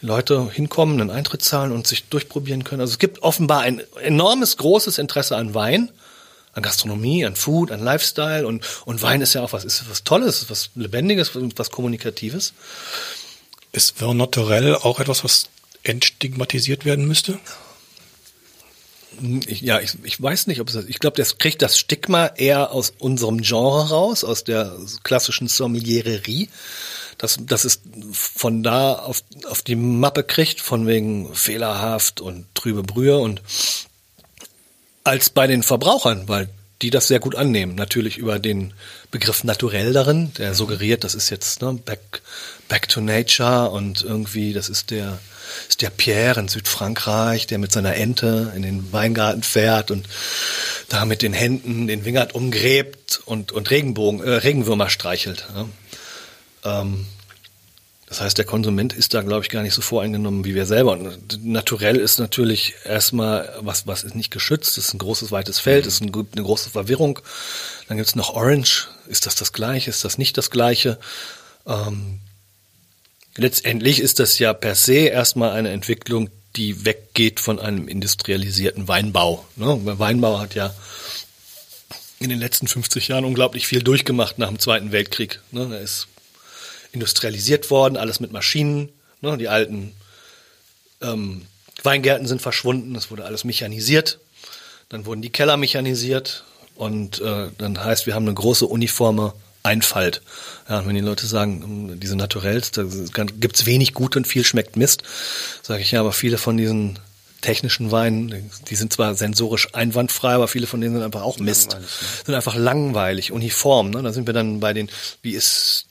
Leute 0.01 0.49
hinkommen, 0.51 1.01
einen 1.01 1.11
Eintritt 1.11 1.43
zahlen 1.43 1.73
und 1.73 1.87
sich 1.87 2.05
durchprobieren 2.05 2.63
können. 2.63 2.81
Also 2.81 2.93
es 2.93 2.99
gibt 3.01 3.23
offenbar 3.25 3.63
ein 3.63 3.83
enormes, 4.03 4.57
großes 4.57 4.99
Interesse 4.99 5.37
an 5.37 5.53
Wein, 5.53 5.91
an 6.53 6.63
Gastronomie, 6.63 7.27
an 7.27 7.35
Food, 7.35 7.73
an 7.73 7.83
Lifestyle 7.83 8.47
und, 8.47 8.65
und 8.85 9.03
Wein 9.03 9.21
ist 9.21 9.35
ja 9.35 9.43
auch 9.43 9.53
was, 9.53 9.65
ist 9.65 9.91
was 9.91 10.05
Tolles, 10.05 10.49
was 10.49 10.71
Lebendiges, 10.77 11.33
was 11.57 11.71
Kommunikatives. 11.71 12.53
Ist 13.73 14.01
Vin 14.01 14.17
Naturel 14.17 14.77
auch 14.77 15.01
etwas, 15.01 15.25
was 15.25 15.49
entstigmatisiert 15.83 16.85
werden 16.85 17.09
müsste? 17.09 17.41
Ich, 19.47 19.61
ja, 19.61 19.81
ich, 19.81 19.93
ich 20.03 20.21
weiß 20.21 20.49
nicht, 20.49 20.61
ob 20.61 20.69
es 20.69 20.75
das, 20.75 20.87
ich 20.87 20.99
glaube, 20.99 21.17
das 21.17 21.39
kriegt 21.39 21.63
das 21.63 21.79
Stigma 21.79 22.27
eher 22.27 22.73
aus 22.73 22.93
unserem 22.99 23.41
Genre 23.41 23.89
raus, 23.89 24.25
aus 24.25 24.45
der 24.45 24.77
klassischen 25.05 25.49
Sommeliererie, 25.49 26.49
dass, 27.19 27.39
dass 27.41 27.65
es 27.65 27.81
von 28.13 28.63
da 28.63 28.95
auf, 28.95 29.23
auf 29.49 29.63
die 29.63 29.77
Mappe 29.77 30.25
kriegt, 30.25 30.61
von 30.61 30.87
wegen 30.87 31.33
fehlerhaft 31.35 32.21
und 32.21 32.47
trübe 32.55 32.83
Brühe 32.83 33.19
und 33.19 33.43
als 35.05 35.31
bei 35.31 35.47
den 35.47 35.63
Verbrauchern, 35.63 36.29
weil 36.29 36.49
die 36.83 36.91
das 36.91 37.07
sehr 37.07 37.21
gut 37.21 37.37
annehmen. 37.37 37.75
Natürlich 37.77 38.19
über 38.19 38.39
den 38.39 38.75
Begriff 39.11 39.45
naturell 39.45 39.93
darin, 39.93 40.33
der 40.35 40.55
suggeriert, 40.55 41.05
das 41.05 41.15
ist 41.15 41.31
jetzt 41.31 41.63
ne, 41.63 41.75
back, 41.75 42.23
back 42.69 42.89
to 42.89 43.01
nature 43.01 43.71
und 43.71 44.03
irgendwie, 44.03 44.53
das 44.53 44.69
ist 44.69 44.91
der, 44.91 45.21
ist 45.69 45.83
der 45.83 45.91
Pierre 45.91 46.41
in 46.41 46.49
Südfrankreich, 46.49 47.47
der 47.47 47.59
mit 47.59 47.73
seiner 47.73 47.95
Ente 47.95 48.53
in 48.55 48.63
den 48.63 48.93
Weingarten 48.93 49.43
fährt 49.43 49.91
und 49.91 50.09
da 50.89 51.05
mit 51.05 51.23
den 51.23 51.33
Händen 51.33 51.87
den 51.87 52.05
Wingert 52.05 52.35
umgräbt 52.35 53.21
und, 53.25 53.53
und 53.53 53.71
Regenbogen, 53.71 54.23
äh, 54.23 54.31
Regenwürmer 54.31 54.91
streichelt. 54.91 55.47
Ne? 55.55 55.69
Ähm, 56.65 57.07
das 58.13 58.21
heißt, 58.21 58.37
der 58.37 58.45
Konsument 58.45 58.93
ist 58.93 59.15
da, 59.15 59.23
glaube 59.23 59.43
ich, 59.43 59.49
gar 59.49 59.63
nicht 59.63 59.73
so 59.73 59.81
voreingenommen 59.81 60.45
wie 60.45 60.55
wir 60.55 60.67
selber. 60.67 60.93
Und 60.93 61.43
naturell 61.43 61.97
ist 61.97 62.19
natürlich 62.19 62.75
erstmal, 62.85 63.51
was, 63.61 63.87
was 63.87 64.05
ist 64.05 64.15
nicht 64.15 64.31
geschützt, 64.31 64.77
ist 64.77 64.93
ein 64.93 64.99
großes, 64.99 65.33
weites 65.33 65.59
Feld, 65.59 65.87
ist 65.87 66.03
eine 66.03 66.11
große 66.11 66.69
Verwirrung. 66.69 67.21
Dann 67.89 67.97
gibt 67.97 68.07
es 68.07 68.15
noch 68.15 68.35
Orange. 68.35 68.89
Ist 69.07 69.25
das 69.25 69.35
das 69.35 69.55
Gleiche? 69.55 69.89
Ist 69.89 70.05
das 70.05 70.19
nicht 70.19 70.37
das 70.37 70.51
Gleiche? 70.51 70.99
Ähm, 71.67 72.19
letztendlich 73.37 74.01
ist 74.01 74.19
das 74.19 74.39
ja 74.39 74.53
per 74.53 74.75
se 74.75 74.95
erstmal 74.95 75.53
eine 75.53 75.71
Entwicklung, 75.71 76.31
die 76.57 76.85
weggeht 76.85 77.41
von 77.41 77.59
einem 77.59 77.89
industrialisierten 77.89 78.89
Weinbau. 78.89 79.45
Ne? 79.57 79.81
Weinbau 79.99 80.39
hat 80.39 80.55
ja 80.55 80.75
in 82.19 82.29
den 82.29 82.39
letzten 82.39 82.69
50 82.69 83.09
Jahren 83.09 83.25
unglaublich 83.25 83.67
viel 83.67 83.83
durchgemacht 83.83 84.39
nach 84.39 84.49
dem 84.49 84.59
Zweiten 84.59 84.93
Weltkrieg. 84.93 85.41
Ne? 85.51 85.69
Er 85.73 85.81
ist 85.81 86.09
industrialisiert 86.93 87.71
worden, 87.71 87.97
alles 87.97 88.21
mit 88.21 88.33
Maschinen. 88.33 88.91
Ne? 89.23 89.39
Die 89.39 89.49
alten 89.49 89.95
ähm, 91.01 91.47
Weingärten 91.83 92.27
sind 92.27 92.43
verschwunden, 92.43 92.95
es 92.95 93.11
wurde 93.11 93.25
alles 93.25 93.45
mechanisiert. 93.45 94.19
Dann 94.89 95.07
wurden 95.07 95.23
die 95.23 95.31
Keller 95.31 95.57
mechanisiert 95.57 96.45
und 96.75 97.21
äh, 97.21 97.49
dann 97.57 97.83
heißt, 97.83 98.07
wir 98.07 98.15
haben 98.15 98.27
eine 98.27 98.35
große 98.35 98.67
uniforme 98.67 99.33
Einfalt. 99.63 100.23
Ja, 100.69 100.81
und 100.81 100.89
wenn 100.89 100.95
die 100.95 101.01
Leute 101.01 101.27
sagen, 101.27 101.63
hm, 101.63 102.01
diese 102.01 102.17
Naturells, 102.17 102.73
da 102.73 102.83
gibt's 102.83 103.67
wenig 103.67 103.95
gut 103.95 104.17
und 104.17 104.27
viel 104.27 104.45
schmeckt 104.45 104.77
Mist, 104.77 105.03
sage 105.63 105.83
ich 105.83 105.93
ja, 105.93 106.01
aber 106.01 106.13
viele 106.13 106.39
von 106.39 106.57
diesen 106.57 106.99
technischen 107.43 107.91
Weinen, 107.91 108.51
die 108.69 108.77
sind 108.77 108.93
zwar 108.93 109.15
sensorisch 109.15 109.75
einwandfrei, 109.75 110.35
aber 110.35 110.49
viele 110.49 110.67
von 110.67 110.81
denen 110.81 110.95
sind 110.95 111.03
einfach 111.03 111.23
auch 111.23 111.39
Mist. 111.39 111.75
Ne? 111.75 111.85
Sind 112.25 112.35
einfach 112.35 112.55
langweilig, 112.55 113.33
uniform. 113.33 113.91
Ne? 113.91 114.03
Da 114.03 114.13
sind 114.13 114.27
wir 114.27 114.35
dann 114.35 114.61
bei 114.61 114.73
den, 114.73 114.89
wie 115.23 115.33
ist 115.33 115.87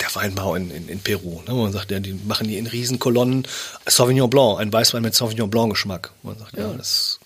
der 0.00 0.14
Weinbau 0.14 0.54
in, 0.54 0.70
in, 0.70 0.88
in 0.88 1.00
Peru. 1.00 1.42
Ne? 1.46 1.54
Man 1.54 1.72
sagt, 1.72 1.90
ja, 1.90 2.00
die 2.00 2.14
machen 2.14 2.48
die 2.48 2.56
in 2.56 2.66
Riesenkolonnen. 2.66 3.46
Sauvignon 3.86 4.30
Blanc, 4.30 4.58
ein 4.60 4.72
Weißwein 4.72 5.02
mit 5.02 5.14
Sauvignon 5.14 5.50
Blanc 5.50 5.70
Geschmack. 5.70 6.12
Man 6.22 6.38
sagt, 6.38 6.56
ja, 6.56 6.72
das 6.72 7.19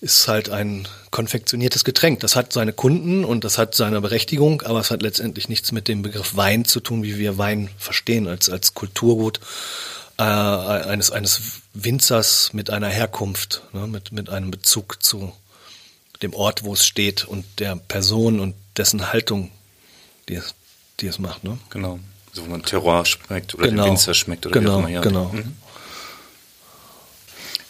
ist 0.00 0.28
halt 0.28 0.48
ein 0.50 0.86
konfektioniertes 1.10 1.84
Getränk. 1.84 2.20
Das 2.20 2.36
hat 2.36 2.52
seine 2.52 2.72
Kunden 2.72 3.24
und 3.24 3.44
das 3.44 3.58
hat 3.58 3.74
seine 3.74 4.00
Berechtigung, 4.00 4.62
aber 4.62 4.80
es 4.80 4.90
hat 4.90 5.02
letztendlich 5.02 5.48
nichts 5.48 5.72
mit 5.72 5.88
dem 5.88 6.02
Begriff 6.02 6.36
Wein 6.36 6.64
zu 6.64 6.80
tun, 6.80 7.02
wie 7.02 7.18
wir 7.18 7.38
Wein 7.38 7.68
verstehen, 7.78 8.28
als, 8.28 8.48
als 8.48 8.74
Kulturgut 8.74 9.40
äh, 10.18 10.22
eines, 10.22 11.10
eines 11.10 11.40
Winzers 11.74 12.52
mit 12.52 12.70
einer 12.70 12.88
Herkunft, 12.88 13.62
ne? 13.72 13.86
mit, 13.86 14.12
mit 14.12 14.28
einem 14.28 14.50
Bezug 14.50 15.02
zu 15.02 15.32
dem 16.22 16.34
Ort, 16.34 16.64
wo 16.64 16.74
es 16.74 16.86
steht 16.86 17.24
und 17.24 17.44
der 17.58 17.76
Person 17.76 18.40
und 18.40 18.54
dessen 18.76 19.12
Haltung, 19.12 19.50
die 20.28 20.34
es, 20.34 20.54
die 21.00 21.06
es 21.06 21.18
macht. 21.18 21.44
Ne? 21.44 21.58
Genau. 21.70 21.98
So 22.32 22.44
wo 22.44 22.50
man 22.50 22.62
Terroir 22.62 23.04
schmeckt 23.04 23.54
oder 23.54 23.68
Genau. 23.68 23.84
den 23.84 23.90
Winzer 23.92 24.14
schmeckt 24.14 24.46
oder 24.46 24.52
Genau, 24.60 24.72
wie 24.72 24.74
auch 24.74 24.78
immer. 24.80 24.88
Ja. 24.90 25.00
genau. 25.00 25.24
Mhm. 25.32 25.56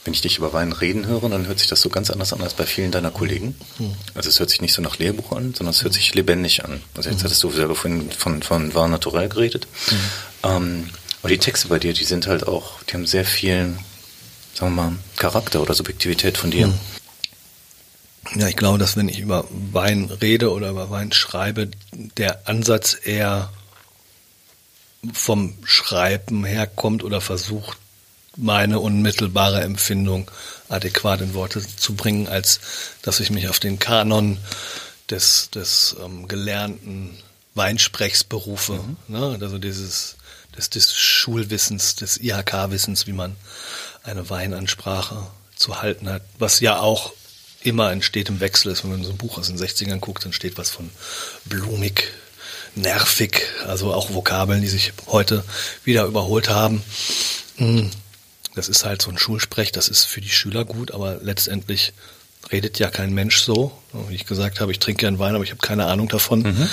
Wenn 0.08 0.14
ich 0.14 0.22
dich 0.22 0.38
über 0.38 0.54
Wein 0.54 0.72
reden 0.72 1.04
höre, 1.04 1.28
dann 1.28 1.46
hört 1.48 1.58
sich 1.58 1.68
das 1.68 1.82
so 1.82 1.90
ganz 1.90 2.08
anders 2.08 2.32
an 2.32 2.40
als 2.40 2.54
bei 2.54 2.64
vielen 2.64 2.90
deiner 2.90 3.10
Kollegen. 3.10 3.54
Hm. 3.76 3.94
Also 4.14 4.30
es 4.30 4.38
hört 4.40 4.48
sich 4.48 4.62
nicht 4.62 4.72
so 4.72 4.80
nach 4.80 4.98
Lehrbuch 4.98 5.32
an, 5.32 5.52
sondern 5.52 5.74
es 5.74 5.82
hört 5.82 5.92
sich 5.92 6.14
lebendig 6.14 6.64
an. 6.64 6.80
Also 6.94 7.10
Hm. 7.10 7.16
jetzt 7.16 7.24
hattest 7.24 7.42
du 7.42 7.50
selber 7.50 7.74
von, 7.74 8.10
von, 8.10 8.42
von 8.42 8.74
War 8.74 8.88
Naturell 8.88 9.28
geredet. 9.28 9.68
Ähm, 10.44 10.88
aber 11.20 11.28
die 11.28 11.36
Texte 11.36 11.68
bei 11.68 11.78
dir, 11.78 11.92
die 11.92 12.04
sind 12.04 12.26
halt 12.26 12.48
auch, 12.48 12.82
die 12.84 12.94
haben 12.94 13.06
sehr 13.06 13.26
viel, 13.26 13.76
sagen 14.54 14.74
wir 14.74 14.82
mal, 14.84 14.92
Charakter 15.16 15.60
oder 15.60 15.74
Subjektivität 15.74 16.38
von 16.38 16.50
dir. 16.50 16.72
Ja, 18.34 18.48
ich 18.48 18.56
glaube, 18.56 18.78
dass 18.78 18.96
wenn 18.96 19.10
ich 19.10 19.18
über 19.18 19.44
Wein 19.50 20.06
rede 20.22 20.52
oder 20.52 20.70
über 20.70 20.88
Wein 20.88 21.12
schreibe, 21.12 21.70
der 21.92 22.48
Ansatz 22.48 22.96
eher 23.04 23.52
vom 25.12 25.58
Schreiben 25.64 26.46
herkommt 26.46 27.04
oder 27.04 27.20
versucht, 27.20 27.76
meine 28.38 28.80
unmittelbare 28.80 29.60
Empfindung 29.60 30.30
adäquat 30.68 31.20
in 31.20 31.34
Worte 31.34 31.62
zu 31.76 31.94
bringen, 31.94 32.28
als 32.28 32.60
dass 33.02 33.20
ich 33.20 33.30
mich 33.30 33.48
auf 33.48 33.58
den 33.58 33.78
Kanon 33.78 34.38
des, 35.10 35.50
des 35.50 35.96
ähm, 36.02 36.28
gelernten 36.28 37.18
Weinsprechs 37.54 38.24
berufe. 38.24 38.80
Ne? 39.08 39.38
Also 39.40 39.58
dieses 39.58 40.16
des, 40.58 40.70
des 40.70 40.94
Schulwissens, 40.94 41.94
des 41.96 42.18
IHK-Wissens, 42.18 43.06
wie 43.06 43.12
man 43.12 43.36
eine 44.02 44.28
Weinansprache 44.28 45.26
zu 45.56 45.80
halten 45.80 46.08
hat, 46.08 46.22
was 46.38 46.60
ja 46.60 46.80
auch 46.80 47.12
immer 47.62 47.92
in 47.92 48.02
stetem 48.02 48.40
Wechsel 48.40 48.72
ist. 48.72 48.84
Wenn 48.84 48.90
man 48.90 49.04
so 49.04 49.10
ein 49.10 49.16
Buch 49.16 49.38
aus 49.38 49.48
den 49.48 49.58
60ern 49.58 49.98
guckt, 49.98 50.24
dann 50.24 50.32
steht 50.32 50.58
was 50.58 50.70
von 50.70 50.90
blumig, 51.44 52.12
nervig, 52.74 53.42
also 53.66 53.92
auch 53.92 54.12
Vokabeln, 54.12 54.60
die 54.60 54.68
sich 54.68 54.92
heute 55.06 55.44
wieder 55.84 56.04
überholt 56.04 56.48
haben. 56.48 56.82
Hm, 57.56 57.90
Das 58.58 58.68
ist 58.68 58.84
halt 58.84 59.00
so 59.00 59.10
ein 59.10 59.18
Schulsprech, 59.18 59.72
das 59.72 59.88
ist 59.88 60.04
für 60.04 60.20
die 60.20 60.28
Schüler 60.28 60.64
gut, 60.64 60.90
aber 60.90 61.18
letztendlich 61.22 61.92
redet 62.52 62.78
ja 62.78 62.90
kein 62.90 63.14
Mensch 63.14 63.38
so. 63.40 63.72
Wie 64.08 64.14
ich 64.14 64.26
gesagt 64.26 64.60
habe, 64.60 64.72
ich 64.72 64.78
trinke 64.78 65.00
gern 65.00 65.18
Wein, 65.18 65.34
aber 65.34 65.44
ich 65.44 65.50
habe 65.50 65.60
keine 65.60 65.86
Ahnung 65.86 66.08
davon. 66.08 66.68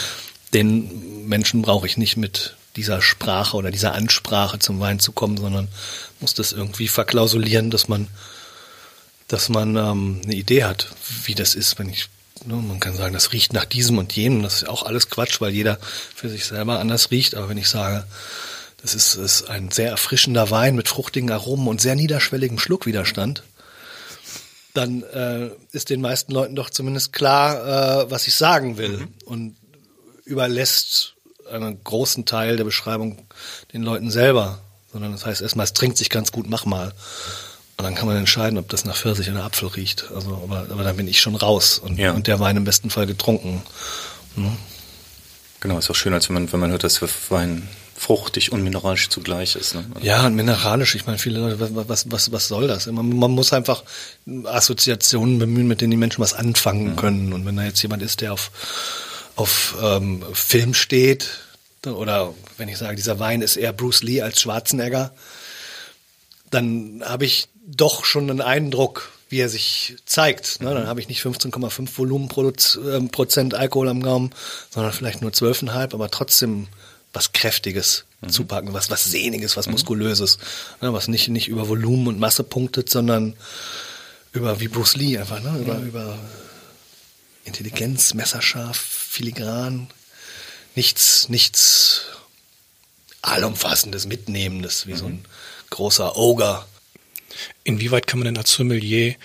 Den 0.54 1.28
Menschen 1.28 1.62
brauche 1.62 1.86
ich 1.86 1.98
nicht 1.98 2.18
mit 2.18 2.56
dieser 2.76 3.02
Sprache 3.02 3.56
oder 3.56 3.72
dieser 3.72 3.94
Ansprache 3.94 4.60
zum 4.60 4.80
Wein 4.80 5.00
zu 5.00 5.12
kommen, 5.12 5.38
sondern 5.38 5.68
muss 6.20 6.34
das 6.34 6.52
irgendwie 6.52 6.88
verklausulieren, 6.88 7.72
dass 7.72 7.88
man 7.88 8.08
dass 9.28 9.50
man 9.50 9.76
ähm, 9.76 10.22
eine 10.24 10.36
Idee 10.36 10.64
hat, 10.64 10.90
wie 11.26 11.36
das 11.36 11.56
ist, 11.56 11.80
wenn 11.80 11.90
ich, 11.90 12.10
ne, 12.46 12.56
man 12.56 12.80
kann 12.80 12.96
sagen, 12.96 13.14
das 13.14 13.34
riecht 13.34 13.54
nach 13.54 13.66
diesem 13.66 13.98
und 13.98 14.14
jenem, 14.14 14.44
das 14.44 14.58
ist 14.62 14.70
auch 14.70 14.84
alles 14.84 15.10
Quatsch, 15.10 15.42
weil 15.42 15.52
jeder 15.52 15.80
für 16.16 16.30
sich 16.30 16.46
selber 16.46 16.80
anders 16.80 17.12
riecht, 17.12 17.36
aber 17.36 17.50
wenn 17.50 17.58
ich 17.58 17.68
sage, 17.68 18.06
das 18.86 18.94
ist, 18.94 19.16
ist 19.16 19.50
ein 19.50 19.72
sehr 19.72 19.90
erfrischender 19.90 20.52
Wein 20.52 20.76
mit 20.76 20.88
fruchtigen 20.88 21.32
Aromen 21.32 21.68
und 21.68 21.82
sehr 21.82 21.96
niederschwelligem 21.96 22.60
Schluckwiderstand, 22.60 23.42
dann 24.76 25.02
äh, 25.02 25.50
ist 25.72 25.90
den 25.90 26.02
meisten 26.02 26.32
Leuten 26.32 26.56
doch 26.56 26.70
zumindest 26.70 27.12
klar, 27.12 28.04
äh, 28.04 28.12
was 28.12 28.28
ich 28.28 28.36
sagen 28.36 28.78
will 28.78 29.08
und 29.26 29.56
überlässt 30.24 31.16
einen 31.52 31.84
großen 31.84 32.26
Teil 32.26 32.58
der 32.58 32.64
Beschreibung 32.64 33.26
den 33.74 33.82
Leuten 33.82 34.12
selber, 34.12 34.60
sondern 34.94 35.14
das 35.14 35.26
heißt 35.26 35.42
erstmal, 35.42 35.64
es 35.64 35.74
trinkt 35.74 35.98
sich 35.98 36.12
ganz 36.12 36.32
gut, 36.32 36.48
mach 36.48 36.66
mal. 36.66 36.94
Und 37.78 37.86
dann 37.86 37.96
kann 37.96 38.06
man 38.08 38.18
entscheiden, 38.18 38.60
ob 38.60 38.70
das 38.70 38.86
nach 38.86 38.96
Pfirsich 38.96 39.32
oder 39.32 39.46
Apfel 39.46 39.70
riecht. 39.70 40.12
Also, 40.14 40.36
aber, 40.44 40.68
aber 40.70 40.84
dann 40.84 40.96
bin 40.96 41.08
ich 41.08 41.20
schon 41.20 41.36
raus 41.36 41.80
und, 41.80 41.98
Ja. 41.98 42.12
und 42.12 42.28
der 42.28 42.40
Wein 42.40 42.56
im 42.56 42.66
besten 42.66 42.92
Fall 42.92 43.08
getrunken. 43.08 43.64
Genau, 45.60 45.80
ist 45.80 45.90
auch 45.90 45.96
schön, 45.96 46.14
als 46.14 46.30
wenn 46.30 46.36
man, 46.36 46.54
wenn 46.54 46.60
man 46.60 46.70
hört, 46.70 46.84
dass 46.84 47.02
Wein 47.32 47.68
fruchtig 47.98 48.52
und 48.52 48.62
mineralisch 48.62 49.10
zugleich 49.10 49.56
ist. 49.56 49.74
Ne? 49.74 49.86
Ja, 50.02 50.28
und 50.28 50.36
mineralisch, 50.36 50.96
ich 50.96 51.06
meine, 51.06 51.18
viele 51.18 51.40
Leute, 51.40 51.58
was, 51.88 52.12
was, 52.12 52.32
was, 52.32 52.48
soll 52.48 52.68
das? 52.68 52.88
Man, 52.88 53.18
man 53.18 53.32
muss 53.32 53.54
einfach 53.54 53.84
Assoziationen 54.44 55.40
bemühen, 55.40 55.68
mit 55.68 55.82
denen 55.82 55.92
die 55.92 55.98
Menschen 55.98 56.22
was 56.22 56.34
anfangen 56.34 56.98
können. 56.98 57.32
Und 57.32 57.46
wenn 57.46 57.56
da 57.56 57.64
jetzt 57.64 57.82
jemand 57.82 58.04
ist, 58.04 58.20
der 58.20 58.34
auf, 58.34 58.52
auf 59.38 59.76
ähm, 59.82 60.24
Film 60.34 60.74
steht, 60.74 61.40
oder 61.86 62.34
wenn 62.58 62.68
ich 62.68 62.78
sage, 62.78 62.96
dieser 62.96 63.20
Wein 63.20 63.42
ist 63.42 63.56
eher 63.56 63.72
Bruce 63.72 64.04
Lee 64.04 64.22
als 64.22 64.42
Schwarzenegger, 64.42 65.14
dann 66.52 67.02
habe 67.06 67.26
ich 67.26 67.48
doch 67.66 68.06
schon 68.06 68.30
einen 68.30 68.42
Eindruck, 68.42 69.12
wie 69.30 69.40
er 69.40 69.50
sich 69.50 69.96
zeigt. 70.06 70.62
Ne? 70.62 70.74
Dann 70.74 70.88
habe 70.88 71.00
ich 71.00 71.08
nicht 71.08 71.24
15,5 71.24 71.98
Volumen 71.98 72.30
ähm, 72.94 73.10
Prozent 73.10 73.54
Alkohol 73.54 73.90
am 73.90 74.04
Gaumen, 74.04 74.32
sondern 74.70 74.92
vielleicht 74.92 75.22
nur 75.22 75.32
12,5, 75.32 75.94
aber 75.94 76.12
trotzdem 76.12 76.68
was 77.16 77.32
Kräftiges 77.32 78.06
zupacken, 78.28 78.74
was, 78.74 78.90
was 78.90 79.04
Sehniges, 79.04 79.56
was 79.56 79.68
Muskulöses, 79.68 80.38
ne? 80.82 80.94
was 80.94 81.08
nicht, 81.08 81.28
nicht 81.30 81.48
über 81.48 81.68
Volumen 81.68 82.08
und 82.08 82.20
Masse 82.20 82.44
punktet, 82.44 82.90
sondern 82.90 83.36
über, 84.34 84.60
wie 84.60 84.68
Bruce 84.68 84.96
Lee 84.96 85.18
einfach, 85.18 85.42
ne? 85.42 85.58
über, 85.60 85.78
über 85.80 86.20
Intelligenz, 87.46 88.14
messerscharf, 88.14 88.78
filigran, 88.78 89.88
nichts, 90.76 91.30
nichts 91.30 92.02
allumfassendes, 93.22 94.06
mitnehmendes, 94.08 94.88
wie 94.88 94.96
so 94.96 95.06
ein 95.06 95.26
großer 95.70 96.18
Ogre. 96.18 96.66
Inwieweit 97.64 98.08
kann 98.08 98.20
man 98.20 98.26
denn 98.26 98.38
als 98.38 98.54
Sommelier 98.54 99.16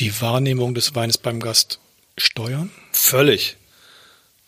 die 0.00 0.20
Wahrnehmung 0.20 0.74
des 0.74 0.94
Weines 0.94 1.18
beim 1.18 1.40
Gast 1.40 1.78
steuern? 2.16 2.70
Völlig. 2.92 3.56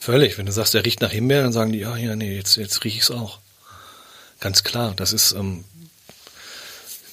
Völlig. 0.05 0.37
Wenn 0.37 0.45
du 0.45 0.53
sagst, 0.53 0.75
der 0.75 0.85
riecht 0.85 1.01
nach 1.01 1.13
Himbeer, 1.13 1.45
dann 1.45 1.55
sagen 1.55 1.73
die, 1.73 1.79
ja, 1.79 1.97
ja, 1.97 2.15
nee, 2.15 2.37
jetzt, 2.37 2.57
jetzt 2.57 2.85
riech 2.85 2.99
ich's 2.99 3.11
auch. 3.11 3.39
Ganz 4.39 4.63
klar. 4.63 4.93
Das 4.95 5.15
ist, 5.15 5.33
ähm, 5.33 5.65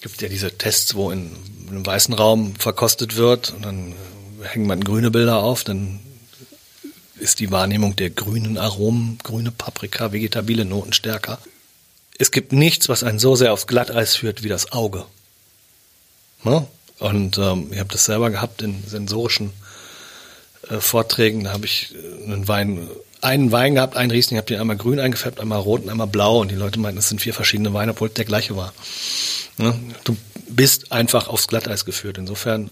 gibt 0.02 0.22
ja 0.22 0.28
diese 0.28 0.58
Tests, 0.58 0.94
wo 0.94 1.10
in 1.10 1.32
einem 1.70 1.86
weißen 1.86 2.14
Raum 2.14 2.54
verkostet 2.58 3.16
wird 3.16 3.52
und 3.52 3.64
dann 3.64 3.96
hängen 4.42 4.68
man 4.68 4.84
grüne 4.84 5.10
Bilder 5.10 5.38
auf, 5.38 5.64
dann 5.64 6.02
ist 7.16 7.40
die 7.40 7.50
Wahrnehmung 7.50 7.96
der 7.96 8.10
grünen 8.10 8.58
Aromen, 8.58 9.20
grüne 9.24 9.52
Paprika, 9.52 10.12
vegetabile 10.12 10.66
Noten 10.66 10.92
stärker. 10.92 11.40
Es 12.20 12.32
gibt 12.32 12.52
nichts, 12.52 12.90
was 12.90 13.06
einen 13.06 13.20
so 13.20 13.38
sehr 13.38 13.54
aufs 13.54 13.68
Glatteis 13.68 14.18
führt 14.18 14.44
wie 14.44 14.50
das 14.50 14.74
Auge. 14.74 15.06
Ne? 16.44 16.68
Und 17.00 17.38
ähm, 17.38 17.70
ich 17.72 17.80
habe 17.80 17.94
das 17.94 18.04
selber 18.04 18.32
gehabt 18.32 18.62
in 18.62 18.84
sensorischen 18.86 19.54
äh, 20.70 20.80
Vorträgen. 20.80 21.44
Da 21.44 21.54
habe 21.54 21.66
ich 21.66 21.94
äh, 21.96 22.24
einen 22.26 22.48
Wein, 22.48 22.88
einen 23.22 23.52
Wein 23.52 23.76
gehabt, 23.76 23.96
einen 23.96 24.12
Riesling, 24.12 24.38
habe 24.38 24.48
den 24.48 24.60
einmal 24.60 24.78
grün 24.78 25.00
eingefärbt, 25.00 25.40
einmal 25.40 25.60
rot 25.60 25.84
und 25.84 25.90
einmal 25.90 26.08
blau. 26.08 26.42
Und 26.42 26.52
die 26.52 26.56
Leute 26.56 26.80
meinten, 26.80 27.00
es 27.00 27.10
sind 27.10 27.22
vier 27.22 27.34
verschiedene 27.34 27.74
Weine, 27.74 27.92
obwohl 27.92 28.10
der 28.10 28.26
gleiche 28.26 28.56
war. 28.56 28.74
Ne? 29.58 29.78
Du 30.04 30.18
bist 30.50 30.92
einfach 30.92 31.28
aufs 31.28 31.48
Glatteis 31.48 31.86
geführt. 31.86 32.18
Insofern 32.18 32.70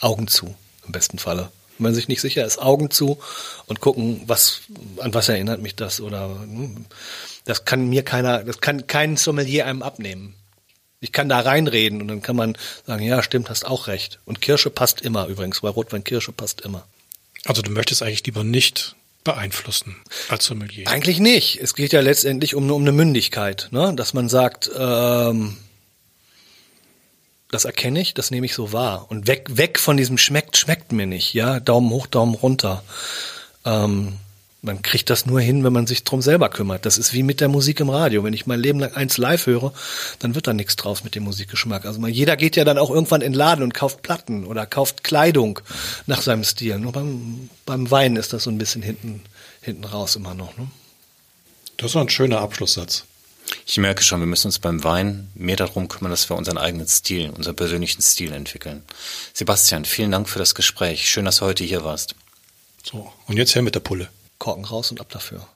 Augen 0.00 0.28
zu, 0.28 0.54
im 0.86 0.92
besten 0.92 1.18
Falle. 1.18 1.50
Wenn 1.78 1.84
man 1.84 1.94
sich 1.94 2.08
nicht 2.08 2.20
sicher 2.20 2.44
ist, 2.44 2.58
Augen 2.58 2.90
zu 2.90 3.18
und 3.66 3.80
gucken, 3.80 4.22
was, 4.26 4.62
an 4.98 5.12
was 5.12 5.28
erinnert 5.28 5.60
mich 5.60 5.76
das 5.76 6.00
oder, 6.00 6.28
hm, 6.28 6.86
das 7.44 7.64
kann 7.64 7.88
mir 7.88 8.02
keiner, 8.02 8.44
das 8.44 8.60
kann 8.60 8.86
kein 8.86 9.16
Sommelier 9.16 9.66
einem 9.66 9.82
abnehmen. 9.82 10.34
Ich 11.06 11.12
kann 11.12 11.28
da 11.28 11.38
reinreden 11.38 12.02
und 12.02 12.08
dann 12.08 12.20
kann 12.20 12.34
man 12.34 12.58
sagen, 12.84 13.04
ja, 13.04 13.22
stimmt, 13.22 13.48
hast 13.48 13.64
auch 13.64 13.86
recht. 13.86 14.18
Und 14.24 14.40
Kirsche 14.40 14.70
passt 14.70 15.00
immer 15.02 15.28
übrigens, 15.28 15.62
weil 15.62 15.70
Rotwein 15.70 16.02
Kirsche 16.02 16.32
passt 16.32 16.62
immer. 16.62 16.84
Also 17.44 17.62
du 17.62 17.70
möchtest 17.70 18.02
eigentlich 18.02 18.26
lieber 18.26 18.42
nicht 18.42 18.96
beeinflussen 19.22 19.94
als 20.28 20.46
Sommelier. 20.46 20.88
Eigentlich 20.88 21.20
nicht. 21.20 21.60
Es 21.62 21.74
geht 21.74 21.92
ja 21.92 22.00
letztendlich 22.00 22.56
um, 22.56 22.68
um 22.72 22.82
eine 22.82 22.90
Mündigkeit, 22.90 23.68
ne? 23.70 23.92
dass 23.94 24.14
man 24.14 24.28
sagt, 24.28 24.68
ähm, 24.76 25.56
das 27.52 27.64
erkenne 27.64 28.00
ich, 28.00 28.14
das 28.14 28.32
nehme 28.32 28.46
ich 28.46 28.54
so 28.54 28.72
wahr. 28.72 29.06
Und 29.08 29.28
weg, 29.28 29.46
weg 29.50 29.78
von 29.78 29.96
diesem 29.96 30.18
schmeckt, 30.18 30.56
schmeckt 30.56 30.90
mir 30.90 31.06
nicht, 31.06 31.34
ja, 31.34 31.60
Daumen 31.60 31.90
hoch, 31.90 32.08
Daumen 32.08 32.34
runter. 32.34 32.82
Ähm, 33.64 34.14
man 34.66 34.82
kriegt 34.82 35.08
das 35.08 35.24
nur 35.24 35.40
hin, 35.40 35.64
wenn 35.64 35.72
man 35.72 35.86
sich 35.86 36.04
drum 36.04 36.20
selber 36.20 36.48
kümmert. 36.50 36.84
Das 36.84 36.98
ist 36.98 37.12
wie 37.12 37.22
mit 37.22 37.40
der 37.40 37.48
Musik 37.48 37.80
im 37.80 37.88
Radio. 37.88 38.24
Wenn 38.24 38.34
ich 38.34 38.46
mein 38.46 38.60
Leben 38.60 38.80
lang 38.80 38.92
eins 38.92 39.16
live 39.16 39.46
höre, 39.46 39.72
dann 40.18 40.34
wird 40.34 40.46
da 40.46 40.52
nichts 40.52 40.76
draus 40.76 41.04
mit 41.04 41.14
dem 41.14 41.22
Musikgeschmack. 41.22 41.86
Also 41.86 42.00
man, 42.00 42.12
jeder 42.12 42.36
geht 42.36 42.56
ja 42.56 42.64
dann 42.64 42.76
auch 42.76 42.90
irgendwann 42.90 43.22
in 43.22 43.32
den 43.32 43.38
Laden 43.38 43.62
und 43.62 43.72
kauft 43.72 44.02
Platten 44.02 44.44
oder 44.44 44.66
kauft 44.66 45.04
Kleidung 45.04 45.60
nach 46.06 46.20
seinem 46.20 46.44
Stil. 46.44 46.78
Nur 46.78 46.92
beim, 46.92 47.48
beim 47.64 47.90
Wein 47.90 48.16
ist 48.16 48.32
das 48.32 48.42
so 48.42 48.50
ein 48.50 48.58
bisschen 48.58 48.82
hinten, 48.82 49.22
hinten 49.62 49.84
raus 49.84 50.16
immer 50.16 50.34
noch. 50.34 50.56
Ne? 50.58 50.66
Das 51.76 51.94
war 51.94 52.02
ein 52.02 52.10
schöner 52.10 52.40
Abschlusssatz. 52.40 53.04
Ich 53.64 53.78
merke 53.78 54.02
schon, 54.02 54.18
wir 54.18 54.26
müssen 54.26 54.48
uns 54.48 54.58
beim 54.58 54.82
Wein 54.82 55.28
mehr 55.34 55.54
darum 55.54 55.86
kümmern, 55.86 56.10
dass 56.10 56.28
wir 56.28 56.36
unseren 56.36 56.58
eigenen 56.58 56.88
Stil, 56.88 57.30
unseren 57.30 57.54
persönlichen 57.54 58.02
Stil 58.02 58.32
entwickeln. 58.32 58.82
Sebastian, 59.32 59.84
vielen 59.84 60.10
Dank 60.10 60.28
für 60.28 60.40
das 60.40 60.56
Gespräch. 60.56 61.08
Schön, 61.08 61.24
dass 61.24 61.36
du 61.36 61.44
heute 61.44 61.62
hier 61.62 61.84
warst. 61.84 62.16
So, 62.82 63.12
und 63.26 63.36
jetzt 63.36 63.54
her 63.54 63.62
mit 63.62 63.76
der 63.76 63.80
Pulle. 63.80 64.08
Korken 64.38 64.64
raus 64.64 64.90
und 64.90 65.00
ab 65.00 65.08
dafür. 65.10 65.46